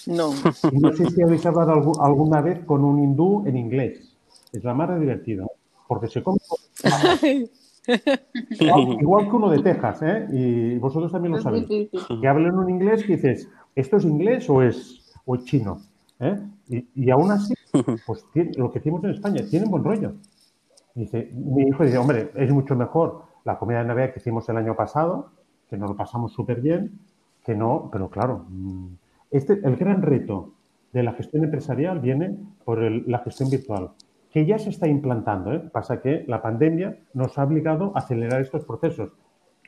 No. 0.06 0.30
no 0.74 0.94
sé 0.94 1.10
si 1.10 1.22
habéis 1.24 1.46
hablado 1.46 1.92
alguna 2.02 2.42
vez 2.42 2.64
con 2.66 2.84
un 2.84 3.00
hindú 3.00 3.44
en 3.48 3.58
inglés. 3.58 4.09
Es 4.52 4.64
la 4.64 4.74
más 4.74 5.00
divertida. 5.00 5.46
Porque 5.88 6.08
se 6.08 6.22
come. 6.24 6.40
igual, 9.00 9.30
que 9.30 9.36
uno 9.36 9.50
de 9.50 9.60
Texas, 9.64 10.02
¿eh? 10.04 10.28
Y 10.32 10.78
vosotros 10.78 11.12
también 11.12 11.34
lo 11.34 11.42
sabéis. 11.42 11.68
Que 11.68 12.28
hablan 12.28 12.58
un 12.58 12.70
inglés 12.70 13.04
y 13.06 13.14
dices, 13.14 13.50
¿esto 13.76 13.98
es 13.98 14.06
inglés 14.06 14.50
o 14.50 14.62
es, 14.62 15.14
o 15.26 15.38
chino? 15.38 15.82
¿Eh? 16.20 16.40
Y, 16.96 17.10
aún 17.10 17.32
así, 17.32 17.54
pues 18.06 18.26
lo 18.58 18.72
que 18.72 18.80
hicimos 18.80 19.04
en 19.04 19.12
España, 19.12 19.44
tienen 19.50 19.72
buen 19.72 19.84
rollo. 19.84 20.14
Dice, 20.94 21.32
mi 21.34 21.64
hijo 21.64 21.84
dice, 21.84 21.98
hombre, 21.98 22.32
es 22.36 22.52
mucho 22.52 22.76
mejor 22.76 23.24
la 23.46 23.58
comida 23.58 23.80
de 23.80 23.86
Navidad 23.86 24.14
que 24.14 24.20
hicimos 24.20 24.48
el 24.50 24.58
año 24.58 24.76
pasado, 24.76 25.32
que 25.70 25.78
nos 25.78 25.90
lo 25.90 25.96
pasamos 25.96 26.34
súper 26.34 26.62
bien, 26.62 27.00
que 27.46 27.56
no, 27.56 27.90
pero 27.92 28.10
claro, 28.10 28.46
mm, 28.50 28.88
este, 29.32 29.54
el 29.54 29.76
gran 29.78 30.02
reto 30.02 30.54
de 30.92 31.04
la 31.04 31.14
gestión 31.14 31.44
empresarial 31.44 32.00
viene 32.00 32.38
por 32.66 32.80
la 32.82 33.20
gestión 33.20 33.50
virtual, 33.50 33.92
que 34.32 34.46
ya 34.46 34.60
se 34.60 34.70
está 34.70 34.88
implantando. 34.88 35.54
¿eh? 35.54 35.60
Pasa 35.72 36.02
que 36.02 36.24
la 36.28 36.42
pandemia 36.42 36.98
nos 37.14 37.38
ha 37.38 37.44
obligado 37.44 37.92
a 37.96 38.00
acelerar 38.00 38.42
estos 38.42 38.66
procesos. 38.66 39.12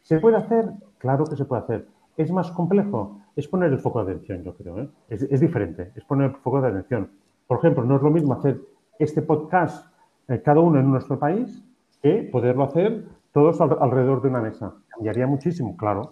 ¿Se 0.04 0.20
puede 0.20 0.38
hacer? 0.38 0.72
Claro 0.98 1.26
que 1.26 1.36
se 1.36 1.46
puede 1.46 1.64
hacer. 1.64 1.88
¿Es 2.18 2.32
más 2.32 2.52
complejo? 2.52 3.22
Es 3.36 3.48
poner 3.48 3.72
el 3.72 3.80
foco 3.80 4.04
de 4.04 4.14
atención, 4.14 4.44
yo 4.44 4.56
creo. 4.56 4.80
¿eh? 4.80 4.90
Es, 5.10 5.40
diferente, 5.40 5.92
es 5.96 6.04
poner 6.04 6.32
el 6.32 6.36
foco 6.38 6.62
de 6.62 6.70
atención. 6.70 7.10
Por 7.48 7.60
ejemplo, 7.60 7.84
no 7.84 7.96
es 7.96 8.02
lo 8.02 8.12
mismo 8.12 8.34
hacer 8.34 8.62
este 9.00 9.22
podcast 9.22 9.88
eh, 10.28 10.42
cada 10.44 10.60
uno 10.60 10.80
en 10.80 10.92
nuestro 10.92 11.18
país 11.18 11.64
que 12.02 12.30
poderlo 12.32 12.64
hacer 12.64 13.06
todos 13.32 13.62
alrededor 13.62 14.22
de 14.22 14.28
una 14.28 14.42
mesa. 14.42 14.74
Cambiaría 14.90 15.28
muchísimo, 15.28 15.78
claro. 15.78 16.12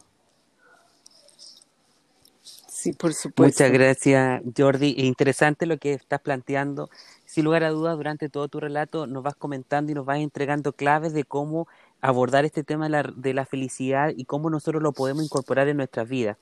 Sí, 2.80 2.94
por 2.94 3.14
supuesto. 3.14 3.62
Muchas 3.62 3.74
gracias, 3.74 4.42
Jordi. 4.58 4.96
Interesante 5.00 5.66
lo 5.66 5.78
que 5.78 5.92
estás 5.92 6.22
planteando. 6.22 6.90
Sin 7.26 7.44
lugar 7.44 7.66
a 7.66 7.72
dudas, 7.72 7.98
durante 7.98 8.30
todo 8.30 8.48
tu 8.48 8.62
relato 8.62 9.06
nos 9.06 9.22
vas 9.22 9.36
comentando 9.36 9.92
y 9.92 9.96
nos 9.96 10.06
vas 10.06 10.20
entregando 10.20 10.72
claves 10.72 11.12
de 11.12 11.26
cómo 11.26 11.68
abordar 12.00 12.46
este 12.46 12.64
tema 12.64 12.86
de 12.86 12.92
la, 12.92 13.04
de 13.04 13.34
la 13.34 13.46
felicidad 13.46 14.14
y 14.16 14.24
cómo 14.24 14.50
nosotros 14.50 14.82
lo 14.82 14.94
podemos 14.94 15.26
incorporar 15.26 15.68
en 15.68 15.76
nuestras 15.76 16.08
vidas. 16.08 16.38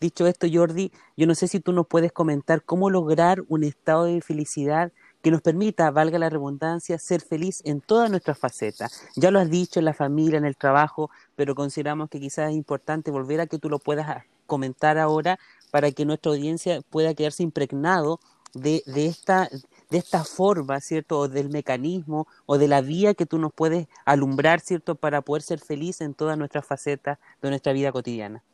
Dicho 0.00 0.26
esto, 0.26 0.46
Jordi, 0.50 0.90
yo 1.18 1.26
no 1.26 1.34
sé 1.34 1.48
si 1.48 1.60
tú 1.60 1.70
nos 1.74 1.86
puedes 1.86 2.12
comentar 2.12 2.62
cómo 2.62 2.88
lograr 2.88 3.42
un 3.48 3.62
estado 3.62 4.04
de 4.04 4.22
felicidad 4.22 4.90
que 5.20 5.30
nos 5.30 5.42
permita, 5.42 5.90
valga 5.90 6.18
la 6.18 6.30
redundancia, 6.30 6.98
ser 6.98 7.20
feliz 7.20 7.60
en 7.66 7.82
todas 7.82 8.08
nuestras 8.10 8.38
facetas. 8.38 9.02
Ya 9.16 9.30
lo 9.30 9.38
has 9.38 9.50
dicho 9.50 9.80
en 9.80 9.84
la 9.84 9.92
familia, 9.92 10.38
en 10.38 10.46
el 10.46 10.56
trabajo, 10.56 11.10
pero 11.36 11.54
consideramos 11.54 12.08
que 12.08 12.20
quizás 12.20 12.48
es 12.48 12.56
importante 12.56 13.10
volver 13.10 13.42
a 13.42 13.46
que 13.46 13.58
tú 13.58 13.68
lo 13.68 13.78
puedas 13.78 14.24
comentar 14.46 14.98
ahora 14.98 15.38
para 15.74 15.90
que 15.90 16.04
nuestra 16.04 16.30
audiencia 16.30 16.82
pueda 16.88 17.14
quedarse 17.14 17.42
impregnado 17.42 18.20
de, 18.54 18.84
de, 18.86 19.06
esta, 19.06 19.48
de 19.90 19.98
esta 19.98 20.22
forma, 20.22 20.78
¿cierto? 20.78 21.18
O 21.18 21.26
del 21.26 21.50
mecanismo 21.50 22.28
o 22.46 22.58
de 22.58 22.68
la 22.68 22.80
vía 22.80 23.14
que 23.14 23.26
tú 23.26 23.38
nos 23.38 23.52
puedes 23.52 23.88
alumbrar, 24.04 24.60
¿cierto? 24.60 24.94
Para 24.94 25.22
poder 25.22 25.42
ser 25.42 25.58
feliz 25.58 26.00
en 26.00 26.14
todas 26.14 26.38
nuestras 26.38 26.64
facetas 26.64 27.18
de 27.42 27.48
nuestra 27.48 27.72
vida 27.72 27.90
cotidiana. 27.90 28.44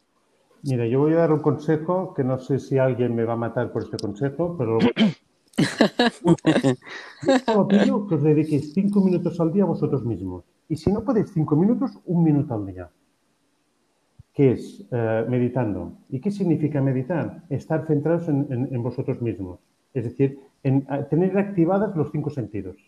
Mira, 0.62 0.86
yo 0.86 1.00
voy 1.00 1.12
a 1.12 1.16
dar 1.16 1.30
un 1.30 1.40
consejo 1.40 2.14
que 2.14 2.24
no 2.24 2.38
sé 2.38 2.58
si 2.58 2.78
alguien 2.78 3.14
me 3.14 3.24
va 3.24 3.34
a 3.34 3.36
matar 3.36 3.70
por 3.70 3.82
este 3.82 3.98
consejo, 3.98 4.56
pero 4.56 4.78
lo 7.54 7.68
pido 7.68 8.06
que 8.06 8.14
os 8.14 8.22
dediquéis 8.22 8.72
cinco 8.72 9.04
minutos 9.04 9.38
al 9.40 9.52
día 9.52 9.64
a 9.64 9.66
vosotros 9.66 10.06
mismos. 10.06 10.44
Y 10.70 10.76
si 10.76 10.90
no 10.90 11.04
podéis 11.04 11.30
cinco 11.34 11.54
minutos, 11.54 11.90
un 12.06 12.24
minuto 12.24 12.54
al 12.54 12.64
día. 12.64 12.88
¿Qué 14.40 14.52
es 14.52 14.86
eh, 14.90 15.26
meditando? 15.28 15.98
¿Y 16.08 16.18
qué 16.18 16.30
significa 16.30 16.80
meditar? 16.80 17.42
Estar 17.50 17.86
centrados 17.86 18.26
en, 18.26 18.82
vosotros 18.82 19.20
mismos. 19.20 19.60
Es 19.92 20.04
decir, 20.04 20.40
en, 20.62 20.86
tener 21.10 21.36
activadas 21.36 21.94
los 21.94 22.10
cinco 22.10 22.30
sentidos. 22.30 22.78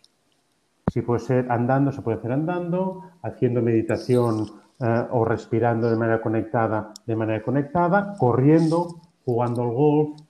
Si 0.91 1.03
puede 1.03 1.19
ser 1.19 1.51
andando, 1.51 1.91
se 1.91 2.01
puede 2.01 2.17
hacer 2.17 2.31
andando, 2.31 3.03
haciendo 3.21 3.61
meditación 3.61 4.47
eh, 4.79 5.03
o 5.11 5.25
respirando 5.25 5.91
de 5.91 5.95
manera 5.95 6.23
conectada, 6.23 6.91
de 7.05 7.15
manera 7.15 7.43
conectada, 7.43 8.15
corriendo, 8.17 8.87
jugando 9.23 9.61
al 9.61 9.73
golf, 9.73 10.21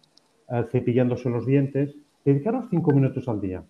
eh, 0.49 0.65
cepillándose 0.73 1.29
los 1.29 1.45
dientes. 1.45 1.95
Dedicaros 2.25 2.65
cinco 2.69 2.91
minutos 2.91 3.29
al 3.29 3.39
día. 3.39 3.63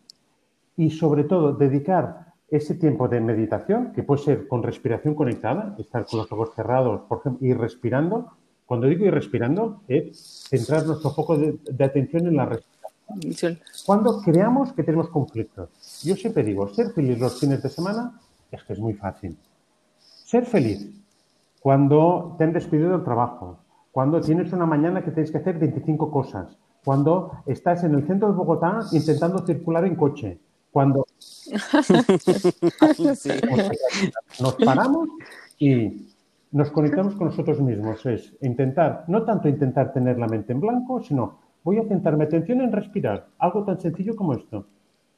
Y 0.75 0.89
sobre 0.89 1.25
todo, 1.25 1.53
dedicar 1.53 2.32
ese 2.49 2.75
tiempo 2.75 3.07
de 3.07 3.19
meditación, 3.19 3.93
que 3.93 4.03
puede 4.03 4.21
ser 4.21 4.47
con 4.47 4.63
respiración 4.63 5.15
conectada, 5.15 5.75
estar 5.79 6.05
con 6.05 6.19
los 6.19 6.31
ojos 6.31 6.51
cerrados, 6.55 7.01
por 7.07 7.19
ejemplo, 7.19 7.47
y 7.47 7.53
respirando. 7.53 8.31
Cuando 8.65 8.87
digo 8.87 9.05
ir 9.05 9.13
respirando, 9.13 9.81
es 9.87 10.47
centrar 10.49 10.85
nuestro 10.85 11.09
foco 11.09 11.37
de, 11.37 11.59
atención 11.83 12.27
en 12.27 12.35
la 12.35 12.45
respiración. 12.45 13.59
Cuando 13.85 14.21
creamos 14.21 14.71
que 14.73 14.83
tenemos 14.83 15.09
conflictos. 15.09 15.69
Yo 16.03 16.15
siempre 16.15 16.43
digo, 16.43 16.67
ser 16.69 16.91
feliz 16.91 17.19
los 17.19 17.39
fines 17.39 17.61
de 17.61 17.69
semana 17.69 18.19
es 18.51 18.63
que 18.63 18.73
es 18.73 18.79
muy 18.79 18.93
fácil. 18.93 19.37
Ser 19.99 20.45
feliz 20.45 20.89
cuando 21.59 22.35
te 22.37 22.43
han 22.43 22.53
despedido 22.53 22.91
del 22.91 23.03
trabajo, 23.03 23.57
cuando 23.91 24.19
tienes 24.19 24.51
una 24.51 24.65
mañana 24.65 25.03
que 25.03 25.11
tienes 25.11 25.31
que 25.31 25.37
hacer 25.37 25.57
25 25.59 26.11
cosas, 26.11 26.57
cuando 26.83 27.31
estás 27.45 27.83
en 27.83 27.95
el 27.95 28.05
centro 28.05 28.27
de 28.27 28.35
Bogotá 28.35 28.81
intentando 28.91 29.45
circular 29.45 29.85
en 29.85 29.95
coche, 29.95 30.39
cuando 30.71 31.05
nos 34.39 34.55
paramos 34.55 35.09
y 35.59 36.07
nos 36.51 36.71
conectamos 36.71 37.15
con 37.15 37.27
nosotros 37.27 37.59
mismos. 37.59 38.05
Es 38.05 38.33
intentar, 38.41 39.03
no 39.07 39.23
tanto 39.23 39.49
intentar 39.49 39.91
tener 39.91 40.17
la 40.19 40.27
mente 40.27 40.53
en 40.53 40.61
blanco, 40.61 41.01
sino 41.01 41.39
voy 41.63 41.79
a 41.79 41.87
centrarme 41.87 42.25
atención 42.25 42.61
en 42.61 42.71
respirar. 42.71 43.27
Algo 43.39 43.63
tan 43.63 43.79
sencillo 43.79 44.15
como 44.15 44.33
esto. 44.33 44.67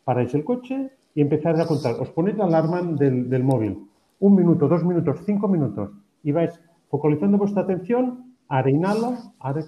Paráis 0.04 0.34
el 0.34 0.44
coche 0.44 0.92
y 1.14 1.22
empezáis 1.22 1.60
a 1.60 1.68
contar. 1.68 1.96
Os 2.00 2.10
ponéis 2.10 2.38
la 2.38 2.46
alarma 2.46 2.82
del, 2.82 3.44
móvil. 3.44 3.88
Un 4.20 4.36
minuto, 4.36 4.68
dos 4.68 4.84
minutos, 4.84 5.20
cinco 5.26 5.48
minutos. 5.48 5.92
Y 6.24 6.32
vais 6.32 6.60
focalizando 6.90 7.38
vuestra 7.38 7.64
atención. 7.64 8.34
Ahora 8.48 8.70
inhalo, 8.70 9.18
ahora 9.40 9.62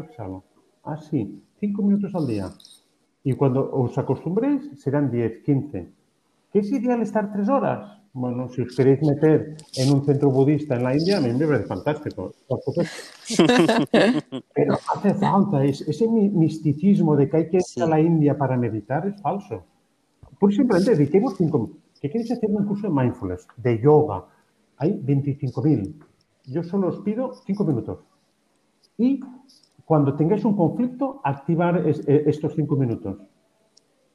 exhalo. 0.00 0.44
Así, 0.84 1.42
cinco 1.60 1.82
minutos 1.82 2.14
al 2.14 2.26
día. 2.26 2.48
Y 3.24 3.34
cuando 3.34 3.70
os 3.72 3.96
acostumbréis, 3.98 4.80
serán 4.80 5.10
10, 5.10 5.42
15. 5.42 5.88
¿Qué 6.52 6.60
es 6.60 6.72
ideal 6.72 7.02
estar 7.02 7.32
tres 7.32 7.48
horas? 7.48 7.98
Bueno, 8.12 8.48
si 8.48 8.62
os 8.62 8.74
queréis 8.74 9.02
meter 9.02 9.56
en 9.76 9.92
un 9.92 10.04
centro 10.04 10.30
budista 10.30 10.76
en 10.76 10.84
la 10.84 10.96
India, 10.96 11.18
a 11.18 11.20
mí 11.20 11.32
me 11.32 11.46
parece 11.46 11.66
fantástico. 11.66 12.32
Pero 14.54 14.78
hace 14.94 15.14
falta, 15.14 15.64
ese 15.64 16.08
misticismo 16.08 17.16
de 17.16 17.28
que 17.28 17.36
hay 17.36 17.48
que 17.48 17.58
ir 17.58 17.82
a 17.82 17.86
la 17.86 18.00
India 18.00 18.36
para 18.36 18.56
meditar 18.56 19.06
es 19.06 19.20
falso. 19.20 19.62
Por 20.38 20.52
simplemente 20.52 20.96
dediquemos 20.96 21.34
cinco. 21.36 21.70
¿Qué 22.00 22.10
queréis 22.10 22.32
hacer 22.32 22.50
un 22.50 22.64
curso 22.64 22.88
de 22.88 22.94
mindfulness, 22.94 23.46
de 23.56 23.80
yoga? 23.80 24.24
Hay 24.78 25.00
25.000. 25.00 25.94
Yo 26.46 26.62
solo 26.62 26.88
os 26.88 27.00
pido 27.00 27.34
cinco 27.44 27.64
minutos. 27.64 27.98
Y 28.96 29.20
cuando 29.88 30.14
tengáis 30.14 30.44
un 30.44 30.54
conflicto, 30.54 31.18
activar 31.24 31.80
e, 31.80 32.24
estos 32.28 32.52
cinco 32.54 32.76
minutos. 32.76 33.16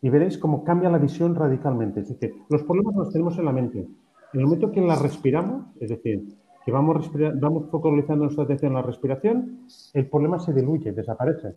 Y 0.04 0.10
veréis 0.12 0.38
cómo 0.38 0.64
cambia 0.64 0.88
la 0.88 1.00
visión 1.00 1.34
radicalmente. 1.34 2.02
Es 2.02 2.10
decir, 2.10 2.36
los 2.48 2.62
problemas 2.62 2.94
los 2.94 3.12
tenemos 3.12 3.40
en 3.40 3.46
la 3.46 3.52
mente. 3.52 3.80
En 3.80 4.40
el 4.40 4.46
momento 4.46 4.72
que 4.72 4.82
la 4.82 4.96
respiramos, 4.96 5.66
es 5.80 5.90
decir, 5.90 6.38
que 6.64 6.72
vamos, 6.72 7.10
vamos 7.42 7.72
focalizando 7.72 8.26
nuestra 8.26 8.44
atención 8.44 8.74
en 8.74 8.76
la 8.76 8.84
respiración, 8.84 9.66
el 9.96 10.08
problema 10.08 10.38
se 10.38 10.54
diluye, 10.54 10.92
desaparece. 10.92 11.56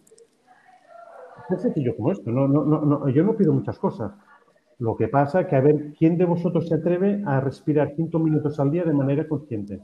Es 1.50 1.60
sencillo 1.60 1.94
como 1.94 2.12
esto. 2.12 2.30
No, 2.30 2.48
no, 2.48 2.64
no, 2.64 3.08
yo 3.10 3.22
no 3.22 3.36
pido 3.36 3.52
muchas 3.52 3.78
cosas. 3.78 4.12
Lo 4.78 4.96
que 4.96 5.08
pasa 5.08 5.42
es 5.42 5.46
que 5.48 5.56
a 5.56 5.60
ver 5.60 5.92
quién 5.92 6.16
de 6.16 6.24
vosotros 6.24 6.66
se 6.68 6.76
atreve 6.76 7.22
a 7.26 7.40
respirar 7.40 7.92
cinco 7.94 8.18
minutos 8.18 8.58
al 8.60 8.70
día 8.70 8.84
de 8.84 8.94
manera 8.94 9.28
consciente. 9.28 9.82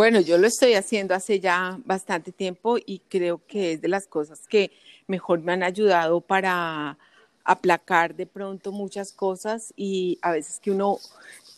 Bueno, 0.00 0.18
yo 0.20 0.38
lo 0.38 0.46
estoy 0.46 0.72
haciendo 0.72 1.14
hace 1.14 1.40
ya 1.40 1.78
bastante 1.84 2.32
tiempo 2.32 2.78
y 2.78 3.02
creo 3.10 3.42
que 3.46 3.74
es 3.74 3.82
de 3.82 3.88
las 3.88 4.06
cosas 4.06 4.48
que 4.48 4.70
mejor 5.06 5.40
me 5.40 5.52
han 5.52 5.62
ayudado 5.62 6.22
para 6.22 6.96
aplacar 7.44 8.14
de 8.14 8.24
pronto 8.24 8.72
muchas 8.72 9.12
cosas 9.12 9.74
y 9.76 10.18
a 10.22 10.32
veces 10.32 10.58
que 10.58 10.70
uno, 10.70 10.96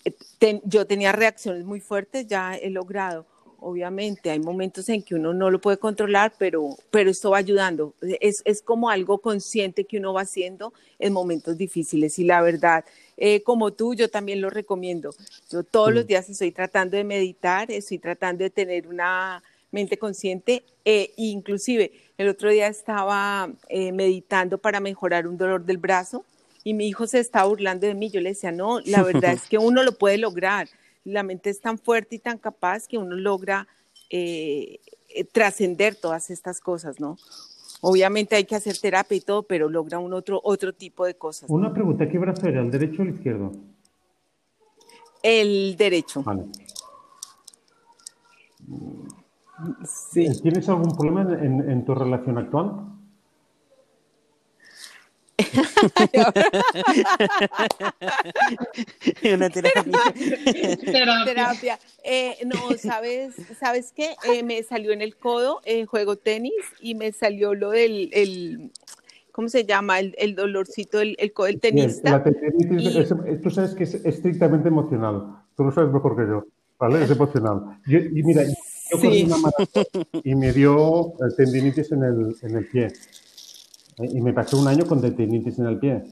eh, 0.04 0.60
yo 0.64 0.88
tenía 0.88 1.12
reacciones 1.12 1.64
muy 1.64 1.78
fuertes, 1.78 2.26
ya 2.26 2.56
he 2.56 2.68
logrado 2.70 3.26
obviamente 3.62 4.30
hay 4.30 4.40
momentos 4.40 4.88
en 4.88 5.02
que 5.02 5.14
uno 5.14 5.32
no 5.32 5.50
lo 5.50 5.60
puede 5.60 5.78
controlar, 5.78 6.32
pero, 6.38 6.70
pero 6.90 7.10
esto 7.10 7.30
va 7.30 7.38
ayudando. 7.38 7.94
Es, 8.20 8.42
es 8.44 8.60
como 8.60 8.90
algo 8.90 9.18
consciente 9.18 9.84
que 9.84 9.98
uno 9.98 10.12
va 10.12 10.22
haciendo 10.22 10.72
en 10.98 11.12
momentos 11.12 11.56
difíciles 11.56 12.18
y 12.18 12.24
la 12.24 12.42
verdad, 12.42 12.84
eh, 13.16 13.42
como 13.42 13.72
tú, 13.72 13.94
yo 13.94 14.10
también 14.10 14.40
lo 14.40 14.50
recomiendo. 14.50 15.14
Yo 15.50 15.62
todos 15.62 15.92
los 15.92 16.04
mm. 16.04 16.06
días 16.06 16.30
estoy 16.30 16.52
tratando 16.52 16.96
de 16.96 17.04
meditar, 17.04 17.70
estoy 17.70 17.98
tratando 17.98 18.44
de 18.44 18.50
tener 18.50 18.88
una 18.88 19.42
mente 19.70 19.98
consciente. 19.98 20.64
Eh, 20.84 21.12
inclusive 21.16 21.92
el 22.18 22.28
otro 22.28 22.50
día 22.50 22.66
estaba 22.66 23.50
eh, 23.68 23.92
meditando 23.92 24.58
para 24.58 24.80
mejorar 24.80 25.26
un 25.26 25.36
dolor 25.36 25.64
del 25.64 25.78
brazo 25.78 26.24
y 26.64 26.74
mi 26.74 26.88
hijo 26.88 27.06
se 27.06 27.20
estaba 27.20 27.48
burlando 27.48 27.86
de 27.86 27.94
mí. 27.94 28.10
Yo 28.10 28.20
le 28.20 28.30
decía, 28.30 28.52
no, 28.52 28.80
la 28.80 29.02
verdad 29.02 29.32
es 29.32 29.48
que 29.48 29.58
uno 29.58 29.82
lo 29.82 29.92
puede 29.92 30.18
lograr 30.18 30.68
la 31.04 31.24
mente 31.24 31.50
es 31.50 31.60
tan 31.60 31.80
fuerte 31.80 32.14
y 32.14 32.18
tan 32.20 32.38
capaz 32.38 32.86
que 32.86 32.96
uno 32.96 33.16
logra 33.16 33.66
trascender 35.32 35.96
todas 35.96 36.30
estas 36.30 36.60
cosas, 36.60 37.00
¿no? 37.00 37.18
Obviamente 37.84 38.36
hay 38.36 38.44
que 38.44 38.54
hacer 38.54 38.78
terapia 38.78 39.16
y 39.16 39.20
todo, 39.22 39.42
pero 39.42 39.68
logra 39.68 39.98
un 39.98 40.12
otro, 40.12 40.40
otro 40.44 40.72
tipo 40.72 41.04
de 41.04 41.16
cosas. 41.16 41.50
Una 41.50 41.74
pregunta, 41.74 42.08
¿qué 42.08 42.16
brazo 42.16 42.46
era? 42.46 42.60
¿El 42.60 42.70
derecho 42.70 43.02
o 43.02 43.04
el 43.04 43.14
izquierdo? 43.14 43.50
El 45.20 45.76
derecho. 45.76 46.22
Vale. 46.22 46.44
¿Tienes 50.12 50.68
algún 50.68 50.96
problema 50.96 51.22
en 51.22 51.84
tu 51.84 51.92
relación 51.94 52.38
actual? 52.38 52.86
Una 59.34 59.50
terapia. 59.50 59.98
terapia. 61.24 61.78
Eh, 62.04 62.36
no, 62.44 62.76
¿sabes, 62.78 63.34
¿sabes 63.58 63.92
qué? 63.94 64.14
Eh, 64.24 64.42
me 64.42 64.62
salió 64.62 64.92
en 64.92 65.00
el 65.02 65.16
codo, 65.16 65.60
eh, 65.64 65.84
juego 65.86 66.16
tenis, 66.16 66.52
y 66.80 66.94
me 66.94 67.12
salió 67.12 67.54
lo 67.54 67.70
del, 67.70 68.10
el, 68.12 68.70
¿cómo 69.32 69.48
se 69.48 69.64
llama? 69.64 69.98
El, 70.00 70.14
el 70.18 70.34
dolorcito, 70.34 71.00
el, 71.00 71.16
el 71.18 71.32
codo 71.32 71.46
del 71.46 71.60
tenista. 71.60 72.22
tú 73.42 73.50
sabes 73.50 73.74
que 73.74 73.84
es 73.84 73.94
estrictamente 73.94 74.68
emocional. 74.68 75.36
Tú 75.56 75.64
lo 75.64 75.72
sabes 75.72 75.90
mejor 75.92 76.16
que 76.16 76.26
yo, 76.28 76.44
¿vale? 76.78 77.04
Es 77.04 77.10
emocional. 77.10 77.78
y 77.86 78.22
mira, 78.22 78.44
yo 78.44 79.00
corrí 79.00 79.22
una 79.24 79.38
maratón 79.38 79.86
y 80.22 80.34
me 80.34 80.52
dio 80.52 81.14
tendinitis 81.36 81.92
en 81.92 82.04
el, 82.04 82.36
en 82.42 82.56
el 82.56 82.66
pie. 82.66 82.92
Y 83.98 84.20
me 84.20 84.32
pasé 84.32 84.56
un 84.56 84.66
año 84.68 84.86
con 84.86 85.00
tendinitis 85.00 85.58
en 85.58 85.66
el 85.66 85.78
pie. 85.78 86.02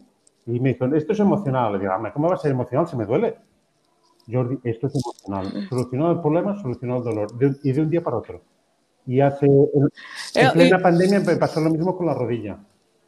Y 0.47 0.61
me 0.61 0.74
dijo, 0.74 0.87
esto 0.87 1.12
es 1.12 1.20
emocional. 1.20 1.72
Le 1.72 1.78
digo, 1.81 1.93
¿cómo 2.12 2.28
va 2.28 2.35
a 2.35 2.39
ser 2.39 2.51
emocional? 2.51 2.89
Se 2.89 2.97
me 2.97 3.07
duele. 3.07 3.37
Jordi, 4.31 4.59
esto 4.64 4.87
es 4.87 4.95
emocional. 4.95 5.68
Solucionó 5.68 6.11
el 6.11 6.20
problema, 6.20 6.61
solucionó 6.61 6.99
el 6.99 7.05
dolor. 7.05 7.28
y 7.62 7.72
de 7.72 7.81
un 7.81 7.91
día 7.91 8.03
para 8.03 8.16
otro. 8.16 8.43
Y 9.07 9.20
hace, 9.20 9.47
en, 9.47 10.53
plena 10.53 10.78
pandemia 10.78 11.20
me 11.20 11.37
pasó 11.37 11.61
lo 11.61 11.70
mismo 11.70 11.97
con 11.97 12.07
la 12.07 12.14
rodilla. 12.14 12.59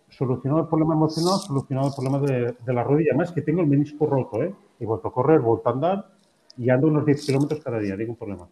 solucionado 0.08 0.62
el 0.62 0.68
problema 0.68 0.94
emocional, 0.94 1.38
solucionado 1.38 1.88
el 1.88 1.94
problema 1.94 2.18
de, 2.18 2.72
la 2.72 2.82
rodilla. 2.82 3.10
Además 3.12 3.32
que 3.32 3.42
tengo 3.42 3.60
el 3.60 3.66
menisco 3.66 4.06
roto, 4.06 4.42
¿eh? 4.42 4.54
He 4.80 4.86
vuelto 4.86 5.08
a 5.08 5.12
correr, 5.12 5.40
vuelto 5.40 5.68
a 5.68 5.72
andar 5.72 6.06
y 6.56 6.70
ando 6.70 6.88
unos 6.88 7.06
10 7.06 7.24
kilómetros 7.26 7.60
cada 7.62 7.78
día, 7.78 7.96
ningún 7.96 8.16
problema. 8.16 8.48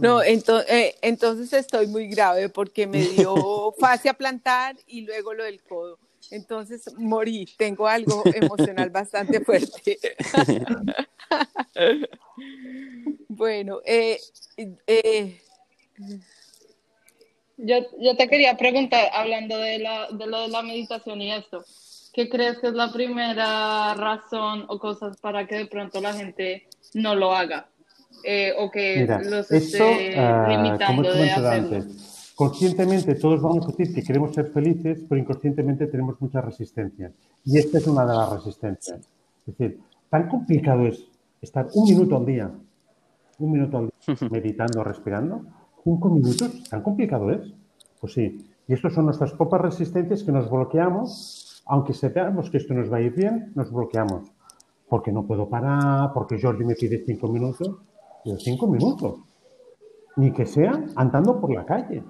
No, 0.00 0.22
eh, 0.22 0.94
entonces 1.02 1.52
estoy 1.52 1.86
muy 1.86 2.08
grave 2.08 2.48
porque 2.48 2.86
me 2.86 3.02
dio 3.02 3.74
fascia 3.78 4.14
plantar 4.14 4.76
y 4.86 5.02
luego 5.02 5.34
lo 5.34 5.44
del 5.44 5.62
codo. 5.62 5.98
Entonces 6.30 6.84
morí, 6.96 7.46
tengo 7.56 7.86
algo 7.86 8.22
emocional 8.34 8.90
bastante 8.90 9.40
fuerte. 9.40 9.98
bueno, 13.28 13.80
eh, 13.84 14.20
eh, 14.86 15.40
yo, 17.56 17.76
yo, 17.98 18.16
te 18.16 18.28
quería 18.28 18.56
preguntar, 18.56 19.08
hablando 19.12 19.58
de, 19.58 19.78
la, 19.78 20.08
de 20.10 20.26
lo 20.26 20.42
de 20.42 20.48
la 20.48 20.62
meditación 20.62 21.20
y 21.20 21.32
esto, 21.32 21.64
¿qué 22.12 22.28
crees 22.28 22.58
que 22.58 22.68
es 22.68 22.74
la 22.74 22.92
primera 22.92 23.94
razón 23.94 24.66
o 24.68 24.78
cosas 24.78 25.16
para 25.18 25.46
que 25.46 25.56
de 25.56 25.66
pronto 25.66 26.00
la 26.00 26.12
gente 26.12 26.68
no 26.94 27.14
lo 27.14 27.34
haga? 27.34 27.69
Eh, 28.24 28.52
o 28.58 28.70
que 28.70 29.06
los 29.24 29.50
esté 29.50 30.18
ah, 30.18 30.46
limitando 30.48 31.12
de 31.12 31.30
hacerlo. 31.30 31.84
conscientemente 32.34 33.14
todos 33.14 33.40
vamos 33.40 33.66
a 33.66 33.70
decir 33.70 33.94
que 33.94 34.02
queremos 34.02 34.34
ser 34.34 34.50
felices, 34.50 35.04
pero 35.08 35.20
inconscientemente 35.20 35.86
tenemos 35.86 36.20
mucha 36.20 36.40
resistencia. 36.40 37.12
Y 37.44 37.58
esta 37.58 37.78
es 37.78 37.86
una 37.86 38.04
de 38.06 38.14
las 38.14 38.32
resistencias. 38.32 39.00
Es 39.46 39.58
decir, 39.58 39.80
tan 40.08 40.28
complicado 40.28 40.86
es 40.86 41.06
estar 41.40 41.68
un 41.74 41.84
minuto 41.84 42.16
al 42.16 42.26
día, 42.26 42.50
un 43.38 43.52
minuto 43.52 43.78
al 43.78 43.90
día 44.06 44.28
meditando, 44.30 44.84
respirando, 44.84 45.42
cinco 45.82 46.10
minutos, 46.10 46.64
tan 46.68 46.82
complicado 46.82 47.30
es. 47.30 47.52
Pues 48.00 48.14
sí. 48.14 48.46
Y 48.66 48.72
estas 48.72 48.94
son 48.94 49.06
nuestras 49.06 49.32
propias 49.32 49.62
resistencias 49.62 50.22
que 50.22 50.32
nos 50.32 50.50
bloqueamos, 50.50 51.62
aunque 51.66 51.92
sepamos 51.92 52.50
que 52.50 52.58
esto 52.58 52.72
nos 52.74 52.90
va 52.92 52.98
a 52.98 53.00
ir 53.00 53.14
bien, 53.14 53.52
nos 53.54 53.70
bloqueamos. 53.72 54.30
Porque 54.88 55.12
no 55.12 55.26
puedo 55.26 55.48
parar, 55.48 56.12
porque 56.14 56.40
Jordi 56.40 56.64
me 56.64 56.74
pide 56.74 57.02
cinco 57.04 57.28
minutos 57.28 57.76
de 58.24 58.36
cinco 58.38 58.66
minutos. 58.66 59.20
Ni 60.16 60.32
que 60.32 60.46
sea 60.46 60.72
andando 60.96 61.40
por 61.40 61.52
la 61.52 61.64
calle. 61.64 62.04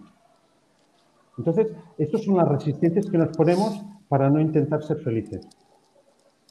Entonces, 1.38 1.72
estas 1.98 2.24
son 2.24 2.36
las 2.36 2.48
resistencias 2.48 3.06
que 3.06 3.18
nos 3.18 3.36
ponemos 3.36 3.82
para 4.08 4.28
no 4.28 4.40
intentar 4.40 4.82
ser 4.82 4.98
felices. 4.98 5.46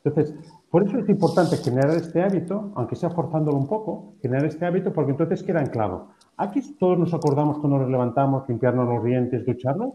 Entonces, 0.03 0.34
por 0.70 0.84
eso 0.84 0.97
es 0.97 1.10
importante 1.10 1.57
generar 1.57 1.95
este 1.95 2.22
hábito, 2.22 2.72
aunque 2.76 2.95
sea 2.95 3.10
forzándolo 3.10 3.57
un 3.57 3.68
poco, 3.68 4.14
generar 4.22 4.45
este 4.45 4.66
hábito 4.66 4.93
porque 4.93 5.12
entonces 5.12 5.43
queda 5.43 5.60
anclado. 5.60 6.10
Aquí 6.38 6.62
todos 6.78 6.97
nos 6.97 7.14
acordamos 7.14 7.60
cuando 7.60 7.80
nos 7.80 7.89
levantamos, 7.89 8.47
limpiarnos 8.47 8.88
los 8.88 9.03
dientes, 9.03 9.45
ducharnos. 9.45 9.93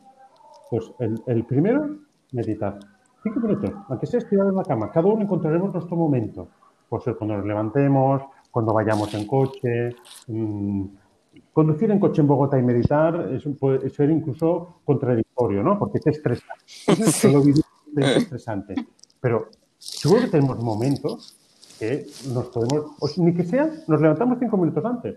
Pues 0.70 0.92
el, 1.26 1.44
primero, 1.44 1.96
meditar. 2.32 2.78
Cinco 3.22 3.40
minutos, 3.40 3.70
aunque 3.88 4.06
sea 4.06 4.18
estirado 4.18 4.50
en 4.50 4.56
la 4.56 4.64
cama. 4.64 4.90
Cada 4.90 5.06
uno 5.06 5.22
encontraremos 5.22 5.72
nuestro 5.72 5.96
momento. 5.96 6.48
Por 6.88 7.02
cuando 7.16 7.36
nos 7.38 7.46
levantemos, 7.46 8.22
cuando 8.54 8.72
vayamos 8.72 9.12
en 9.14 9.26
coche. 9.26 9.96
Mm, 10.28 10.84
conducir 11.52 11.90
en 11.90 11.98
coche 11.98 12.20
en 12.20 12.28
Bogotá 12.28 12.56
y 12.56 12.62
meditar 12.62 13.32
es, 13.32 13.42
puede 13.58 13.90
ser 13.90 14.10
incluso 14.10 14.80
contradictorio, 14.84 15.64
¿no? 15.64 15.76
Porque 15.76 15.98
te 15.98 16.10
estresa. 16.10 16.54
es 16.86 17.24
estresante. 18.16 18.76
Pero 19.20 19.48
seguro 19.76 20.20
que 20.20 20.28
tenemos 20.28 20.62
momentos 20.62 21.36
que 21.80 22.06
nos 22.32 22.46
podemos, 22.46 23.18
ni 23.18 23.34
que 23.34 23.42
sea, 23.42 23.68
nos 23.88 24.00
levantamos 24.00 24.38
cinco 24.38 24.56
minutos 24.56 24.84
antes. 24.84 25.16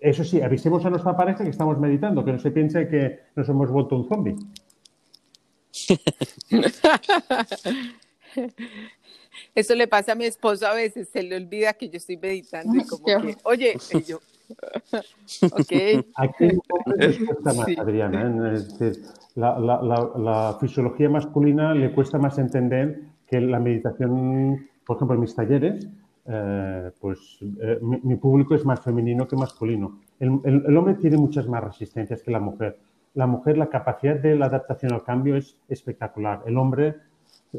Eso 0.00 0.24
sí, 0.24 0.40
avisemos 0.40 0.82
a 0.86 0.90
nuestra 0.90 1.14
pareja 1.14 1.44
que 1.44 1.50
estamos 1.50 1.78
meditando, 1.78 2.24
que 2.24 2.32
no 2.32 2.38
se 2.38 2.52
piense 2.52 2.88
que 2.88 3.18
nos 3.36 3.46
hemos 3.50 3.70
vuelto 3.70 3.96
un 3.96 4.08
zombie. 4.08 4.36
Eso 9.54 9.74
le 9.74 9.88
pasa 9.88 10.12
a 10.12 10.14
mi 10.14 10.24
esposo 10.24 10.66
a 10.66 10.74
veces, 10.74 11.08
se 11.08 11.22
le 11.22 11.36
olvida 11.36 11.72
que 11.74 11.88
yo 11.88 11.96
estoy 11.96 12.16
meditando 12.16 12.74
y 12.74 12.86
como 12.86 13.04
que, 13.04 13.36
oye, 13.44 13.76
y 13.92 14.02
yo, 14.02 14.20
ok. 15.52 16.04
Aquí 16.16 16.48
cuesta 17.26 17.52
más, 17.54 17.78
Adriana. 17.78 18.54
¿eh? 18.54 18.92
la, 19.36 19.58
la, 19.58 20.10
la, 20.16 20.56
fisiología 20.60 21.08
masculina 21.08 21.74
le 21.74 21.92
cuesta 21.92 22.18
más 22.18 22.38
entender 22.38 23.02
que 23.26 23.40
la 23.40 23.58
meditación, 23.58 24.68
por 24.84 24.96
ejemplo, 24.96 25.14
en 25.14 25.20
mis 25.20 25.34
talleres, 25.34 25.88
eh, 26.26 26.90
pues 27.00 27.38
eh, 27.60 27.78
mi, 27.80 28.16
público 28.16 28.54
es 28.54 28.64
más 28.64 28.80
femenino 28.80 29.26
que 29.26 29.36
masculino. 29.36 30.00
El, 30.20 30.40
el, 30.44 30.64
el, 30.66 30.76
hombre 30.76 30.94
tiene 30.94 31.16
muchas 31.16 31.48
más 31.48 31.64
resistencias 31.64 32.22
que 32.22 32.30
la 32.30 32.40
mujer. 32.40 32.78
La 33.14 33.26
mujer, 33.26 33.58
la 33.58 33.68
capacidad 33.68 34.16
de 34.16 34.36
la 34.36 34.46
adaptación 34.46 34.92
al 34.92 35.02
cambio 35.02 35.36
es 35.36 35.56
espectacular. 35.68 36.42
El 36.46 36.56
hombre 36.56 36.94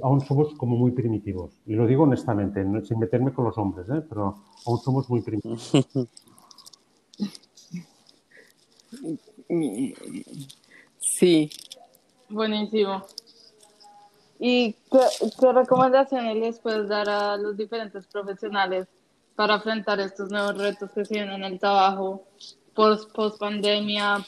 aún 0.02 0.22
somos 0.22 0.54
como 0.56 0.76
muy 0.76 0.92
primitivos. 0.92 1.52
Y 1.66 1.74
lo 1.74 1.86
digo 1.86 2.04
honestamente, 2.04 2.64
sin 2.86 3.00
meterme 3.00 3.34
con 3.34 3.46
los 3.46 3.58
hombres, 3.58 3.88
¿eh? 3.90 4.04
pero 4.08 4.36
aún 4.66 4.80
somos 4.80 5.10
muy 5.10 5.22
primitivos. 5.22 5.72
Sí. 11.00 11.50
Buenísimo. 12.30 13.04
¿Y 14.40 14.74
qué, 14.92 15.54
recomendaciones 15.54 16.38
les 16.38 16.60
puedes 16.60 16.90
dar 16.90 17.08
a 17.08 17.38
los 17.38 17.56
diferentes 17.56 18.08
profesionales 18.08 18.88
para 19.36 19.56
enfrentar 19.56 20.00
estos 20.00 20.32
nuevos 20.32 20.58
retos 20.58 20.92
que 20.92 21.06
se 21.06 21.14
vienen 21.14 21.36
en 21.36 21.54
el 21.54 21.60
trabajo 21.60 22.24
post, 22.74 23.12
post 23.14 23.40
pandemia, 23.40 24.26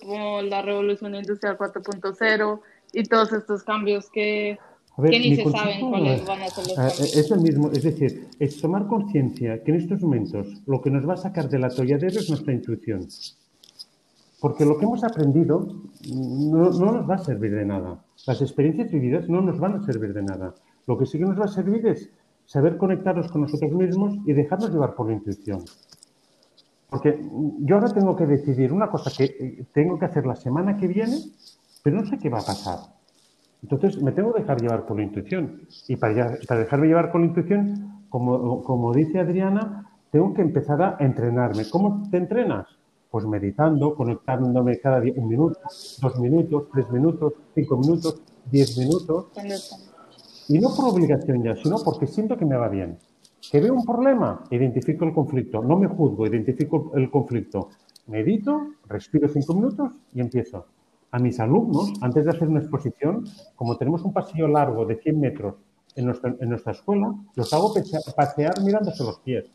como 0.00 0.42
la 0.42 0.60
revolución 0.62 1.14
industrial 1.14 1.56
4.0 1.56 2.60
y 2.92 3.04
todos 3.04 3.32
estos 3.32 3.62
cambios 3.62 4.10
que 4.10 4.58
que 4.96 5.18
ni 5.18 5.36
se 5.36 5.50
saben 5.50 5.90
cuáles 5.90 6.24
van 6.24 6.42
a 6.42 6.48
ser 6.48 6.64
los 6.66 7.00
Es 7.00 7.30
el 7.30 7.40
mismo, 7.40 7.70
es 7.70 7.82
decir, 7.82 8.28
es 8.38 8.60
tomar 8.60 8.86
conciencia 8.86 9.62
que 9.62 9.72
en 9.72 9.78
estos 9.78 10.00
momentos 10.00 10.62
lo 10.66 10.80
que 10.80 10.90
nos 10.90 11.08
va 11.08 11.14
a 11.14 11.16
sacar 11.16 11.48
del 11.48 11.64
atolladero 11.64 12.20
es 12.20 12.28
nuestra 12.28 12.52
intuición. 12.52 13.06
Porque 14.40 14.64
lo 14.64 14.78
que 14.78 14.84
hemos 14.84 15.02
aprendido 15.02 15.66
no, 16.12 16.70
no, 16.70 16.92
nos 16.92 17.10
va 17.10 17.14
a 17.14 17.18
servir 17.18 17.54
de 17.54 17.64
nada. 17.64 18.04
Las 18.26 18.42
experiencias 18.42 18.92
vividas 18.92 19.28
no 19.28 19.40
nos 19.40 19.58
van 19.58 19.74
a 19.74 19.82
servir 19.84 20.12
de 20.12 20.22
nada. 20.22 20.54
Lo 20.86 20.98
que 20.98 21.06
sí 21.06 21.18
que 21.18 21.24
nos 21.24 21.40
va 21.40 21.46
a 21.46 21.48
servir 21.48 21.86
es 21.86 22.10
saber 22.44 22.76
conectarnos 22.76 23.32
con 23.32 23.40
nosotros 23.40 23.72
mismos 23.72 24.18
y 24.26 24.32
dejarnos 24.32 24.70
llevar 24.70 24.94
por 24.94 25.08
la 25.08 25.14
intuición. 25.14 25.64
Porque 26.90 27.18
yo 27.60 27.74
ahora 27.74 27.92
tengo 27.92 28.14
que 28.14 28.26
decidir 28.26 28.72
una 28.72 28.88
cosa 28.88 29.10
que 29.10 29.66
tengo 29.72 29.98
que 29.98 30.04
hacer 30.04 30.26
la 30.26 30.36
semana 30.36 30.76
que 30.76 30.86
viene, 30.86 31.16
pero 31.82 31.96
no 31.96 32.06
sé 32.06 32.18
qué 32.18 32.28
va 32.28 32.38
a 32.38 32.44
pasar. 32.44 32.93
Entonces 33.64 34.02
me 34.02 34.12
tengo 34.12 34.34
que 34.34 34.42
dejar 34.42 34.60
llevar 34.60 34.84
por 34.84 34.98
la 34.98 35.04
intuición. 35.04 35.62
Y 35.88 35.96
para, 35.96 36.36
dejarme 36.58 36.86
llevar 36.86 37.10
por 37.10 37.22
la 37.22 37.28
intuición, 37.28 38.02
como, 38.10 38.62
como 38.62 38.92
dice 38.92 39.18
Adriana, 39.18 39.90
tengo 40.10 40.34
que 40.34 40.42
empezar 40.42 40.82
a 40.82 40.96
entrenarme. 41.00 41.64
¿Cómo 41.70 42.06
te 42.10 42.18
entrenas? 42.18 42.66
Pues 43.10 43.24
meditando, 43.24 43.94
conectándome 43.94 44.78
cada 44.80 45.00
día 45.00 45.14
un 45.16 45.28
minuto, 45.28 45.58
dos 46.02 46.20
minutos, 46.20 46.64
tres 46.74 46.90
minutos, 46.90 47.32
cinco 47.54 47.78
minutos, 47.78 48.20
diez 48.50 48.76
minutos. 48.76 49.28
Y 50.48 50.58
no 50.58 50.68
por 50.76 50.92
obligación 50.92 51.42
ya, 51.42 51.56
sino 51.56 51.76
porque 51.82 52.06
siento 52.06 52.36
que 52.36 52.44
me 52.44 52.56
va 52.56 52.68
bien. 52.68 52.98
Que 53.50 53.60
veo 53.60 53.72
un 53.72 53.84
problema, 53.86 54.44
identifico 54.50 55.06
el 55.06 55.14
conflicto. 55.14 55.62
No 55.62 55.78
me 55.78 55.86
juzgo, 55.86 56.26
identifico 56.26 56.92
el 56.96 57.10
conflicto. 57.10 57.70
Medito, 58.08 58.74
respiro 58.88 59.26
cinco 59.26 59.54
minutos 59.54 59.90
y 60.12 60.20
empiezo 60.20 60.66
a 61.14 61.18
mis 61.20 61.38
alumnos, 61.38 61.92
antes 62.00 62.24
de 62.24 62.32
hacer 62.32 62.48
una 62.48 62.58
exposición, 62.58 63.24
como 63.54 63.76
tenemos 63.76 64.02
un 64.02 64.12
pasillo 64.12 64.48
largo 64.48 64.84
de 64.84 64.96
100 64.96 65.20
metros 65.20 65.54
en 65.94 66.06
nuestra, 66.06 66.34
en 66.40 66.48
nuestra 66.48 66.72
escuela, 66.72 67.14
los 67.36 67.52
hago 67.52 67.72
pasear 68.16 68.60
mirándose 68.64 69.04
los 69.04 69.20
pies, 69.20 69.48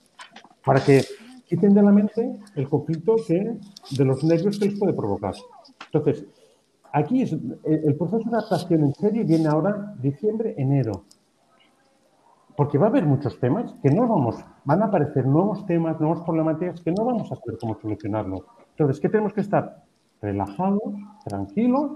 para 0.64 0.82
que 0.82 1.03
quiten 1.45 1.74
de 1.74 1.82
la 1.84 1.91
mente 1.91 2.39
el 2.55 2.70
conflicto 2.70 3.18
que, 3.28 3.57
de 3.91 4.05
los 4.05 4.24
nervios 4.24 4.57
que 4.57 4.70
les 4.70 4.80
puede 4.80 4.93
provocar. 4.93 5.34
Entonces, 5.91 6.26
aquí 6.93 7.24
es, 7.24 7.34
el 7.34 7.95
proceso 7.97 8.30
de 8.30 8.38
adaptación 8.38 8.86
en 8.86 8.93
serio 8.93 9.26
viene 9.26 9.49
ahora 9.49 9.95
diciembre, 10.01 10.55
enero. 10.57 11.03
Porque 12.55 12.78
va 12.78 12.86
a 12.86 12.89
haber 12.89 13.05
muchos 13.05 13.38
temas 13.38 13.76
que 13.84 13.89
no 13.89 14.07
vamos, 14.07 14.38
van 14.64 14.82
a 14.82 14.86
aparecer 14.86 15.26
nuevos 15.26 15.66
temas, 15.66 15.99
nuevas 15.99 16.22
problemáticas 16.22 16.80
que 16.80 16.93
no 16.93 17.03
vamos 17.03 17.30
a 17.30 17.36
saber 17.36 17.57
cómo 17.60 17.78
solucionarlo. 17.82 18.45
Entonces, 18.70 19.01
¿qué 19.01 19.10
tenemos 19.10 19.34
que 19.34 19.41
estar? 19.41 19.88
Relajados, 20.22 20.82
tranquilos 21.26 21.91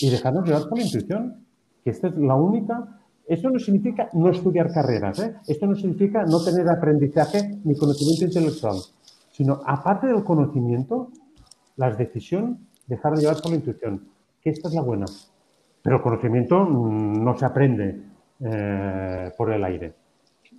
y 0.00 0.10
dejarnos 0.10 0.46
llevar 0.46 0.68
por 0.68 0.78
la 0.78 0.84
intuición. 0.84 1.44
Que 1.84 1.90
esta 1.90 2.08
es 2.08 2.16
la 2.16 2.34
única. 2.34 3.00
Esto 3.26 3.48
no 3.50 3.58
significa 3.58 4.08
no 4.12 4.28
estudiar 4.28 4.72
carreras, 4.72 5.20
¿eh? 5.20 5.36
esto 5.46 5.66
no 5.66 5.76
significa 5.76 6.24
no 6.24 6.42
tener 6.42 6.68
aprendizaje 6.68 7.60
ni 7.62 7.76
conocimiento 7.76 8.24
intelectual, 8.24 8.76
sino 9.30 9.60
aparte 9.64 10.08
del 10.08 10.24
conocimiento, 10.24 11.12
la 11.76 11.92
decisión, 11.92 12.66
dejarnos 12.88 13.20
llevar 13.20 13.40
por 13.40 13.52
la 13.52 13.58
intuición, 13.58 14.08
que 14.42 14.50
esta 14.50 14.68
es 14.68 14.74
la 14.74 14.82
buena. 14.82 15.06
Pero 15.80 15.96
el 15.96 16.02
conocimiento 16.02 16.64
mm, 16.64 17.24
no 17.24 17.38
se 17.38 17.44
aprende 17.44 18.02
eh, 18.40 19.30
por 19.36 19.52
el 19.52 19.62
aire. 19.62 19.94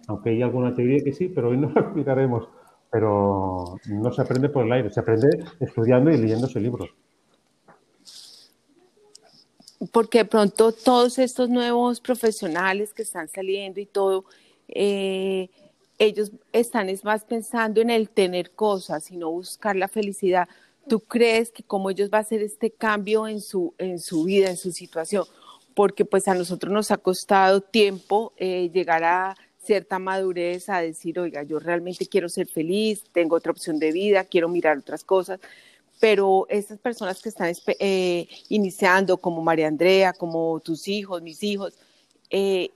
Aunque 0.07 0.29
hay 0.29 0.41
alguna 0.41 0.73
teoría 0.73 1.03
que 1.03 1.11
sí, 1.11 1.27
pero 1.27 1.49
hoy 1.49 1.57
no 1.57 1.69
lo 1.69 1.81
explicaremos 1.81 2.47
pero 2.91 3.77
no 3.85 4.11
se 4.11 4.21
aprende 4.21 4.49
por 4.49 4.65
el 4.65 4.71
aire, 4.73 4.91
se 4.91 4.99
aprende 4.99 5.29
estudiando 5.59 6.11
y 6.11 6.17
leyéndose 6.17 6.59
libros. 6.59 6.89
porque 9.91 10.19
de 10.19 10.25
pronto 10.25 10.71
todos 10.71 11.17
estos 11.17 11.49
nuevos 11.49 11.99
profesionales 11.99 12.93
que 12.93 13.01
están 13.01 13.27
saliendo 13.27 13.79
y 13.79 13.85
todo, 13.85 14.25
eh, 14.67 15.49
ellos 15.97 16.31
están 16.51 16.89
es 16.89 17.03
más 17.03 17.23
pensando 17.23 17.81
en 17.81 17.89
el 17.89 18.09
tener 18.09 18.51
cosas 18.51 19.09
y 19.11 19.17
no 19.17 19.31
buscar 19.31 19.75
la 19.75 19.87
felicidad. 19.87 20.47
¿Tú 20.87 20.99
crees 20.99 21.51
que 21.51 21.63
cómo 21.63 21.89
ellos 21.89 22.09
va 22.11 22.19
a 22.19 22.21
hacer 22.21 22.41
este 22.41 22.71
cambio 22.71 23.27
en 23.27 23.41
su, 23.41 23.73
en 23.77 23.99
su 23.99 24.23
vida, 24.23 24.49
en 24.49 24.57
su 24.57 24.71
situación? 24.71 25.25
Porque 25.73 26.05
pues 26.05 26.27
a 26.27 26.33
nosotros 26.33 26.71
nos 26.71 26.91
ha 26.91 26.97
costado 26.97 27.61
tiempo 27.61 28.33
eh, 28.37 28.69
llegar 28.73 29.03
a 29.03 29.35
cierta 29.63 29.99
madurez 29.99 30.69
a 30.69 30.81
decir, 30.81 31.19
oiga, 31.19 31.43
yo 31.43 31.59
realmente 31.59 32.07
quiero 32.07 32.29
ser 32.29 32.47
feliz, 32.47 33.03
tengo 33.11 33.35
otra 33.35 33.51
opción 33.51 33.79
de 33.79 33.91
vida, 33.91 34.23
quiero 34.23 34.49
mirar 34.49 34.77
otras 34.77 35.03
cosas, 35.03 35.39
pero 35.99 36.47
esas 36.49 36.79
personas 36.79 37.21
que 37.21 37.29
están 37.29 37.53
eh, 37.79 38.27
iniciando, 38.49 39.17
como 39.17 39.41
María 39.41 39.67
Andrea, 39.67 40.13
como 40.13 40.59
tus 40.59 40.87
hijos, 40.87 41.21
mis 41.21 41.43
hijos, 41.43 41.77
eh, 42.31 42.69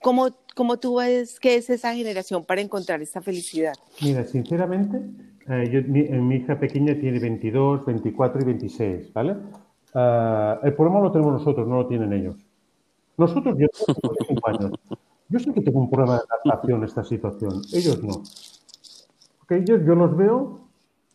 ¿cómo, 0.00 0.30
¿cómo, 0.54 0.78
tú 0.78 0.96
ves 0.96 1.38
que 1.38 1.56
es 1.56 1.68
esa 1.68 1.94
generación 1.94 2.44
para 2.44 2.62
encontrar 2.62 3.02
esta 3.02 3.20
felicidad? 3.20 3.74
Mira, 4.00 4.24
sinceramente, 4.24 5.02
eh, 5.48 5.84
mi, 5.86 6.36
hija 6.36 6.58
pequeña 6.58 6.98
tiene 6.98 7.18
22, 7.18 7.84
24 7.84 8.40
y 8.40 8.44
26, 8.46 9.12
¿vale? 9.12 9.36
Ah, 9.92 10.58
el 10.62 10.74
problema 10.74 11.00
lo 11.00 11.12
tenemos 11.12 11.34
nosotros, 11.34 11.68
no 11.68 11.76
lo 11.76 11.86
tienen 11.86 12.12
ellos. 12.14 12.36
Nosotros, 13.18 13.56
yo 13.58 13.68
tengo 13.68 14.14
5 14.26 14.48
años. 14.48 14.72
Yo 15.34 15.40
sé 15.40 15.52
que 15.52 15.62
tengo 15.62 15.80
un 15.80 15.90
problema 15.90 16.14
de 16.14 16.22
adaptación 16.30 16.84
a 16.84 16.86
esta 16.86 17.02
situación, 17.02 17.60
ellos 17.72 18.00
no. 18.04 18.22
Porque 19.40 19.56
ellos, 19.56 19.80
yo 19.84 19.96
los 19.96 20.16
veo 20.16 20.60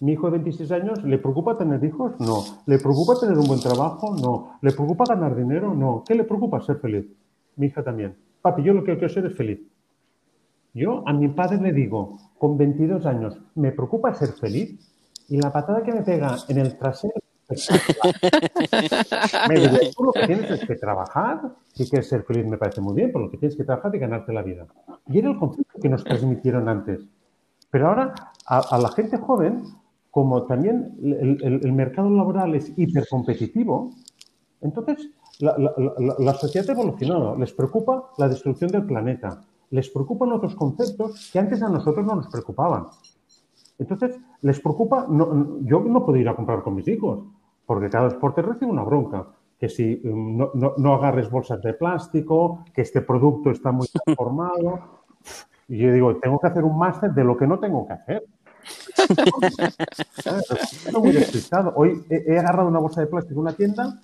mi 0.01 0.11
hijo 0.11 0.25
de 0.25 0.31
26 0.31 0.71
años, 0.73 1.01
¿le 1.05 1.19
preocupa 1.19 1.57
tener 1.57 1.81
hijos? 1.85 2.19
No. 2.19 2.43
¿Le 2.65 2.79
preocupa 2.79 3.17
tener 3.17 3.37
un 3.37 3.47
buen 3.47 3.61
trabajo? 3.61 4.13
No. 4.21 4.57
¿Le 4.61 4.73
preocupa 4.73 5.05
ganar 5.07 5.37
dinero? 5.37 5.73
No. 5.73 6.03
¿Qué 6.05 6.15
le 6.15 6.25
preocupa? 6.25 6.59
Ser 6.59 6.79
feliz. 6.79 7.05
Mi 7.55 7.67
hija 7.67 7.81
también. 7.81 8.13
Papi, 8.41 8.61
yo 8.61 8.73
lo 8.73 8.83
que 8.83 8.97
quiero 8.97 9.07
ser 9.07 9.25
es 9.25 9.37
feliz. 9.37 9.61
Yo 10.73 11.01
a 11.07 11.13
mi 11.13 11.29
padre 11.29 11.61
le 11.61 11.71
digo, 11.71 12.17
con 12.37 12.57
22 12.57 13.05
años, 13.05 13.39
¿me 13.55 13.71
preocupa 13.71 14.13
ser 14.13 14.33
feliz? 14.33 14.77
Y 15.29 15.37
la 15.37 15.49
patada 15.49 15.81
que 15.81 15.93
me 15.93 16.01
pega 16.01 16.35
en 16.49 16.57
el 16.57 16.77
trasero 16.77 17.13
me 19.47 19.55
dice, 19.55 19.91
tú 19.95 20.03
lo 20.03 20.11
que 20.13 20.27
tienes 20.27 20.51
es 20.51 20.65
que 20.65 20.75
trabajar, 20.75 21.55
si 21.73 21.89
quieres 21.89 22.07
ser 22.07 22.23
feliz 22.23 22.45
me 22.45 22.57
parece 22.57 22.81
muy 22.81 22.93
bien, 22.93 23.11
pero 23.11 23.25
lo 23.25 23.31
que 23.31 23.37
tienes 23.37 23.57
que 23.57 23.63
trabajar 23.63 23.95
es 23.95 24.01
ganarte 24.01 24.33
la 24.33 24.43
vida. 24.43 24.67
Y 25.07 25.19
era 25.19 25.29
el 25.31 25.39
concepto 25.39 25.79
que 25.81 25.89
nos 25.89 26.03
transmitieron 26.03 26.69
antes. 26.69 27.01
Pero 27.71 27.89
ahora 27.89 28.13
a 28.45 28.77
la 28.77 28.89
gente 28.89 29.17
joven 29.17 29.63
como 30.11 30.43
también 30.43 30.97
el, 31.01 31.71
mercado 31.73 32.09
laboral 32.09 32.55
es 32.55 32.73
hipercompetitivo, 32.75 33.91
entonces 34.61 35.09
la, 35.39 36.33
sociedad 36.33 36.69
ha 36.69 36.73
evolucionado. 36.73 37.37
Les 37.37 37.53
preocupa 37.53 38.09
la 38.17 38.27
destrucción 38.27 38.71
del 38.71 38.85
planeta. 38.85 39.41
Les 39.69 39.89
preocupan 39.89 40.31
otros 40.31 40.55
conceptos 40.55 41.29
que 41.31 41.39
antes 41.39 41.61
a 41.61 41.69
nosotros 41.69 42.05
no 42.05 42.15
nos 42.15 42.27
preocupaban. 42.27 42.87
Entonces, 43.77 44.19
les 44.41 44.59
preocupa, 44.59 45.07
yo 45.61 45.79
no 45.81 46.05
puedo 46.05 46.17
ir 46.17 46.27
a 46.27 46.35
comprar 46.35 46.63
con 46.63 46.75
mis 46.75 46.87
hijos, 46.87 47.23
porque 47.69 47.87
cada 47.87 48.09
deporte 48.09 48.41
recibe 48.41 48.71
una 48.71 48.81
bronca. 48.81 49.27
Que 49.59 49.69
si 49.69 50.01
um, 50.03 50.37
no, 50.37 50.73
no 50.75 50.93
agarres 50.95 51.29
bolsas 51.29 51.61
de 51.61 51.75
plástico, 51.75 52.63
que 52.73 52.81
este 52.81 53.01
producto 53.01 53.51
está 53.51 53.71
muy 53.71 53.87
transformado. 53.87 55.03
Y 55.67 55.77
yo 55.77 55.93
digo, 55.93 56.15
tengo 56.15 56.39
que 56.39 56.47
hacer 56.47 56.63
un 56.63 56.79
máster 56.79 57.11
de 57.11 57.23
lo 57.23 57.37
que 57.37 57.45
no 57.45 57.59
tengo 57.59 57.85
que 57.85 57.93
hacer. 57.93 58.23
muy 60.99 61.11
despistado. 61.11 61.71
Hoy 61.75 62.03
he, 62.09 62.39
agarrado 62.39 62.69
una 62.69 62.79
bolsa 62.79 63.01
de 63.01 63.07
plástico 63.07 63.39
en 63.39 63.45
una 63.45 63.53
tienda 63.53 64.01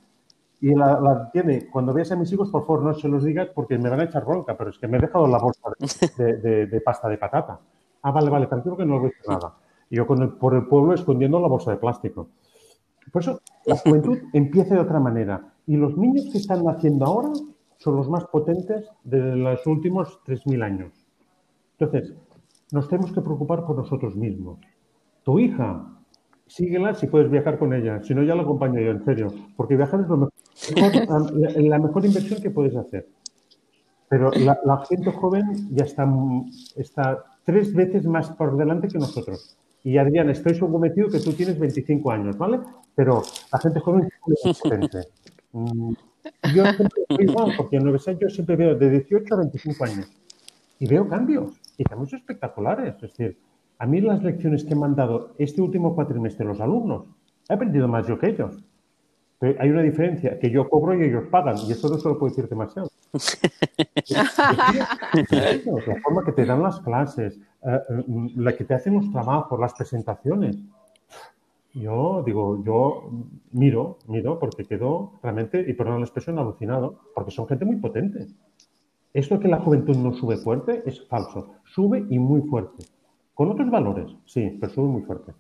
y 0.61 0.76
la, 0.76 1.32
tiene. 1.34 1.68
Cuando 1.72 1.91
veas 1.91 2.11
a 2.11 2.16
mis 2.16 2.32
hijos, 2.32 2.51
por 2.51 2.68
favor, 2.68 2.84
no 2.84 2.93
se 2.93 3.07
los 3.07 3.24
digas 3.24 3.47
porque 3.55 3.80
me 3.80 3.89
van 3.89 4.01
a 4.01 4.03
echar 4.03 4.26
bronca, 4.26 4.55
pero 4.55 4.70
es 4.70 4.78
que 4.78 4.88
me 4.88 4.99
he 4.99 5.01
dejado 5.01 5.26
la 5.26 5.39
bolsa 5.39 5.72
de, 6.20 6.82
pasta 6.86 7.09
de 7.09 7.18
patata. 7.18 7.59
Ah, 8.03 8.11
vale, 8.11 8.30
vale, 8.30 8.45
tranquilo 8.45 8.78
que 8.78 8.86
no 8.86 8.99
voy 8.99 9.07
a 9.07 9.09
decir 9.09 9.28
nada. 9.28 9.55
Y 9.89 9.95
yo 9.95 10.05
por 10.05 10.53
el 10.53 10.68
pueblo 10.68 10.93
escondiendo 10.93 11.39
la 11.39 11.47
bolsa 11.47 11.72
de 11.72 11.78
plástico. 11.78 12.28
Por 13.12 13.22
eso 13.22 13.41
la 13.66 13.78
juventud 13.78 14.18
empieza 14.34 14.76
de 14.76 14.82
otra 14.82 14.99
manera. 14.99 15.53
Y 15.68 15.78
los 15.78 15.97
niños 15.97 16.30
que 16.32 16.38
están 16.38 16.64
naciendo 16.64 17.06
ahora 17.06 17.34
son 17.78 17.95
los 17.95 18.10
más 18.10 18.26
potentes 18.26 18.89
de 19.03 19.36
los 19.36 19.66
últimos 19.68 20.20
3.000 20.26 20.64
años. 20.64 20.93
Entonces, 21.78 22.14
nos 22.72 22.88
tenemos 22.88 23.12
que 23.12 23.22
preocupar 23.22 23.66
por 23.66 23.78
nosotros 23.78 24.16
mismos. 24.16 24.60
Tu 25.24 25.39
hija, 25.39 25.95
síguela 26.47 26.93
si 26.93 27.08
puedes 27.08 27.30
viajar 27.30 27.58
con 27.58 27.74
ella, 27.74 28.01
si 28.03 28.14
no 28.14 28.24
ya 28.24 28.36
la 28.36 28.43
acompaño 28.43 28.80
yo, 28.80 28.91
en 28.91 29.03
serio, 29.03 29.34
porque 29.56 29.76
viajar 29.76 30.01
es 30.01 30.08
lo 30.08 30.18
mejor, 30.18 30.34
la, 31.58 31.80
mejor 31.80 32.06
inversión 32.06 32.41
que 32.41 32.51
puedes 32.51 32.76
hacer. 32.76 33.08
Pero 34.08 34.32
la, 34.32 34.86
gente 34.88 35.12
joven 35.12 35.70
ya 35.72 35.84
está, 35.84 36.08
está 36.76 37.24
tres 37.43 37.74
veces 37.74 38.06
más 38.06 38.30
por 38.32 38.56
delante 38.56 38.88
que 38.88 38.99
nosotros. 38.99 39.58
Y 39.86 39.99
Adrián, 39.99 40.31
estoy 40.31 40.57
comprometido 40.57 41.09
que 41.09 41.19
tú 41.19 41.31
tienes 41.33 41.59
25 41.59 42.11
años, 42.11 42.36
¿vale? 42.39 42.59
Pero 42.95 43.21
la 43.53 43.59
gente 43.59 43.79
joven 43.79 44.09
es 44.25 44.43
diferente. 44.43 44.97
Mm, 45.51 45.93
yo 46.55 46.63
siempre, 46.65 47.03
porque 47.55 47.77
en 47.77 47.83
Nueva 47.83 47.99
yo 48.19 48.27
siempre 48.27 48.55
veo 48.55 48.73
de 48.73 48.89
18 48.89 49.36
a 49.36 49.38
25 49.38 49.86
años 49.86 50.11
y 50.79 50.88
veo 50.88 51.07
cambios 51.07 51.61
y 51.77 51.83
cambios 51.83 52.13
espectaculares. 52.13 52.95
Es 52.95 53.01
decir, 53.01 53.38
a 53.77 53.86
mí 53.86 54.01
las 54.01 54.23
lecciones 54.23 54.63
que 54.63 54.73
me 54.73 54.86
han 54.86 54.95
dado 54.95 55.36
este 55.38 55.61
último 55.61 55.93
cuatrimestre 55.93 56.47
los 56.47 56.59
alumnos, 56.59 57.05
he 57.47 57.53
aprendido 57.53 57.88
más 57.88 58.07
yo 58.07 58.17
que 58.17 58.29
ellos. 58.29 58.57
Pero 59.38 59.61
hay 59.61 59.69
una 59.69 59.83
diferencia, 59.83 60.39
que 60.39 60.49
yo 60.49 60.67
cobro 60.67 60.99
y 60.99 61.03
ellos 61.03 61.25
pagan, 61.29 61.57
y 61.59 61.71
eso 61.71 61.89
no 61.89 61.99
se 61.99 62.09
lo 62.09 62.17
puedo 62.17 62.31
decir 62.31 62.49
demasiado. 62.49 62.89
la 64.10 66.01
forma 66.03 66.24
que 66.26 66.32
te 66.32 66.45
dan 66.45 66.64
las 66.64 66.80
clases, 66.82 67.38
eh, 67.38 67.39
eh, 67.64 68.03
la 68.36 68.56
que 68.56 68.66
te 68.66 68.74
hacen 68.74 68.95
los 68.95 69.12
trabajos, 69.12 69.60
las 69.60 69.74
presentaciones. 69.74 70.58
Yo 71.74 72.24
digo, 72.26 72.64
yo 72.64 73.10
miro, 73.51 73.99
miro, 74.08 74.39
porque 74.39 74.64
quedo 74.66 75.20
realmente, 75.22 75.64
y 75.68 75.74
perdón 75.74 75.99
la 75.99 76.06
expresión, 76.06 76.39
alucinado, 76.39 77.01
porque 77.14 77.32
son 77.32 77.47
gente 77.47 77.66
muy 77.66 77.78
potente. 77.78 78.28
Esto 79.14 79.39
que 79.39 79.47
la 79.47 79.60
juventud 79.60 79.95
no 79.95 80.14
sube 80.14 80.38
fuerte 80.38 80.84
es 80.86 81.06
falso. 81.08 81.56
Sube 81.66 82.06
y 82.10 82.20
muy 82.20 82.41
fuerte. 82.41 82.86
Con 83.34 83.49
otros 83.49 83.70
valores, 83.70 84.12
sí, 84.26 84.58
pero 84.60 84.74
sube 84.74 84.88
muy 84.88 85.01
fuerte. 85.03 85.34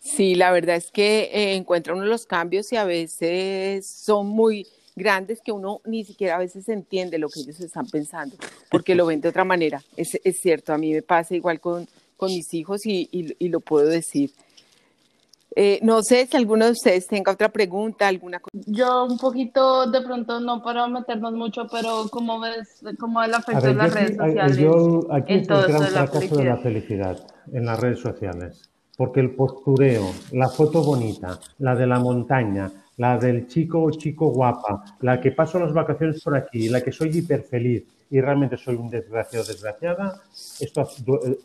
Sí, 0.00 0.34
la 0.34 0.50
verdad 0.50 0.76
es 0.76 0.90
que 0.90 1.30
eh, 1.32 1.54
encuentra 1.56 1.94
uno 1.94 2.04
los 2.06 2.24
cambios 2.24 2.72
y 2.72 2.76
a 2.76 2.84
veces 2.84 3.86
son 3.86 4.28
muy 4.28 4.66
grandes 4.96 5.40
que 5.44 5.52
uno 5.52 5.80
ni 5.84 6.04
siquiera 6.04 6.36
a 6.36 6.38
veces 6.38 6.68
entiende 6.68 7.18
lo 7.18 7.28
que 7.28 7.40
ellos 7.40 7.60
están 7.60 7.86
pensando, 7.86 8.36
porque 8.70 8.94
lo 8.94 9.06
ven 9.06 9.20
de 9.20 9.28
otra 9.28 9.44
manera. 9.44 9.82
Es, 9.96 10.18
cierto, 10.40 10.72
a 10.72 10.78
mí 10.78 10.92
me 10.92 11.02
pasa 11.02 11.34
igual 11.34 11.60
con, 11.60 11.86
mis 12.22 12.52
hijos 12.52 12.82
y 12.84 13.48
lo 13.48 13.60
puedo 13.60 13.88
decir. 13.88 14.30
Eh, 15.56 15.80
no 15.82 16.02
sé 16.02 16.26
si 16.26 16.36
alguno 16.36 16.64
de 16.66 16.72
ustedes 16.72 17.06
tenga 17.08 17.32
otra 17.32 17.48
pregunta, 17.48 18.06
alguna 18.06 18.38
cosa. 18.38 18.50
Yo 18.66 19.04
un 19.04 19.18
poquito, 19.18 19.90
de 19.90 20.00
pronto, 20.00 20.38
no 20.40 20.62
para 20.62 20.86
meternos 20.86 21.32
mucho, 21.32 21.66
pero 21.70 22.06
¿cómo 22.10 22.38
ves 22.40 22.82
cómo 22.98 23.22
el 23.22 23.32
efecto 23.32 23.66
de 23.66 23.74
las 23.74 23.92
redes 23.92 24.16
sociales? 24.16 24.56
Yo, 24.56 25.12
aquí 25.12 25.34
es 25.34 25.48
el 25.48 25.66
gran 25.66 25.82
fracaso 25.82 26.36
de 26.36 26.44
la 26.44 26.56
felicidad 26.58 27.26
en 27.52 27.66
las 27.66 27.80
redes 27.80 27.98
sociales. 27.98 28.70
Porque 28.96 29.20
el 29.20 29.34
postureo, 29.34 30.12
la 30.32 30.48
foto 30.48 30.84
bonita, 30.84 31.40
la 31.58 31.74
de 31.74 31.86
la 31.86 31.98
montaña, 31.98 32.70
la 33.00 33.16
del 33.16 33.46
chico 33.46 33.80
o 33.80 33.90
chico 33.90 34.28
guapa, 34.28 34.84
la 35.00 35.18
que 35.18 35.32
paso 35.32 35.58
las 35.58 35.72
vacaciones 35.72 36.22
por 36.22 36.36
aquí, 36.36 36.68
la 36.68 36.82
que 36.82 36.92
soy 36.92 37.08
hiper 37.16 37.44
feliz 37.44 37.82
y 38.10 38.20
realmente 38.20 38.58
soy 38.58 38.74
un 38.74 38.90
desgraciado 38.90 39.46
desgraciada, 39.46 40.20
esto 40.60 40.82
eh, 41.24 41.38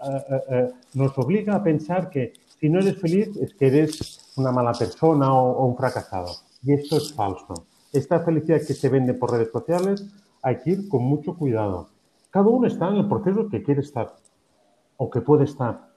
eh, 0.50 0.70
nos 0.96 1.18
obliga 1.18 1.56
a 1.56 1.64
pensar 1.64 2.10
que 2.10 2.34
si 2.60 2.68
no 2.68 2.82
eres 2.82 2.98
feliz 2.98 3.38
es 3.38 3.54
que 3.54 3.68
eres 3.68 4.34
una 4.36 4.52
mala 4.52 4.74
persona 4.74 5.34
o, 5.34 5.66
un 5.66 5.78
fracasado. 5.78 6.34
Y 6.62 6.74
esto 6.74 6.98
es 6.98 7.14
falso. 7.14 7.68
Esta 7.94 8.20
felicidad 8.20 8.60
que 8.60 8.74
se 8.74 8.90
vende 8.90 9.14
por 9.14 9.32
redes 9.32 9.50
sociales 9.50 10.06
hay 10.42 10.58
que 10.58 10.72
ir 10.72 10.90
con 10.90 11.04
mucho 11.04 11.38
cuidado. 11.38 11.88
Cada 12.32 12.48
uno 12.48 12.68
está 12.68 12.90
en 12.90 12.98
el 12.98 13.08
proceso 13.08 13.48
que 13.48 13.64
quiere 13.64 13.80
estar 13.80 14.14
o 14.98 15.10
que 15.10 15.22
puede 15.22 15.46
estar. 15.46 15.88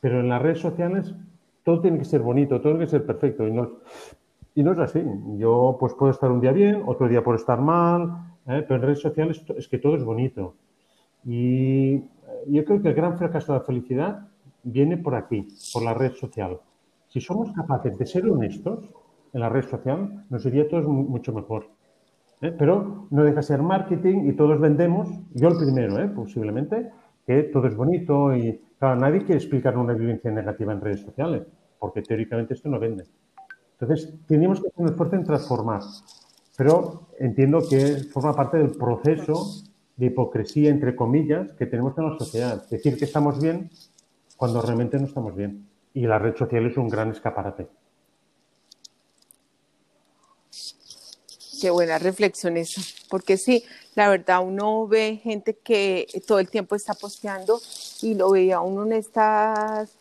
Pero 0.00 0.20
en 0.20 0.30
las 0.30 0.40
redes 0.40 0.60
sociales 0.60 1.12
todo 1.62 1.82
tiene 1.82 1.98
que 1.98 2.06
ser 2.06 2.22
bonito, 2.22 2.58
todo 2.58 2.72
tiene 2.72 2.86
que 2.86 2.90
ser 2.90 3.04
perfecto. 3.04 3.46
Y 3.46 3.52
no, 3.52 3.80
y 4.58 4.64
no 4.64 4.72
es 4.72 4.78
así. 4.80 5.00
Yo 5.36 5.76
pues 5.78 5.94
puedo 5.94 6.10
estar 6.10 6.32
un 6.32 6.40
día 6.40 6.50
bien, 6.50 6.82
otro 6.84 7.06
día 7.06 7.22
puedo 7.22 7.36
estar 7.36 7.60
mal, 7.60 8.34
¿eh? 8.48 8.64
pero 8.66 8.74
en 8.74 8.82
redes 8.82 9.00
sociales 9.00 9.40
es 9.56 9.68
que 9.68 9.78
todo 9.78 9.94
es 9.94 10.02
bonito. 10.02 10.56
Y 11.24 11.94
eh, 11.94 12.04
yo 12.48 12.64
creo 12.64 12.82
que 12.82 12.88
el 12.88 12.94
gran 12.94 13.16
fracaso 13.16 13.52
de 13.52 13.60
la 13.60 13.64
felicidad 13.64 14.28
viene 14.64 14.96
por 14.96 15.14
aquí, 15.14 15.46
por 15.72 15.84
la 15.84 15.94
red 15.94 16.10
social. 16.14 16.58
Si 17.06 17.20
somos 17.20 17.52
capaces 17.52 17.96
de 17.98 18.04
ser 18.04 18.28
honestos 18.28 18.92
en 19.32 19.40
la 19.40 19.48
red 19.48 19.62
social, 19.62 20.24
nos 20.28 20.44
iría 20.44 20.68
todo 20.68 20.88
mucho 20.88 21.32
mejor. 21.32 21.68
¿eh? 22.40 22.52
Pero 22.58 23.06
no 23.10 23.22
deja 23.22 23.42
ser 23.42 23.62
marketing 23.62 24.28
y 24.28 24.32
todos 24.32 24.58
vendemos, 24.58 25.08
yo 25.34 25.50
el 25.50 25.56
primero, 25.56 26.00
¿eh? 26.00 26.08
posiblemente, 26.08 26.90
que 27.24 27.44
todo 27.44 27.68
es 27.68 27.76
bonito 27.76 28.34
y 28.34 28.60
claro, 28.76 28.98
nadie 28.98 29.20
quiere 29.20 29.36
explicar 29.36 29.78
una 29.78 29.92
vivencia 29.92 30.32
negativa 30.32 30.72
en 30.72 30.80
redes 30.80 31.02
sociales, 31.02 31.46
porque 31.78 32.02
teóricamente 32.02 32.54
esto 32.54 32.68
no 32.68 32.80
vende. 32.80 33.04
Entonces, 33.80 34.12
tenemos 34.26 34.60
que 34.60 34.68
hacer 34.68 34.82
un 34.82 34.88
esfuerzo 34.88 35.16
en 35.16 35.24
transformar, 35.24 35.82
pero 36.56 37.08
entiendo 37.18 37.62
que 37.68 37.96
forma 38.12 38.34
parte 38.34 38.56
del 38.56 38.72
proceso 38.72 39.62
de 39.96 40.06
hipocresía, 40.06 40.70
entre 40.70 40.96
comillas, 40.96 41.52
que 41.52 41.66
tenemos 41.66 41.96
en 41.98 42.10
la 42.10 42.18
sociedad. 42.18 42.68
Decir 42.68 42.96
que 42.98 43.04
estamos 43.04 43.40
bien 43.40 43.70
cuando 44.36 44.62
realmente 44.62 44.98
no 44.98 45.06
estamos 45.06 45.34
bien. 45.34 45.68
Y 45.94 46.06
la 46.06 46.18
red 46.18 46.36
social 46.36 46.66
es 46.66 46.76
un 46.76 46.88
gran 46.88 47.10
escaparate. 47.10 47.68
Qué 51.60 51.70
buena 51.70 51.98
reflexión 51.98 52.56
esa, 52.56 52.80
porque 53.10 53.36
sí, 53.36 53.64
la 53.96 54.08
verdad 54.08 54.44
uno 54.44 54.86
ve 54.86 55.16
gente 55.20 55.56
que 55.56 56.06
todo 56.24 56.38
el 56.38 56.48
tiempo 56.48 56.76
está 56.76 56.94
posteando 56.94 57.60
y 58.00 58.14
lo 58.14 58.30
veía 58.30 58.60
uno 58.60 58.86
en 58.86 58.92
estas, 58.92 59.97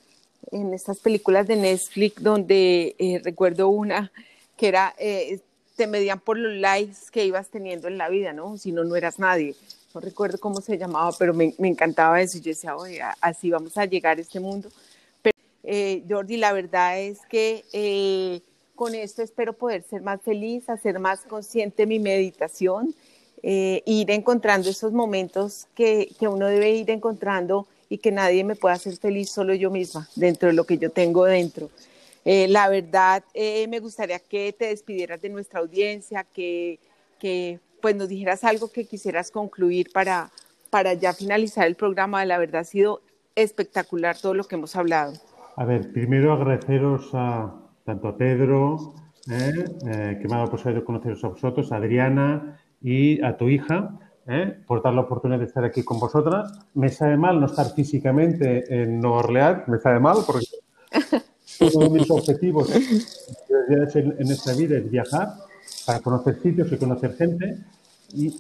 en 0.52 0.74
estas 0.74 1.00
películas 1.00 1.48
de 1.48 1.56
Netflix 1.56 2.22
donde 2.22 2.96
eh, 2.98 3.22
recuerdo 3.24 3.70
una 3.70 4.12
que 4.56 4.68
era, 4.68 4.96
eh, 4.98 5.40
te 5.76 5.88
medían 5.88 6.20
por 6.20 6.38
los 6.38 6.54
likes 6.54 6.98
que 7.12 7.26
ibas 7.26 7.50
teniendo 7.50 7.88
en 7.88 7.98
la 7.98 8.10
vida, 8.10 8.34
¿no? 8.34 8.58
Si 8.58 8.72
no, 8.72 8.84
no 8.84 8.96
eras 8.96 9.20
nadie. 9.20 9.56
No 9.94 10.02
recuerdo 10.02 10.40
cómo 10.40 10.62
se 10.62 10.78
llamaba, 10.78 11.12
pero 11.18 11.34
me, 11.34 11.54
me 11.60 11.68
encantaba 11.68 12.22
eso. 12.22 12.40
Yo 12.40 12.50
decía, 12.50 12.76
oye, 12.76 13.00
así 13.22 13.52
vamos 13.52 13.78
a 13.78 13.86
llegar 13.86 14.18
a 14.18 14.22
este 14.22 14.40
mundo. 14.40 14.70
Pero, 15.22 15.38
eh, 15.64 16.04
Jordi, 16.10 16.38
la 16.38 16.54
verdad 16.54 17.00
es 17.00 17.20
que 17.30 18.42
con 18.78 18.96
esto 18.96 19.22
espero 19.22 19.54
poder 19.54 19.84
ser 19.84 20.02
más 20.02 20.22
feliz, 20.22 20.70
hacer 20.70 21.00
más 21.00 21.22
consciente 21.22 21.86
mi 21.86 22.00
meditación, 22.00 22.94
eh, 23.44 23.82
ir 23.86 24.10
encontrando 24.12 24.70
esos 24.70 24.94
momentos 24.94 25.68
que, 25.76 26.10
que, 26.20 26.28
uno 26.28 26.48
debe 26.48 26.72
ir 26.72 26.90
encontrando 26.90 27.68
y 27.90 27.98
que 28.00 28.12
nadie 28.12 28.44
me 28.44 28.56
pueda 28.56 28.76
hacer 28.76 28.98
feliz, 28.98 29.30
solo 29.30 29.54
yo 29.54 29.72
misma, 29.72 30.08
dentro 30.16 30.50
de 30.50 30.56
lo 30.56 30.66
que 30.66 30.78
yo 30.78 30.90
tengo 30.90 31.26
dentro. 31.26 31.70
Eh, 32.26 32.48
la 32.50 32.68
verdad, 32.70 33.24
eh, 33.34 33.68
me 33.68 33.80
gustaría 33.80 34.20
que 34.20 34.54
te 34.54 34.68
despidieras 34.68 35.22
de 35.22 35.30
nuestra 35.30 35.60
audiencia, 35.62 36.26
que, 36.34 36.80
que 37.20 37.60
pues 37.82 37.96
nos 37.96 38.10
dijeras 38.10 38.44
algo 38.44 38.70
que 38.70 38.86
quisieras 38.86 39.32
concluir 39.32 39.92
para, 39.94 40.30
para 40.70 40.94
ya 40.94 41.14
finalizar 41.14 41.68
el 41.68 41.76
programa. 41.76 42.26
La 42.26 42.38
verdad 42.38 42.62
ha 42.62 42.66
sido 42.66 43.02
espectacular 43.36 44.18
todo 44.18 44.34
lo 44.34 44.44
que 44.44 44.56
hemos 44.56 44.76
hablado. 44.76 45.14
A 45.56 45.66
ver, 45.66 45.92
primero 45.94 46.34
agradeceros 46.34 47.10
a, 47.14 47.54
tanto 47.86 48.10
a 48.10 48.18
Pedro, 48.18 48.94
eh, 49.32 49.66
eh, 49.88 50.18
que 50.22 50.28
me 50.28 50.36
ha 50.36 50.38
dado 50.40 50.52
posibilidad 50.52 50.82
de 50.82 50.86
conoceros 50.86 51.24
a 51.24 51.30
vosotros, 51.30 51.72
a 51.72 51.78
Adriana 51.78 52.60
y 52.82 53.24
a 53.24 53.38
tu 53.38 53.50
hija, 53.50 53.98
eh, 54.28 54.62
por 54.66 54.82
dar 54.82 54.94
la 54.94 55.02
oportunidad 55.02 55.40
de 55.40 55.46
estar 55.46 55.64
aquí 55.64 55.84
con 55.84 56.00
vosotras. 56.00 56.52
Me 56.74 56.90
sabe 56.90 57.18
mal 57.18 57.40
no 57.40 57.46
estar 57.46 57.68
físicamente 57.74 58.64
en 58.70 59.00
Nueva 59.00 59.18
Orleans, 59.20 59.68
me 59.68 59.80
sabe 59.80 60.00
mal 60.00 60.18
porque 60.26 60.46
uno 61.76 61.86
de 61.86 61.90
mis 61.90 62.12
objetivos 62.12 62.70
en, 62.76 64.16
en 64.20 64.32
esta 64.32 64.54
vida 64.54 64.78
es 64.78 64.90
viajar 64.90 65.30
para 65.86 66.00
conocer 66.00 66.42
sitios 66.42 66.72
y 66.72 66.78
conocer 66.78 67.14
gente. 67.16 67.58
Y 68.14 68.34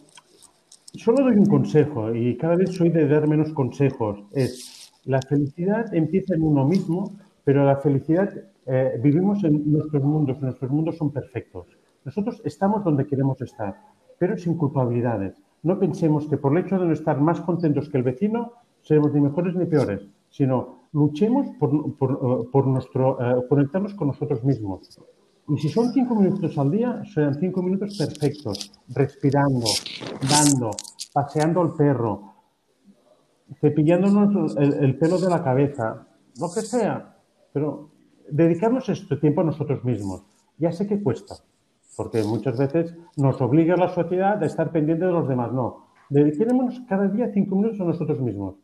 solo 0.93 1.23
doy 1.23 1.35
un 1.35 1.45
consejo 1.45 2.13
y 2.13 2.37
cada 2.37 2.55
vez 2.55 2.75
soy 2.75 2.89
de 2.89 3.07
dar 3.07 3.27
menos 3.27 3.53
consejos. 3.53 4.19
Es 4.33 4.77
la 5.07 5.21
felicidad 5.21 5.93
empieza 5.95 6.35
en 6.35 6.43
uno 6.43 6.65
mismo, 6.65 7.17
pero 7.45 7.63
la 7.63 7.77
felicidad 7.77 8.29
eh, 8.65 8.99
vivimos 9.01 9.41
en 9.45 9.71
nuestros 9.71 10.03
mundos, 10.03 10.41
nuestros 10.41 10.69
mundos 10.69 10.97
son 10.97 11.11
perfectos. 11.11 11.65
Nosotros 12.03 12.41
estamos 12.43 12.83
donde 12.83 13.07
queremos 13.07 13.41
estar, 13.41 13.73
pero 14.19 14.37
sin 14.37 14.57
culpabilidades. 14.57 15.41
No 15.67 15.77
pensemos 15.77 16.29
que 16.29 16.37
por 16.37 16.53
el 16.53 16.63
hecho 16.63 16.79
de 16.79 16.85
no 16.85 16.93
estar 16.93 17.19
más 17.19 17.41
contentos 17.41 17.89
que 17.89 17.97
el 17.97 18.03
vecino, 18.03 18.53
seremos 18.83 19.13
ni 19.13 19.19
mejores 19.19 19.53
ni 19.53 19.65
peores, 19.65 20.07
sino 20.29 20.87
luchemos 20.93 21.45
por, 21.59 21.97
por 21.97 22.67
nuestro, 22.67 23.19
eh, 23.19 23.45
conectarnos 23.49 23.93
con 23.93 24.07
nosotros 24.07 24.45
mismos. 24.45 24.97
Y 25.49 25.57
si 25.57 25.67
son 25.67 25.91
cinco 25.91 26.15
minutos 26.15 26.57
al 26.57 26.71
día, 26.71 27.03
serán 27.13 27.35
cinco 27.35 27.61
minutos 27.61 27.97
perfectos, 27.97 28.79
respirando, 28.95 29.67
dando, 30.29 30.71
paseando 31.11 31.59
al 31.59 31.73
perro, 31.73 32.33
cepillándonos 33.59 34.55
el, 34.55 34.71
el 34.85 34.97
pelo 34.97 35.17
de 35.17 35.29
la 35.29 35.43
cabeza, 35.43 36.07
lo 36.39 36.47
que 36.47 36.61
sea, 36.61 37.17
pero 37.51 37.89
dedicarnos 38.29 38.87
este 38.87 39.17
tiempo 39.17 39.41
a 39.41 39.43
nosotros 39.43 39.83
mismos. 39.83 40.23
Ya 40.57 40.71
sé 40.71 40.87
que 40.87 41.03
cuesta, 41.03 41.35
porque 41.95 42.23
muchas 42.23 42.57
veces 42.57 42.95
nos 43.15 43.41
obliga 43.41 43.75
la 43.75 43.89
sociedad 43.89 44.41
a 44.41 44.45
estar 44.45 44.71
pendiente 44.71 45.05
de 45.05 45.11
los 45.11 45.27
demás. 45.27 45.51
No, 45.51 45.87
dediquémonos 46.09 46.81
cada 46.87 47.07
día 47.07 47.31
cinco 47.33 47.55
minutos 47.55 47.79
a 47.81 47.85
nosotros 47.85 48.19
mismos, 48.19 48.55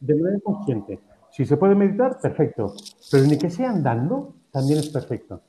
de 0.00 0.14
manera 0.14 0.40
consciente. 0.42 1.00
Si 1.30 1.44
se 1.44 1.56
puede 1.56 1.74
meditar, 1.74 2.18
perfecto, 2.20 2.74
pero 3.10 3.24
ni 3.24 3.36
que 3.36 3.50
sea 3.50 3.70
andando, 3.70 4.34
también 4.50 4.78
es 4.78 4.88
perfecto. 4.88 5.42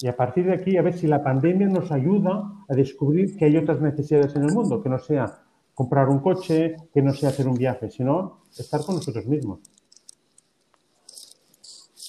Y 0.00 0.08
a 0.08 0.16
partir 0.16 0.46
de 0.46 0.54
aquí, 0.54 0.76
a 0.76 0.82
ver 0.82 0.94
si 0.94 1.06
la 1.06 1.22
pandemia 1.22 1.68
nos 1.68 1.90
ayuda 1.90 2.64
a 2.68 2.74
descubrir 2.74 3.36
que 3.36 3.46
hay 3.46 3.56
otras 3.56 3.80
necesidades 3.80 4.34
en 4.36 4.44
el 4.44 4.52
mundo, 4.52 4.82
que 4.82 4.88
no 4.88 4.98
sea 4.98 5.42
comprar 5.72 6.08
un 6.08 6.18
coche, 6.18 6.76
que 6.92 7.02
no 7.02 7.12
sea 7.12 7.30
hacer 7.30 7.48
un 7.48 7.54
viaje, 7.54 7.90
sino 7.90 8.42
estar 8.56 8.84
con 8.84 8.96
nosotros 8.96 9.26
mismos. 9.26 9.60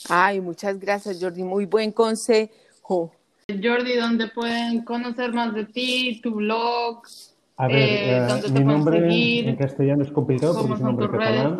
Ay, 0.10 0.42
muchas 0.42 0.80
gracias, 0.80 1.20
Jordi. 1.20 1.44
Muy 1.44 1.66
buen 1.66 1.92
consejo. 1.92 3.12
Jordi, 3.48 3.96
¿dónde 3.96 4.28
pueden 4.28 4.84
conocer 4.84 5.32
más 5.32 5.54
de 5.54 5.66
ti, 5.66 6.20
tu 6.24 6.34
blog? 6.34 7.04
A 7.58 7.68
ver, 7.68 7.78
eh, 7.78 8.18
eh, 8.18 8.52
mi 8.52 8.64
nombre 8.64 9.08
en 9.48 9.56
castellano 9.56 10.02
es 10.02 10.12
complicado 10.12 10.56
porque 10.58 10.74
es 10.74 10.80
un 10.80 10.86
nombre 10.88 11.10
catalán. 11.12 11.58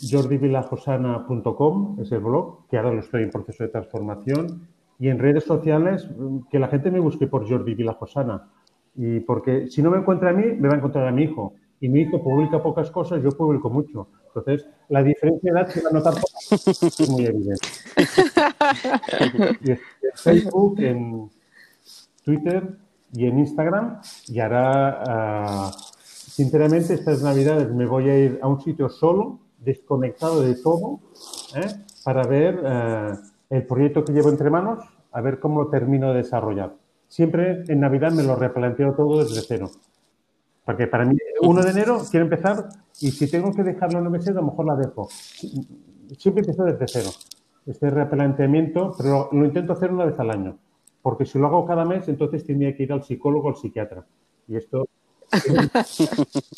JordiVilajosana.com 0.00 1.96
es 2.00 2.12
el 2.12 2.20
blog, 2.20 2.68
que 2.68 2.76
ahora 2.76 2.92
lo 2.92 3.00
estoy 3.00 3.24
en 3.24 3.30
proceso 3.30 3.64
de 3.64 3.70
transformación. 3.70 4.68
Y 5.00 5.08
en 5.08 5.18
redes 5.18 5.42
sociales, 5.42 6.08
que 6.50 6.60
la 6.60 6.68
gente 6.68 6.92
me 6.92 7.00
busque 7.00 7.26
por 7.26 7.48
Jordi 7.48 7.74
Vilajosana. 7.74 8.50
Y 8.94 9.18
porque 9.20 9.66
si 9.68 9.82
no 9.82 9.90
me 9.90 9.98
encuentra 9.98 10.30
a 10.30 10.32
mí, 10.32 10.44
me 10.44 10.68
va 10.68 10.74
a 10.74 10.78
encontrar 10.78 11.08
a 11.08 11.12
mi 11.12 11.24
hijo. 11.24 11.54
Y 11.80 11.88
mi 11.88 12.02
hijo 12.02 12.22
publica 12.22 12.62
pocas 12.62 12.92
cosas, 12.92 13.22
yo 13.22 13.30
publico 13.30 13.70
mucho. 13.70 14.08
Entonces, 14.28 14.68
la 14.88 15.02
diferencia 15.02 15.52
de 15.52 15.60
edad 15.60 15.68
se 15.68 15.82
va 15.82 15.90
a 15.90 15.92
notar 15.92 16.14
es 16.50 17.10
muy 17.10 17.26
evidente. 17.26 17.68
Facebook, 20.22 20.80
en 20.80 21.30
Twitter 22.24 22.76
y 23.12 23.26
en 23.26 23.38
Instagram. 23.38 24.00
Y 24.26 24.40
ahora, 24.40 25.70
sinceramente, 26.10 26.94
estas 26.94 27.22
navidades 27.22 27.72
me 27.72 27.86
voy 27.86 28.08
a 28.08 28.18
ir 28.18 28.38
a 28.42 28.48
un 28.48 28.60
sitio 28.60 28.88
solo, 28.88 29.38
desconectado 29.58 30.42
de 30.42 30.54
todo, 30.56 31.00
¿eh? 31.54 31.68
para 32.04 32.22
ver 32.26 32.56
uh, 32.56 33.18
el 33.50 33.66
proyecto 33.66 34.04
que 34.04 34.12
llevo 34.12 34.30
entre 34.30 34.50
manos, 34.50 34.84
a 35.12 35.20
ver 35.20 35.40
cómo 35.40 35.62
lo 35.62 35.68
termino 35.68 36.10
de 36.12 36.18
desarrollar. 36.18 36.74
Siempre 37.08 37.64
en 37.66 37.80
Navidad 37.80 38.12
me 38.12 38.22
lo 38.22 38.36
replanteo 38.36 38.94
todo 38.94 39.24
desde 39.24 39.40
cero. 39.40 39.70
Porque 40.64 40.86
para 40.86 41.06
mí, 41.06 41.16
1 41.40 41.62
de 41.62 41.70
enero 41.70 42.02
quiero 42.10 42.26
empezar 42.26 42.68
y 43.00 43.10
si 43.10 43.30
tengo 43.30 43.52
que 43.52 43.62
dejarlo 43.62 44.00
en 44.00 44.10
meses, 44.10 44.28
a 44.30 44.40
lo 44.40 44.42
mejor 44.42 44.66
la 44.66 44.76
dejo. 44.76 45.08
Siempre 45.10 46.42
empiezo 46.42 46.64
desde 46.64 46.86
cero. 46.86 47.10
Este 47.68 47.90
replanteamiento, 47.90 48.94
pero 48.96 49.28
lo 49.30 49.44
intento 49.44 49.74
hacer 49.74 49.92
una 49.92 50.06
vez 50.06 50.18
al 50.18 50.30
año. 50.30 50.58
Porque 51.02 51.26
si 51.26 51.38
lo 51.38 51.46
hago 51.46 51.66
cada 51.66 51.84
mes, 51.84 52.08
entonces 52.08 52.44
tendría 52.44 52.74
que 52.74 52.84
ir 52.84 52.92
al 52.92 53.04
psicólogo 53.04 53.48
o 53.48 53.50
al 53.50 53.56
psiquiatra. 53.56 54.06
Y 54.46 54.56
esto. 54.56 54.88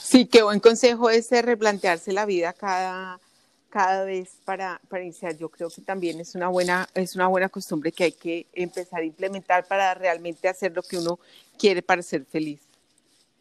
Sí, 0.00 0.26
qué 0.26 0.42
buen 0.42 0.60
consejo 0.60 1.10
ese 1.10 1.42
replantearse 1.42 2.12
la 2.12 2.24
vida 2.24 2.52
cada, 2.52 3.20
cada 3.68 4.04
vez 4.04 4.36
para, 4.44 4.80
para 4.88 5.02
iniciar. 5.02 5.36
Yo 5.36 5.48
creo 5.48 5.68
que 5.70 5.82
también 5.82 6.20
es 6.20 6.36
una, 6.36 6.48
buena, 6.48 6.88
es 6.94 7.16
una 7.16 7.26
buena 7.26 7.48
costumbre 7.48 7.90
que 7.90 8.04
hay 8.04 8.12
que 8.12 8.46
empezar 8.52 9.00
a 9.00 9.04
implementar 9.04 9.66
para 9.66 9.92
realmente 9.94 10.46
hacer 10.46 10.72
lo 10.74 10.82
que 10.82 10.98
uno 10.98 11.18
quiere 11.58 11.82
para 11.82 12.02
ser 12.02 12.24
feliz. 12.24 12.60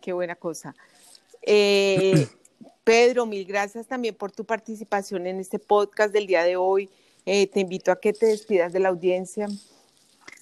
Qué 0.02 0.14
buena 0.14 0.36
cosa. 0.36 0.76
Eh, 1.42 2.28
Pedro, 2.84 3.26
mil 3.26 3.46
gracias 3.46 3.88
también 3.88 4.16
por 4.16 4.32
tu 4.32 4.46
participación 4.46 5.26
en 5.28 5.40
este 5.40 5.60
podcast 5.60 6.14
del 6.14 6.28
día 6.28 6.44
de 6.44 6.58
hoy. 6.58 6.90
Eh, 7.26 7.48
te 7.48 7.62
invito 7.62 7.92
a 7.92 8.00
que 8.00 8.12
te 8.12 8.26
despidas 8.26 8.74
de 8.74 8.80
la 8.80 8.90
audiencia. 8.90 9.48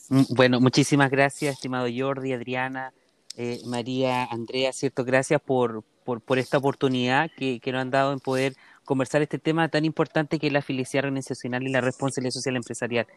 Mm, 0.10 0.24
bueno, 0.30 0.60
muchísimas 0.60 1.12
gracias, 1.12 1.56
estimado 1.56 1.88
Jordi, 1.96 2.34
Adriana, 2.34 2.94
eh, 3.38 3.62
María, 3.66 4.26
Andrea, 4.26 4.74
cierto, 4.74 5.06
gracias 5.06 5.39
por, 5.39 5.84
por, 6.04 6.22
por 6.22 6.39
esta 6.39 6.58
oportunidad 6.58 7.30
que, 7.38 7.60
que 7.60 7.72
nos 7.72 7.82
han 7.82 7.92
dado 7.92 8.12
en 8.12 8.20
poder 8.20 8.56
conversar 8.92 9.22
este 9.22 9.39
tema 9.39 9.70
tan 9.70 9.86
importante 9.86 10.38
que 10.38 10.48
es 10.48 10.52
la 10.52 10.62
felicidad 10.62 11.06
organizacional 11.06 11.64
y 11.64 11.70
la 11.70 11.80
responsabilidad 11.80 12.34
social 12.34 12.58
empresarial. 12.58 13.08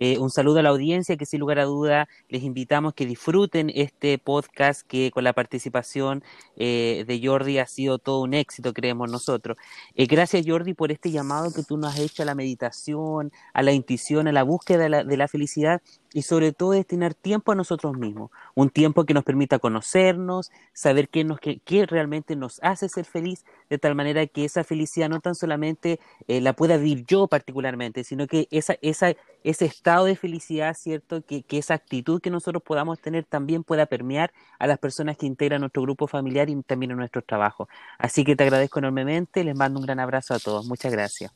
Eh, 0.00 0.18
un 0.18 0.28
saludo 0.28 0.58
a 0.58 0.62
la 0.64 0.70
audiencia 0.70 1.16
que 1.16 1.24
sin 1.24 1.38
lugar 1.38 1.60
a 1.60 1.66
duda 1.66 2.08
les 2.28 2.42
invitamos 2.42 2.94
que 2.94 3.06
disfruten 3.06 3.70
este 3.72 4.18
podcast 4.18 4.84
que 4.84 5.12
con 5.12 5.22
la 5.22 5.32
participación 5.32 6.24
eh, 6.56 7.04
de 7.06 7.20
Jordi 7.24 7.58
ha 7.58 7.66
sido 7.68 8.00
todo 8.00 8.22
un 8.22 8.34
éxito, 8.34 8.72
creemos 8.72 9.08
nosotros. 9.08 9.56
Eh, 9.94 10.06
gracias 10.06 10.44
Jordi 10.44 10.74
por 10.74 10.90
este 10.90 11.12
llamado 11.12 11.52
que 11.52 11.62
tú 11.62 11.76
nos 11.76 11.94
has 11.94 12.00
hecho 12.00 12.24
a 12.24 12.26
la 12.26 12.34
meditación, 12.34 13.30
a 13.54 13.62
la 13.62 13.70
intuición, 13.70 14.26
a 14.26 14.32
la 14.32 14.42
búsqueda 14.42 14.82
de 14.82 14.88
la, 14.88 15.04
de 15.04 15.16
la 15.16 15.28
felicidad 15.28 15.80
y 16.12 16.22
sobre 16.22 16.52
todo 16.52 16.72
destinar 16.72 17.14
tiempo 17.14 17.52
a 17.52 17.54
nosotros 17.54 17.96
mismos, 17.96 18.30
un 18.54 18.70
tiempo 18.70 19.04
que 19.04 19.14
nos 19.14 19.24
permita 19.24 19.58
conocernos, 19.58 20.50
saber 20.72 21.08
qué, 21.08 21.24
nos, 21.24 21.38
qué, 21.40 21.86
realmente 21.86 22.36
nos 22.36 22.58
hace 22.62 22.88
ser 22.88 23.04
feliz, 23.04 23.44
de 23.68 23.78
tal 23.78 23.94
manera 23.94 24.26
que 24.26 24.44
esa 24.44 24.64
felicidad 24.64 25.08
no 25.08 25.20
tan 25.20 25.34
solamente 25.34 26.00
eh, 26.26 26.40
la 26.40 26.54
pueda 26.54 26.76
vivir 26.76 27.04
yo 27.06 27.28
particularmente, 27.28 28.02
sino 28.02 28.26
que 28.26 28.48
esa, 28.50 28.76
esa, 28.82 29.14
ese 29.44 29.64
estado 29.64 30.06
de 30.06 30.16
felicidad, 30.16 30.74
¿cierto? 30.74 31.22
Que, 31.22 31.42
que 31.42 31.58
esa 31.58 31.74
actitud 31.74 32.20
que 32.20 32.30
nosotros 32.30 32.62
podamos 32.62 33.00
tener 33.00 33.24
también 33.24 33.62
pueda 33.62 33.86
permear 33.86 34.32
a 34.58 34.66
las 34.66 34.78
personas 34.78 35.16
que 35.16 35.26
integran 35.26 35.60
nuestro 35.60 35.82
grupo 35.82 36.06
familiar 36.06 36.50
y 36.50 36.60
también 36.62 36.90
en 36.90 36.96
nuestro 36.96 37.22
trabajo. 37.22 37.68
Así 37.98 38.24
que 38.24 38.34
te 38.34 38.42
agradezco 38.42 38.80
enormemente, 38.80 39.44
les 39.44 39.56
mando 39.56 39.78
un 39.78 39.86
gran 39.86 40.00
abrazo 40.00 40.34
a 40.34 40.38
todos. 40.38 40.66
Muchas 40.66 40.90
gracias. 40.92 41.32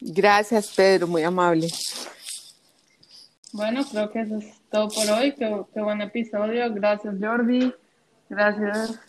Gracias, 0.00 0.74
Pedro, 0.74 1.06
muy 1.06 1.22
amable. 1.22 1.68
Bueno, 3.56 3.86
creo 3.90 4.10
que 4.10 4.20
eso 4.20 4.36
es 4.36 4.60
todo 4.70 4.88
por 4.88 5.08
hoy. 5.08 5.32
Qué, 5.32 5.80
buen 5.80 6.02
episodio. 6.02 6.70
Gracias, 6.74 7.14
Jordi. 7.18 7.72
Gracias. 8.28 9.00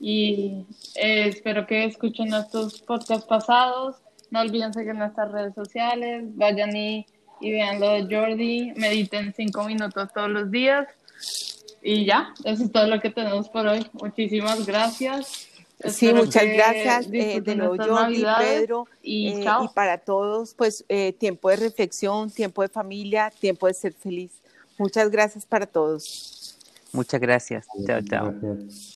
Y 0.00 0.64
eh, 0.94 1.28
espero 1.28 1.66
que 1.66 1.84
escuchen 1.84 2.30
nuestros 2.30 2.80
podcasts 2.80 3.26
pasados. 3.26 3.96
No 4.30 4.40
olviden 4.40 4.72
seguir 4.72 4.94
nuestras 4.94 5.30
redes 5.30 5.54
sociales. 5.54 6.24
Vayan 6.36 6.74
y, 6.74 7.04
y 7.38 7.52
vean 7.52 7.78
lo 7.78 7.90
de 7.90 8.08
Jordi. 8.10 8.72
Mediten 8.76 9.34
cinco 9.36 9.64
minutos 9.64 10.10
todos 10.14 10.30
los 10.30 10.50
días. 10.50 10.88
Y 11.82 12.06
ya, 12.06 12.32
eso 12.44 12.64
es 12.64 12.72
todo 12.72 12.86
lo 12.86 12.98
que 12.98 13.10
tenemos 13.10 13.50
por 13.50 13.66
hoy. 13.66 13.86
Muchísimas 13.92 14.64
gracias. 14.64 15.48
Sí, 15.84 16.12
muchas 16.12 16.44
gracias 16.44 17.06
eh, 17.12 17.40
de 17.42 17.54
nuevo 17.54 17.76
Jordi, 17.76 18.24
Pedro 18.38 18.86
y, 19.02 19.28
eh, 19.28 19.44
y, 19.62 19.68
para 19.68 19.98
todos, 19.98 20.54
pues 20.54 20.84
eh, 20.88 21.12
tiempo 21.12 21.50
de 21.50 21.56
reflexión, 21.56 22.30
tiempo 22.30 22.62
de 22.62 22.68
familia, 22.68 23.30
tiempo 23.38 23.66
de 23.66 23.74
ser 23.74 23.92
feliz. 23.92 24.32
Muchas 24.78 25.10
gracias 25.10 25.44
para 25.44 25.66
todos. 25.66 26.56
Muchas 26.92 27.20
gracias. 27.20 27.66
Chao, 27.86 28.00
chao. 28.02 28.34